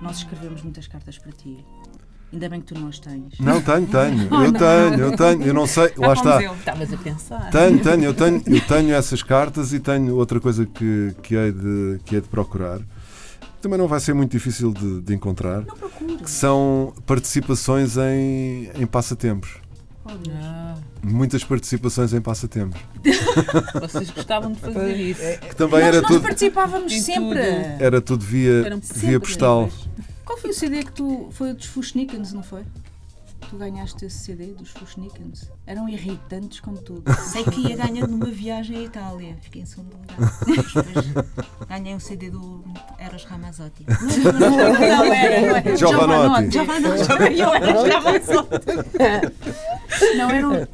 Nós 0.01 0.18
escrevemos 0.18 0.62
muitas 0.62 0.88
cartas 0.88 1.18
para 1.18 1.32
ti. 1.32 1.64
Ainda 2.32 2.49
bem 2.49 2.61
que 2.61 2.74
tu 2.74 2.80
não 2.80 2.88
as 2.88 2.99
tens. 2.99 3.38
Não, 3.38 3.61
tenho, 3.61 3.86
tenho. 3.86 4.28
Oh, 4.32 4.42
Eu 4.42 4.53
não. 4.53 4.59
tenho, 4.59 5.01
eu 5.01 5.16
tenho. 5.16 5.42
Eu 5.42 5.55
não 5.55 5.66
sei, 5.66 5.92
lá 5.97 6.14
está. 6.14 6.42
Estavas 6.42 6.92
a 6.92 6.97
pensar. 6.97 7.51
Tenho, 7.51 7.82
tenho, 7.82 8.05
eu 8.05 8.14
tenho, 8.14 8.42
eu 8.47 8.61
tenho 8.66 8.95
essas 8.95 9.22
cartas 9.22 9.72
e 9.72 9.78
tenho 9.78 10.16
outra 10.16 10.40
coisa 10.40 10.66
que, 10.66 11.14
que, 11.22 11.34
hei, 11.36 11.53
de, 11.53 12.01
que 12.05 12.16
hei 12.16 12.20
de 12.22 12.28
procurar. 12.28 12.80
Também 13.61 13.78
não 13.78 13.86
vai 13.86 14.01
ser 14.01 14.14
muito 14.14 14.32
difícil 14.32 14.72
de, 14.72 15.01
de 15.03 15.14
encontrar. 15.14 15.61
Não 15.64 15.76
procura. 15.76 16.16
Que 16.16 16.30
são 16.30 16.92
participações 17.07 17.97
em, 17.97 18.70
em 18.74 18.86
passatempos. 18.86 19.63
Ah, 20.07 20.74
Muitas 21.02 21.42
participações 21.44 22.12
em 22.12 22.20
passatempos. 22.20 22.80
vocês 23.80 24.11
gostavam 24.11 24.52
de 24.52 24.61
fazer 24.61 24.96
isso. 24.96 25.22
Que 25.48 25.57
também 25.57 25.80
nós, 25.80 25.88
era 25.88 26.00
nós 26.02 26.11
tudo, 26.11 26.22
participávamos 26.22 26.92
Em 26.92 27.00
sempre. 27.00 27.40
tudo. 27.42 27.82
era 27.82 28.00
tudo 28.00 28.24
via, 28.24 28.66
Eram 28.66 28.80
via 28.80 28.94
sempre 28.94 29.18
postal. 29.20 29.70
Qual 30.24 30.38
foi 30.38 30.50
o 30.50 30.55
CD 30.55 30.84
que 30.84 30.92
tu. 30.92 31.28
Foi 31.32 31.50
o 31.52 31.55
dos 31.55 31.66
Fushnikens, 31.66 32.32
não 32.32 32.42
foi? 32.42 32.62
Tu 33.55 33.59
ganhaste 33.59 34.05
esse 34.05 34.18
CD 34.18 34.46
dos 34.46 34.70
Fushnikens. 34.70 35.48
Eram 35.64 35.88
irritantes 35.88 36.59
como 36.59 36.76
tudo. 36.76 37.05
Sei 37.14 37.44
que 37.44 37.68
ia 37.68 37.76
ganhar 37.76 38.09
numa 38.09 38.26
viagem 38.26 38.78
à 38.78 38.82
Itália. 38.82 39.36
Fiquei 39.40 39.62
em 39.62 39.64
segundo 39.64 39.94
lugar. 39.94 40.16
Ganhei 41.68 41.94
um 41.94 42.00
CD 42.00 42.30
do 42.30 42.64
Eros 42.98 43.22
Ramazzotti. 43.22 43.86
Não 43.86 44.74
era, 45.14 45.40
não 45.40 45.57
era. 45.57 45.76
Giovanotti. 45.76 46.50
Giovanotti. 46.50 47.38
Eu 47.38 47.55
era 47.55 47.66
Giovanotti. 47.86 48.32
Não, 50.16 50.30
era 50.30 50.48
um... 50.48 50.66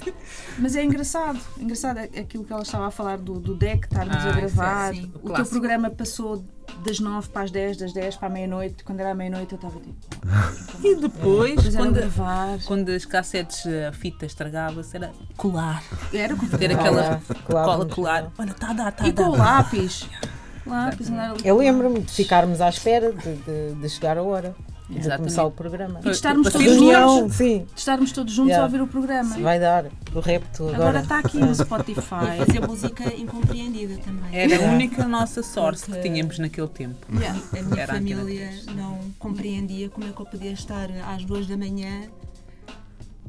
Mas 0.59 0.77
é 0.77 0.85
engraçado, 0.85 1.39
engraçado 1.59 1.99
é 1.99 2.21
aquilo 2.21 2.45
que 2.45 2.53
ela 2.53 2.63
estava 2.63 2.87
a 2.89 2.91
falar 2.91 3.19
do, 3.19 3.39
do 3.41 3.55
deck, 3.55 3.85
estarmos 3.85 4.17
Ah, 4.17 4.29
a 4.29 4.33
gravar. 4.33 4.95
sim, 4.95 5.03
sim, 5.03 5.13
o 5.23 5.29
o 5.31 5.33
teu 5.35 5.47
programa 5.47 5.91
passou 5.91 6.45
das 6.85 7.01
9 7.01 7.29
para 7.31 7.43
as 7.43 7.51
10, 7.51 7.77
das 7.79 7.93
10 7.93 8.17
para 8.17 8.29
a 8.29 8.31
meia-noite. 8.31 8.85
Quando 8.85 9.01
era 9.01 9.11
a 9.11 9.15
meia-noite 9.15 9.53
eu 9.53 9.57
estava 9.57 9.79
tipo. 9.81 9.97
E 10.85 10.95
depois, 10.97 11.67
era 11.67 11.77
quando, 11.77 11.95
gravar. 11.95 12.59
quando 12.67 12.89
as 12.91 13.05
cassetes, 13.05 13.65
a 13.89 13.93
fita 13.93 14.25
estragava-se, 14.27 14.97
era 14.97 15.11
colar. 15.37 15.83
Era 16.13 16.35
com 16.37 16.47
Ter 16.47 16.73
aquela 16.73 17.21
Cola, 17.47 17.65
cola 17.65 17.87
colar. 17.87 18.33
Olha, 18.39 18.51
está 18.51 18.71
a 18.71 18.73
dar, 18.73 18.89
está 18.91 19.05
a 19.05 19.09
E 19.09 19.13
com 19.13 19.23
o 19.29 19.33
dar. 19.37 19.39
lápis. 19.39 20.09
Lápis. 20.67 21.09
Eu 21.43 21.57
lembro-me 21.57 22.01
de 22.01 22.13
ficarmos 22.13 22.61
à 22.61 22.69
espera 22.69 23.13
de, 23.13 23.35
de- 23.37 23.75
de 23.81 23.89
chegar 23.89 24.17
a 24.19 24.23
hora 24.23 24.55
Exatamente. 24.99 25.17
começar 25.19 25.45
o 25.45 25.51
programa. 25.51 26.01
E 26.01 26.03
de 26.05 26.11
estarmos 26.11 26.53
todos 26.53 26.67
Reunião, 26.67 27.19
juntos. 27.21 27.37
sim. 27.37 27.67
De 27.73 27.79
estarmos 27.81 28.13
todos 28.13 28.33
juntos 28.33 28.49
Yeah. 28.51 28.63
a 28.63 28.67
ouvir 28.67 28.83
o 28.83 28.87
programa. 28.87 29.39
Vai 29.39 29.61
dar 29.61 29.87
o 30.15 30.21
repto 30.21 30.65
agora. 30.65 30.77
Agora 30.77 31.01
está 31.01 31.19
aqui 31.19 31.39
no 31.39 31.51
E 31.53 31.55
Spotify. 31.55 32.37
fazer 32.47 32.67
música 32.67 33.15
incompreendida 33.17 33.97
também. 33.99 34.39
Era 34.39 34.57
a 34.69 34.73
única 34.73 35.07
nossa 35.07 35.43
sorte 35.43 35.83
que 35.83 35.91
Porque- 35.93 36.03
tínhamos 36.09 36.39
naquele 36.39 36.69
tempo. 36.69 36.97
Yeah. 37.15 37.39
A 37.59 37.63
minha 37.63 37.83
Era 37.83 37.93
a 37.93 37.95
família 37.97 38.47
3. 38.49 38.67
não 38.77 38.99
compreendia 39.19 39.89
como 39.89 40.07
é 40.09 40.13
que 40.13 40.21
eu 40.21 40.27
podia 40.27 40.53
estar 40.53 40.89
às 41.15 41.25
duas 41.25 41.47
da 41.47 41.57
manhã 41.57 42.03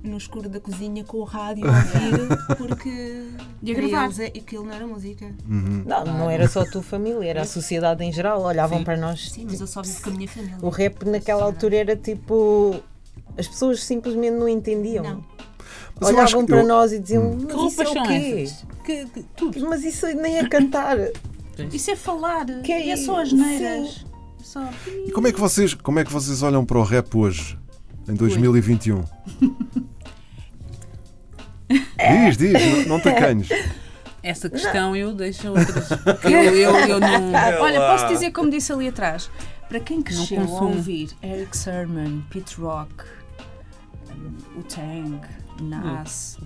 no 0.04 0.18
escuro 0.18 0.50
da 0.50 0.60
cozinha 0.60 1.04
com 1.04 1.18
o 1.18 1.24
rádio 1.24 1.64
a 1.68 1.72
ouvir 1.78 2.38
porque 2.58 3.28
E 3.62 3.74
gravar. 3.74 4.06
eles 4.06 4.20
é- 4.20 4.26
aquilo 4.28 4.66
não 4.66 4.74
era 4.74 4.88
música. 4.88 5.26
Uhum. 5.48 5.84
Não, 5.86 6.06
não 6.06 6.30
era 6.30 6.48
só 6.48 6.62
a 6.62 6.66
tua 6.66 6.82
família, 6.82 7.30
era 7.30 7.42
a 7.44 7.46
sociedade 7.46 8.04
em 8.04 8.12
geral. 8.12 8.42
Olhavam 8.42 8.80
Sim. 8.80 8.84
para 8.84 8.98
nós. 8.98 9.32
Sim, 9.32 9.46
mas 9.50 9.62
eu 9.62 9.68
só 9.68 9.82
vivo 9.82 10.02
com 10.02 10.10
a 10.10 10.14
minha 10.14 10.28
família. 10.28 10.58
O 10.62 10.70
rap 10.70 11.04
naquela 11.06 11.44
altura 11.44 11.76
era 11.76 11.96
tipo. 11.96 12.76
As 13.38 13.48
pessoas 13.48 13.84
simplesmente 13.84 14.34
não 14.36 14.48
entendiam. 14.50 15.04
Não. 15.04 15.24
Mas 16.00 16.10
Olhavam 16.10 16.42
que 16.42 16.48
para 16.52 16.62
eu- 16.62 16.68
nós 16.68 16.92
e 16.92 17.00
diziam: 17.00 17.38
Que 17.38 17.54
Mas 17.54 17.74
isso 17.74 17.84
roupas 17.84 17.88
é 17.96 18.00
o 18.02 18.08
quê? 18.08 18.42
essas? 18.44 18.66
Que, 18.84 19.06
que- 19.06 19.24
tudo. 19.36 19.60
Mas 19.70 19.84
isso 19.84 20.06
nem 20.08 20.38
é 20.40 20.48
cantar. 20.48 20.98
Isso 21.72 21.92
é 21.92 21.96
falar. 21.96 22.46
Que 22.64 22.72
é 22.72 22.88
e 22.88 22.92
é 22.92 22.98
só 22.98 23.22
as 23.22 23.28
isso? 23.28 23.38
neiras. 23.38 24.06
Só. 24.42 24.68
E 25.06 25.12
como 25.12 25.28
é, 25.28 25.32
que 25.32 25.40
vocês, 25.40 25.74
como 25.76 26.00
é 26.00 26.04
que 26.04 26.12
vocês 26.12 26.42
olham 26.42 26.66
para 26.66 26.78
o 26.80 26.84
rap 26.84 27.16
hoje, 27.16 27.58
em 28.10 28.16
2021? 28.16 29.04
diz, 31.72 32.38
diz, 32.38 32.54
não, 32.54 32.86
não 32.96 33.00
te 33.00 33.10
acanhes. 33.10 33.50
Essa 34.24 34.50
questão 34.50 34.96
eu 34.96 35.14
deixo 35.14 35.48
a 35.48 35.52
outras. 35.52 35.88
porque 35.88 36.28
Eu, 36.28 36.56
eu, 36.56 36.76
eu 36.88 37.00
não. 37.00 37.32
Olha, 37.62 37.80
posso 37.82 38.08
dizer 38.08 38.32
como 38.32 38.50
disse 38.52 38.72
ali 38.72 38.88
atrás. 38.88 39.30
Para 39.68 39.80
quem 39.80 40.02
cresceu 40.02 40.38
a 40.40 40.46
consumo. 40.46 40.76
ouvir 40.76 41.10
Eric 41.24 41.56
Sermon, 41.58 42.22
Pete 42.30 42.60
Rock, 42.60 42.94
um, 44.12 44.60
o 44.60 44.64
Tang, 44.64 45.20
Nas, 45.62 46.38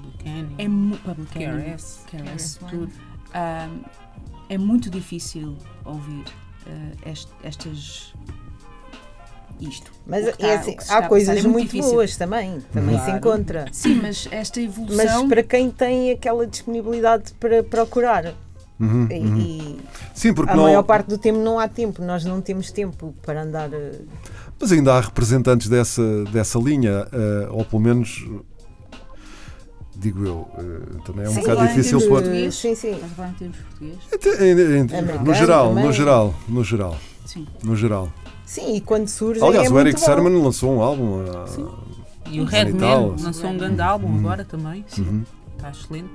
é 0.57 0.67
mu- 0.67 0.97
Public 0.97 1.41
Enemy, 1.43 1.63
KRS. 2.09 2.59
Tudo. 2.69 2.91
Um, 3.33 3.81
é 4.47 4.57
muito 4.57 4.89
difícil 4.89 5.57
ouvir 5.83 6.23
uh, 6.67 7.09
est- 7.09 7.27
estas. 7.43 8.13
Isto. 9.59 9.91
Mas 10.05 10.27
é 10.27 10.31
tá- 10.33 10.53
assim, 10.55 10.71
se 10.71 10.77
está 10.79 10.97
há 10.97 11.07
coisas 11.07 11.37
é 11.43 11.47
muito, 11.47 11.65
difícil. 11.71 11.91
boas 11.91 12.17
também, 12.17 12.59
também 12.73 12.97
se 12.97 13.03
Claro. 13.05 13.17
encontra. 13.17 13.65
Sim, 13.71 13.95
mas 14.01 14.27
esta 14.29 14.59
Mas 14.59 14.69
evolução. 14.69 15.29
para 15.29 15.43
quem 15.43 15.69
tem 15.71 16.11
aquela 16.11 16.45
disponibilidade 16.45 17.33
para 17.39 17.63
procurar. 17.63 18.33
Uhum, 18.77 19.07
E, 19.09 19.19
uhum. 19.19 19.37
e 19.37 19.79
Sim, 20.13 20.33
porque 20.33 20.51
a 20.51 20.55
não. 20.57 20.63
maior 20.63 20.83
parte 20.83 21.07
do 21.07 21.17
tempo 21.17 21.39
não 21.39 21.57
há 21.57 21.67
tempo, 21.69 22.01
nós 22.03 22.25
não 22.25 22.41
temos 22.41 22.69
tempo 22.71 23.15
para 23.23 23.43
andar. 23.43 23.71
eh, 23.73 24.01
Mas 24.59 24.71
ainda 24.73 24.93
há 24.95 24.99
representantes 24.99 25.69
dessa, 25.69 26.25
dessa 26.25 26.59
linha, 26.59 27.07
eh, 27.13 27.47
ou 27.51 27.63
pelo 27.63 27.81
menos, 27.81 28.25
digo 29.95 30.25
eu, 30.25 30.47
eh, 30.57 31.01
também 31.05 31.25
é 31.25 31.29
um 31.29 31.33
Sim, 31.33 31.39
bocado 31.39 31.61
difícil 31.67 31.99
termos 31.99 32.21
pôr. 32.21 32.29
de- 32.29 32.51
Sim, 32.51 32.75
sim. 32.75 32.91
Estás 32.91 33.11
a 33.11 33.15
falar 33.15 33.29
em 33.29 33.33
termos 33.33 33.57
português? 33.57 33.97
No 35.23 35.33
geral, 35.33 35.73
no 35.73 35.91
geral, 35.93 36.35
no 36.49 36.63
geral, 36.63 36.97
Sim. 37.25 37.47
no 37.63 37.75
geral. 37.77 38.11
Sim, 38.45 38.75
e 38.75 38.81
quando 38.81 39.07
surge. 39.07 39.41
Aliás, 39.43 39.67
é 39.67 39.73
o 39.73 39.79
Eric. 39.79 39.99
Sermon 39.99 40.41
lançou 40.43 40.75
um 40.75 40.81
álbum. 40.81 41.23
ah, 41.31 41.45
E 42.29 42.39
o 42.39 42.45
Sim. 42.47 42.51
Redman 42.55 42.79
Tal. 42.79 43.15
lançou 43.21 43.49
um 43.49 43.57
grande 43.57 43.81
álbum 43.81 44.07
Uhum. 44.07 44.19
agora 44.19 44.45
também. 44.45 44.85
Uhum. 44.97 45.23
Está 45.57 45.69
excelente. 45.71 46.11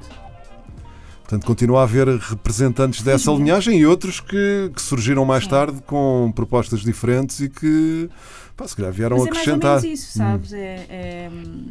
Portanto, 1.22 1.46
continua 1.46 1.80
a 1.80 1.82
haver 1.84 2.08
representantes 2.08 3.02
dessa 3.02 3.30
linhagem 3.30 3.78
e 3.78 3.86
outros 3.86 4.18
que, 4.18 4.70
que 4.74 4.82
surgiram 4.82 5.24
mais 5.24 5.46
tarde 5.46 5.80
com 5.86 6.32
propostas 6.34 6.80
diferentes 6.80 7.38
e 7.40 7.48
que, 7.48 8.10
pá, 8.56 8.66
se 8.66 8.74
calhar, 8.74 8.90
vieram 8.92 9.16
Mas 9.18 9.26
é 9.26 9.30
mais 9.30 9.36
ou 9.36 9.42
acrescentar. 9.54 9.80
menos 9.82 10.00
isso, 10.00 10.18
sabes? 10.18 10.52
É, 10.52 10.86
é, 10.88 11.30
hum, 11.32 11.66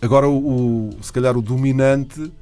Agora, 0.00 0.28
o, 0.28 0.90
o- 0.90 0.90
se 1.02 1.12
calhar, 1.12 1.36
o 1.36 1.42
dominante, 1.42 2.32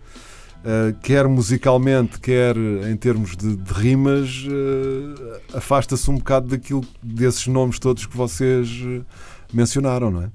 eh, 0.64 0.94
quer 1.02 1.26
musicalmente, 1.28 2.18
quer 2.20 2.56
em 2.56 2.96
termos 2.96 3.36
de, 3.36 3.56
de 3.56 3.72
rimas, 3.72 4.44
eh, 4.46 5.40
afasta-se 5.56 6.10
um 6.10 6.16
bocado 6.16 6.48
daquilo, 6.48 6.84
desses 7.02 7.46
nomes 7.46 7.78
todos 7.78 8.06
que 8.06 8.16
vocês 8.16 8.68
eh, 8.84 9.00
mencionaram, 9.52 10.10
não 10.10 10.22
é? 10.22 10.28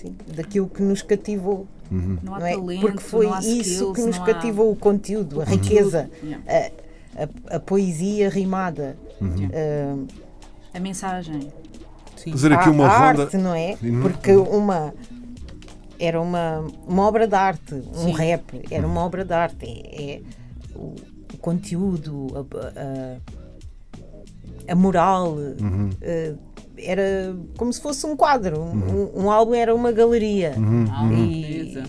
Sim, 0.00 0.14
daquilo 0.34 0.68
que 0.68 0.82
nos 0.82 1.02
cativou. 1.02 1.66
Uhum. 1.90 2.18
não 2.22 2.36
é? 2.36 2.52
talento, 2.54 2.80
Porque 2.82 2.98
foi 2.98 3.24
não 3.26 3.32
há 3.34 3.38
isso 3.40 3.60
skills, 3.60 3.94
que 3.94 4.02
nos 4.02 4.18
há- 4.20 4.24
cativou 4.24 4.70
o 4.70 4.76
conteúdo, 4.76 5.40
a 5.40 5.44
riqueza, 5.44 6.10
Yeah. 6.22 6.44
a, 7.16 7.22
a- 7.52 7.56
a 7.56 7.60
poesia 7.60 8.28
rimada. 8.28 8.94
Uhum. 9.20 9.48
eh, 9.50 9.94
A 10.74 10.80
mensagem. 10.80 11.50
Sim. 12.14 12.32
Fazer 12.32 12.52
aqui 12.52 12.68
a, 12.68 12.72
uma 12.72 12.86
a 12.86 13.08
ronda. 13.08 13.22
arte, 13.22 13.38
não 13.38 13.54
é? 13.54 13.76
Uhum. 13.82 14.02
Porque 14.02 14.32
uma 14.32 14.92
era 15.98 16.20
uma, 16.20 16.64
uma 16.86 17.02
obra 17.06 17.26
de 17.26 17.34
arte, 17.34 17.74
um 17.74 18.04
Sim. 18.06 18.12
rap, 18.12 18.62
era 18.70 18.86
uma 18.86 19.00
obra 19.04 19.24
de 19.24 19.32
arte. 19.32 19.64
É, 19.66 20.12
é 20.14 20.22
o, 20.74 20.94
o 21.34 21.38
conteúdo, 21.38 22.28
a, 22.34 22.80
a- 22.80 23.16
a 24.72 24.74
moral, 24.74 25.32
Uhum. 25.34 25.90
eh, 26.00 26.34
era 26.76 27.34
como 27.56 27.72
se 27.72 27.80
fosse 27.80 28.06
um 28.06 28.14
quadro. 28.16 28.60
Um, 28.60 29.24
um 29.24 29.30
álbum 29.30 29.54
era 29.54 29.74
uma 29.74 29.90
galeria. 29.90 30.54
Uhum. 30.56 30.84
Ah, 30.90 31.10
E- 31.12 31.42
beleza. 31.42 31.84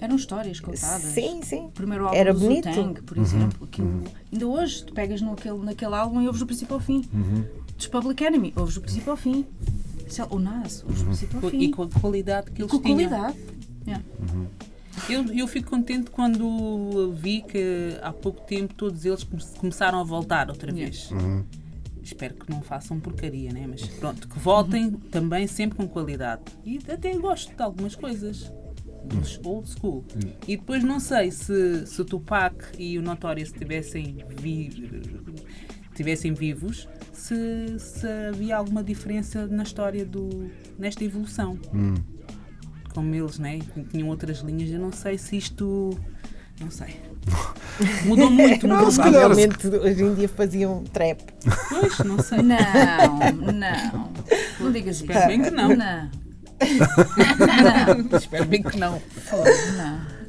Eram 0.00 0.16
histórias 0.16 0.58
contadas. 0.58 1.00
Sim, 1.02 1.40
sim. 1.44 1.66
O 1.66 1.70
primeiro 1.70 2.04
álbum 2.06 2.16
Era 2.16 2.34
do 2.34 2.40
bonito. 2.40 2.64
Tang, 2.68 3.00
por 3.02 3.16
exemplo, 3.16 3.64
aquilo, 3.70 4.02
ainda 4.32 4.46
hoje 4.48 4.84
tu 4.84 4.92
pegas 4.92 5.20
naquele, 5.22 5.58
naquele 5.58 5.94
álbum 5.94 6.20
e 6.20 6.26
ouves 6.26 6.40
do 6.40 6.46
princípio 6.46 6.74
ao 6.74 6.80
fim. 6.80 7.04
Uhum. 7.14 7.44
Dos 7.76 7.86
Public 7.86 8.24
Enemy, 8.24 8.52
ouves 8.56 8.74
do 8.74 8.80
princípio 8.80 9.12
ao 9.12 9.16
fim. 9.16 9.46
Sei 10.12 10.24
lá, 10.24 10.30
O 10.32 10.38
Nas, 10.38 10.82
ouves 10.84 10.98
do 11.00 11.04
princípio 11.06 11.40
ao 11.42 11.50
fim. 11.50 11.60
E 11.60 11.70
com 11.70 11.82
a 11.82 11.88
qualidade 11.88 12.50
que 12.50 12.62
eles 12.62 12.70
com 12.70 12.78
tinham. 12.80 13.08
qualidade. 13.08 13.38
Yeah. 13.86 14.04
Eu, 15.08 15.24
eu 15.34 15.46
fico 15.48 15.70
contente 15.70 16.10
quando 16.10 17.12
vi 17.14 17.42
que 17.42 17.96
há 18.02 18.12
pouco 18.12 18.42
tempo 18.46 18.74
todos 18.74 19.04
eles 19.04 19.24
come- 19.24 19.42
começaram 19.58 19.98
a 19.98 20.04
voltar 20.04 20.48
outra 20.50 20.70
vez. 20.72 21.10
Uhum. 21.10 21.42
Espero 22.02 22.34
que 22.34 22.50
não 22.50 22.60
façam 22.62 23.00
porcaria, 23.00 23.52
né? 23.52 23.66
Mas 23.68 23.82
pronto, 23.86 24.28
que 24.28 24.38
voltem 24.38 24.90
também 24.92 25.46
sempre 25.46 25.78
com 25.78 25.88
qualidade. 25.88 26.42
E 26.64 26.78
até 26.88 27.16
gosto 27.16 27.54
de 27.56 27.62
algumas 27.62 27.94
coisas. 27.94 28.52
Dos 29.04 29.40
old 29.44 29.68
school. 29.68 30.04
E 30.46 30.56
depois 30.56 30.84
não 30.84 31.00
sei 31.00 31.30
se, 31.32 31.86
se 31.86 32.00
o 32.00 32.04
Tupac 32.04 32.54
e 32.78 32.96
o 32.98 33.02
Notorious 33.02 33.50
tivessem, 33.50 34.24
vi, 34.40 34.70
tivessem 35.94 36.32
vivos, 36.34 36.88
se, 37.12 37.78
se 37.78 38.06
havia 38.28 38.56
alguma 38.56 38.82
diferença 38.82 39.46
na 39.46 39.62
história 39.62 40.04
do. 40.04 40.50
nesta 40.78 41.04
evolução 41.04 41.58
Hum. 41.74 41.94
como 42.94 43.14
eles, 43.14 43.38
né? 43.38 43.60
Tinham 43.90 44.08
outras 44.08 44.38
linhas. 44.38 44.70
Eu 44.70 44.80
não 44.80 44.92
sei 44.92 45.16
se 45.18 45.36
isto. 45.36 45.90
Não 46.60 46.70
sei. 46.70 46.96
Mudou 48.04 48.30
muito, 48.30 48.66
mudou 48.68 48.86
calhar- 48.92 49.10
Provavelmente 49.12 49.66
hoje 49.66 50.02
em 50.04 50.14
dia 50.14 50.28
faziam 50.28 50.84
trap. 50.84 51.20
Pois, 51.68 51.98
não 52.00 52.18
sei. 52.18 52.38
Não, 52.42 53.52
não. 53.52 54.12
Não 54.60 54.72
digas 54.72 54.96
isso. 54.96 55.04
Espero 55.04 55.26
bem 55.28 55.42
que 55.42 55.50
não. 55.50 55.68
Não. 55.76 56.10
Espero 58.18 58.44
bem 58.44 58.62
que 58.62 58.76
não. 58.76 59.00
Fogo, 59.00 59.44
não. 59.76 60.21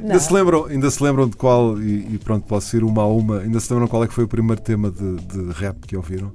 Ainda 0.00 0.18
se, 0.20 0.32
lembram, 0.32 0.64
ainda 0.66 0.90
se 0.90 1.02
lembram 1.02 1.28
de 1.28 1.36
qual, 1.36 1.80
e, 1.80 2.14
e 2.14 2.18
pronto, 2.18 2.46
posso 2.46 2.76
ir 2.76 2.84
uma 2.84 3.02
a 3.02 3.06
uma, 3.06 3.40
ainda 3.40 3.58
se 3.60 3.72
lembram 3.72 3.88
qual 3.88 4.04
é 4.04 4.08
que 4.08 4.14
foi 4.14 4.24
o 4.24 4.28
primeiro 4.28 4.60
tema 4.60 4.90
de, 4.90 5.16
de 5.16 5.52
rap 5.52 5.86
que 5.86 5.96
ouviram? 5.96 6.32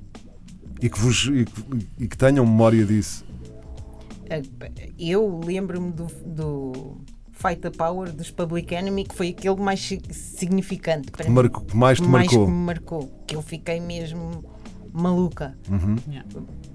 E 0.82 0.90
que, 0.90 1.00
vos, 1.00 1.26
e, 1.34 1.46
que, 1.46 1.64
e 2.00 2.08
que 2.08 2.18
tenham 2.18 2.46
memória 2.46 2.86
disso? 2.86 3.24
Eu 4.98 5.40
lembro-me 5.46 5.92
do, 5.92 6.08
do 6.26 6.98
Fight 7.32 7.62
the 7.62 7.70
Power 7.70 8.12
dos 8.12 8.32
Public 8.32 8.74
Enemy, 8.74 9.06
que 9.06 9.16
foi 9.16 9.30
aquele 9.30 9.56
mais 9.62 9.80
si- 9.80 10.02
significante 10.12 11.12
para 11.12 11.26
Que, 11.26 11.30
mim. 11.32 11.36
mais 11.74 12.00
te 12.00 12.04
mais 12.08 12.28
marcou? 12.28 12.46
que 12.46 12.52
me 12.52 12.58
marcou. 12.66 13.24
Que 13.28 13.36
eu 13.36 13.42
fiquei 13.42 13.80
mesmo 13.80 14.44
maluca. 14.94 15.56
Uhum, 15.70 15.96
Yeah. 16.10 16.28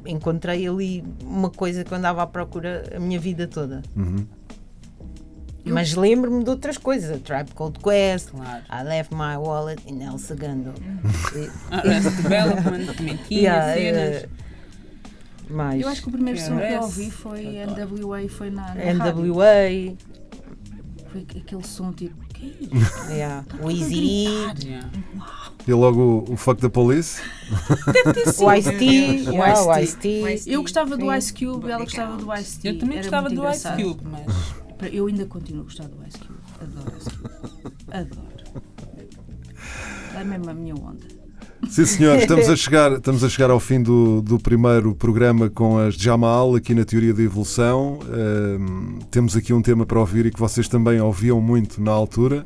Encontrei 0.06 0.66
ali 0.66 1.04
uma 1.22 1.50
coisa 1.50 1.84
que 1.84 1.92
eu 1.92 1.98
andava 1.98 2.22
à 2.22 2.26
procura 2.26 2.84
a 2.96 3.00
minha 3.00 3.18
vida 3.20 3.46
toda. 3.46 3.82
uhum. 3.96 4.24
Mas 5.72 5.94
lembro-me 5.94 6.42
de 6.44 6.50
outras 6.50 6.76
coisas. 6.78 7.10
A 7.16 7.18
Tribe 7.18 7.50
Called 7.54 7.78
Quest, 7.80 8.30
Claro. 8.30 8.62
I 8.70 8.82
Left 8.84 9.14
My 9.14 9.36
Wallet 9.36 9.82
in 9.86 10.02
El 10.02 10.18
Segundo. 10.18 10.72
Arrest 11.70 12.10
Development, 12.22 12.94
tinha 12.96 13.18
Yeah, 13.30 13.74
cenas. 13.74 14.14
eh, 14.24 14.28
mais 15.50 15.80
Eu 15.82 15.88
acho 15.88 16.02
que 16.02 16.08
o 16.08 16.12
primeiro 16.12 16.38
som 16.40 16.56
que 16.58 16.62
eu 16.64 16.80
ouvi 16.82 17.10
foi 17.10 17.58
NWA 17.66 18.28
foi 18.28 18.50
na, 18.50 18.62
na 18.62 18.68
rádio. 18.74 19.24
NWA, 19.24 19.96
Foi 21.10 21.20
aquele 21.22 21.64
som 21.64 21.92
tipo. 21.92 22.26
Que 22.38 22.70
é 23.10 23.14
yeah, 23.14 23.44
Wheezy, 23.60 24.26
Yeah. 24.64 24.88
E 25.66 25.72
logo 25.72 26.24
o, 26.28 26.34
o 26.34 26.36
Fuck 26.36 26.60
the 26.60 26.68
Police? 26.68 27.20
o 28.38 28.52
Ice-T, 28.52 29.28
O 29.28 29.32
yeah, 29.32 29.60
o 29.64 29.76
Ice-T. 29.80 30.34
Ice-T. 30.34 30.52
Eu 30.54 30.62
gostava 30.62 30.96
do. 30.96 31.12
Ice 31.14 31.32
Cube, 31.34 31.68
ela 31.68 31.82
gostava 31.82 32.16
do 32.16 32.32
Ice 32.34 32.60
T. 32.60 32.68
Eu 32.68 32.78
também 32.78 32.98
Era 32.98 33.02
gostava 33.08 33.28
do 33.28 33.34
Ice 33.34 33.66
engraçado. 33.66 33.82
Cube, 33.82 34.00
mas. 34.04 34.26
Eu 34.86 35.06
ainda 35.06 35.26
continuo 35.26 35.62
a 35.62 35.64
gostar 35.64 35.88
do 35.88 36.06
Ice 36.06 36.18
Cube. 36.18 36.38
Adoro 36.60 36.96
Ice 36.96 37.10
Cube. 37.10 37.74
Adoro. 37.90 38.28
É 40.16 40.24
mesmo 40.24 40.50
a 40.50 40.54
minha 40.54 40.74
onda. 40.74 41.07
Sim, 41.68 41.84
senhor, 41.84 42.16
estamos 42.18 42.48
a 42.48 42.56
chegar, 42.56 42.92
estamos 42.92 43.22
a 43.22 43.28
chegar 43.28 43.50
ao 43.50 43.60
fim 43.60 43.82
do, 43.82 44.22
do 44.22 44.38
primeiro 44.38 44.94
programa 44.94 45.50
com 45.50 45.78
as 45.78 45.94
Jamal, 45.94 46.54
aqui 46.54 46.74
na 46.74 46.84
Teoria 46.84 47.12
da 47.12 47.22
Evolução. 47.22 47.98
Ahm, 48.10 48.98
temos 49.10 49.36
aqui 49.36 49.52
um 49.52 49.60
tema 49.60 49.84
para 49.84 50.00
ouvir 50.00 50.26
e 50.26 50.30
que 50.30 50.40
vocês 50.40 50.66
também 50.66 51.00
ouviam 51.00 51.40
muito 51.40 51.80
na 51.82 51.90
altura. 51.90 52.44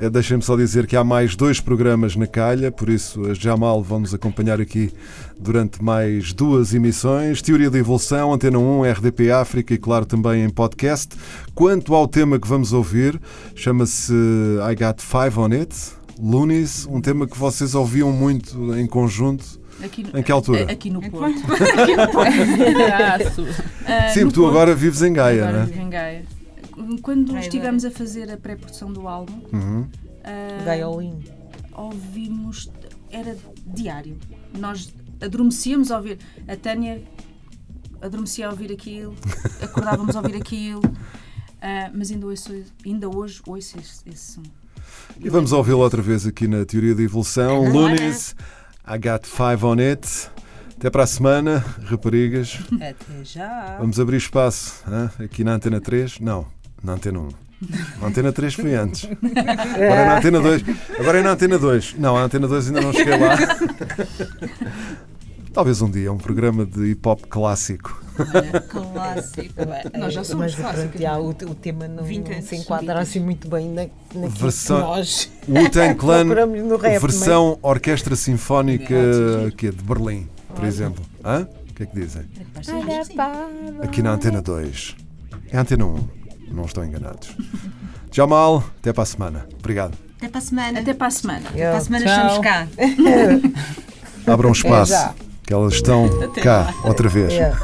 Uh, 0.00 0.10
Deixem-me 0.10 0.42
só 0.42 0.56
dizer 0.56 0.86
que 0.86 0.96
há 0.96 1.04
mais 1.04 1.36
dois 1.36 1.60
programas 1.60 2.16
na 2.16 2.26
calha, 2.26 2.72
por 2.72 2.88
isso 2.88 3.24
as 3.30 3.38
Jamal 3.38 3.82
vão 3.82 4.00
nos 4.00 4.12
acompanhar 4.12 4.60
aqui 4.60 4.92
durante 5.38 5.82
mais 5.82 6.32
duas 6.32 6.74
emissões. 6.74 7.40
Teoria 7.40 7.70
da 7.70 7.78
Evolução, 7.78 8.32
Antena 8.32 8.58
1, 8.58 8.82
RDP 8.82 9.30
África 9.30 9.74
e, 9.74 9.78
claro, 9.78 10.04
também 10.04 10.42
em 10.42 10.50
podcast. 10.50 11.16
Quanto 11.54 11.94
ao 11.94 12.08
tema 12.08 12.38
que 12.38 12.48
vamos 12.48 12.72
ouvir, 12.72 13.20
chama-se 13.54 14.12
I 14.12 14.74
Got 14.74 15.00
Five 15.00 15.38
on 15.38 15.52
It. 15.52 15.96
Loonies, 16.20 16.86
um 16.86 17.00
tema 17.00 17.26
que 17.26 17.36
vocês 17.36 17.74
ouviam 17.74 18.10
muito 18.12 18.74
em 18.76 18.86
conjunto. 18.86 19.60
Aqui, 19.84 20.06
Em 20.14 20.22
que 20.22 20.32
altura? 20.32 20.64
Aqui 20.72 20.88
no 20.88 21.00
Porto. 21.10 21.36
aqui 21.52 21.96
no 21.96 22.08
Porto. 22.10 22.32
Ah, 23.86 24.08
Sim, 24.08 24.20
no 24.20 24.26
porque 24.26 24.34
tu 24.34 24.40
Porto. 24.40 24.46
agora 24.48 24.74
vives 24.74 25.02
em 25.02 25.12
Gaia, 25.12 25.42
Agora 25.42 25.56
não 25.58 25.62
é? 25.64 25.66
vivo 25.66 25.80
em 25.82 25.90
Gaia. 25.90 26.24
Quando 27.02 27.32
Gaia, 27.32 27.40
estivemos 27.44 27.84
a 27.84 27.90
fazer 27.90 28.30
a 28.32 28.36
pré-produção 28.38 28.90
do 28.92 29.06
álbum, 29.06 29.38
Uhum. 29.52 29.86
ah, 30.24 30.62
Gaiolin. 30.64 31.22
ouvimos, 31.74 32.70
era 33.10 33.36
diário. 33.66 34.16
Nós 34.58 34.92
adormecíamos 35.20 35.90
a 35.90 35.98
ouvir. 35.98 36.18
A 36.48 36.56
Tânia 36.56 37.02
adormecia 38.00 38.46
a 38.46 38.50
ouvir 38.50 38.72
aquilo, 38.72 39.14
acordávamos 39.62 40.16
a 40.16 40.20
ouvir 40.20 40.36
aquilo, 40.36 40.80
ah, 41.60 41.90
mas 41.94 42.10
ainda, 42.10 42.26
ouço, 42.26 42.50
ainda 42.84 43.08
hoje 43.14 43.42
ouço 43.46 43.78
esse, 43.78 44.00
esse 44.08 44.32
som. 44.32 44.42
E 45.20 45.28
vamos 45.30 45.52
ouvi-lo 45.52 45.80
outra 45.80 46.02
vez 46.02 46.26
aqui 46.26 46.46
na 46.46 46.64
Teoria 46.64 46.94
da 46.94 47.02
Evolução. 47.02 47.68
Loonies, 47.70 48.34
I 48.86 48.98
Got 48.98 49.26
Five 49.26 49.64
on 49.64 49.78
It. 49.78 50.30
Até 50.78 50.90
para 50.90 51.04
a 51.04 51.06
semana, 51.06 51.64
raparigas. 51.84 52.58
Até 52.74 53.24
já. 53.24 53.76
Vamos 53.78 53.98
abrir 53.98 54.18
espaço 54.18 54.82
hã? 54.86 55.10
aqui 55.18 55.42
na 55.42 55.54
Antena 55.54 55.80
3. 55.80 56.20
Não, 56.20 56.46
na 56.84 56.92
Antena 56.92 57.20
1. 57.20 57.28
A 58.02 58.06
Antena 58.06 58.32
3 58.32 58.54
foi 58.54 58.74
antes. 58.74 59.08
Agora 59.08 60.00
é 60.00 60.04
na 60.04 60.18
Antena 60.18 60.40
2. 60.40 60.64
Agora 61.00 61.18
é 61.18 61.22
na 61.22 61.30
Antena 61.30 61.58
2. 61.58 61.94
Não, 61.98 62.16
a 62.16 62.22
Antena 62.22 62.46
2 62.46 62.66
ainda 62.66 62.80
não 62.82 62.92
cheguei 62.92 63.16
lá. 63.16 63.36
Talvez 65.56 65.80
um 65.80 65.90
dia, 65.90 66.12
um 66.12 66.18
programa 66.18 66.66
de 66.66 66.90
hip 66.90 67.08
hop 67.08 67.22
clássico. 67.30 67.98
Clássico. 68.68 69.54
Nós 69.98 70.12
já 70.12 70.22
somos 70.22 70.54
Mas 70.54 70.54
clássicos. 70.54 71.00
já, 71.00 71.12
é? 71.12 71.16
o, 71.16 71.28
o 71.30 71.34
tema 71.54 71.88
não, 71.88 72.04
não 72.04 72.42
se 72.42 72.56
enquadra 72.56 73.00
assim 73.00 73.20
muito 73.20 73.48
bem 73.48 73.70
na, 73.70 73.82
naquilo 74.14 74.28
Versão- 74.28 74.76
que 74.76 74.82
nós 74.86 75.30
Wu-Tang 75.48 75.94
Clan, 75.96 76.24
rap. 76.78 77.00
versão 77.00 77.58
Orquestra 77.62 78.14
Sinfónica 78.16 78.94
que 79.56 79.68
é 79.68 79.70
de 79.70 79.82
Berlim, 79.82 80.28
por 80.54 80.62
exemplo. 80.64 81.02
Hã? 81.24 81.48
que 81.74 81.84
é 81.84 81.86
que 81.86 81.94
dizem? 82.00 82.24
Aqui 83.82 84.02
na 84.02 84.10
Antena 84.12 84.42
2. 84.42 84.94
É 85.50 85.56
a 85.56 85.62
Antena 85.62 85.86
1. 85.86 86.08
Não 86.52 86.66
estão 86.66 86.84
enganados. 86.84 87.34
Tchau, 88.12 88.26
mal. 88.28 88.62
Até 88.78 88.92
para 88.92 89.04
a 89.04 89.06
semana. 89.06 89.46
Obrigado. 89.58 89.96
Até 90.18 90.28
para 90.28 90.38
a 90.38 90.42
semana. 90.42 90.80
Até 90.80 90.92
para 90.92 91.06
a 91.06 91.10
semana. 91.10 91.48
Até 91.48 91.66
para 91.70 91.76
a 91.76 91.80
semana 91.80 92.04
Tchau. 92.04 92.26
estamos 92.26 92.44
cá. 92.44 92.68
Abram 94.30 94.52
espaço. 94.52 94.92
já. 94.92 95.14
Que 95.46 95.54
elas 95.54 95.74
estão 95.74 96.06
Até 96.22 96.40
cá 96.40 96.62
lá. 96.62 96.88
outra 96.88 97.08
vez. 97.08 97.32
Creep 97.32 97.54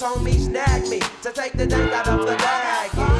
homies 0.00 0.46
snag 0.46 0.88
me 0.88 1.00
to 1.22 1.32
take 1.32 1.52
the 1.54 1.66
dank 1.66 1.92
out 1.92 2.08
of 2.08 2.26
the 2.26 2.36
baggie. 2.36 3.17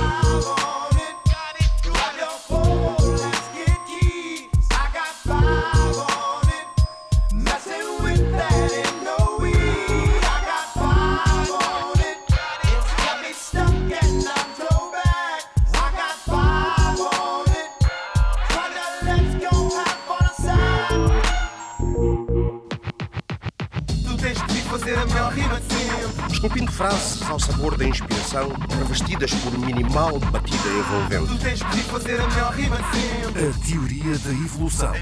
Esculpindo 26.39 26.71
frases 26.71 27.21
ao 27.29 27.41
sabor 27.41 27.77
da 27.77 27.85
inspiração, 27.85 28.53
revestidas 28.79 29.35
por 29.35 29.59
minimal 29.59 30.21
batida 30.21 30.69
envolvente. 30.69 31.37
Tu 31.37 31.39
tens 31.43 31.59
de 31.59 31.65
vir 31.65 31.83
fazer 31.83 32.21
a 32.21 32.29
melhor 32.29 32.53
rima 32.55 32.77
de 32.77 32.97
sempre. 32.97 33.49
A 33.49 33.67
teoria 33.67 34.19
da 34.19 34.31
evolução. 34.31 34.93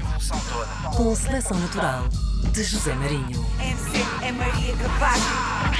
Com 0.95 1.15
seleção 1.15 1.59
natural 1.59 2.05
de 2.51 2.63
José 2.63 2.95
Marinho. 2.95 3.45
MC 3.59 4.25
é 4.25 4.31
Maria 4.31 4.75
Capaz. 4.77 5.76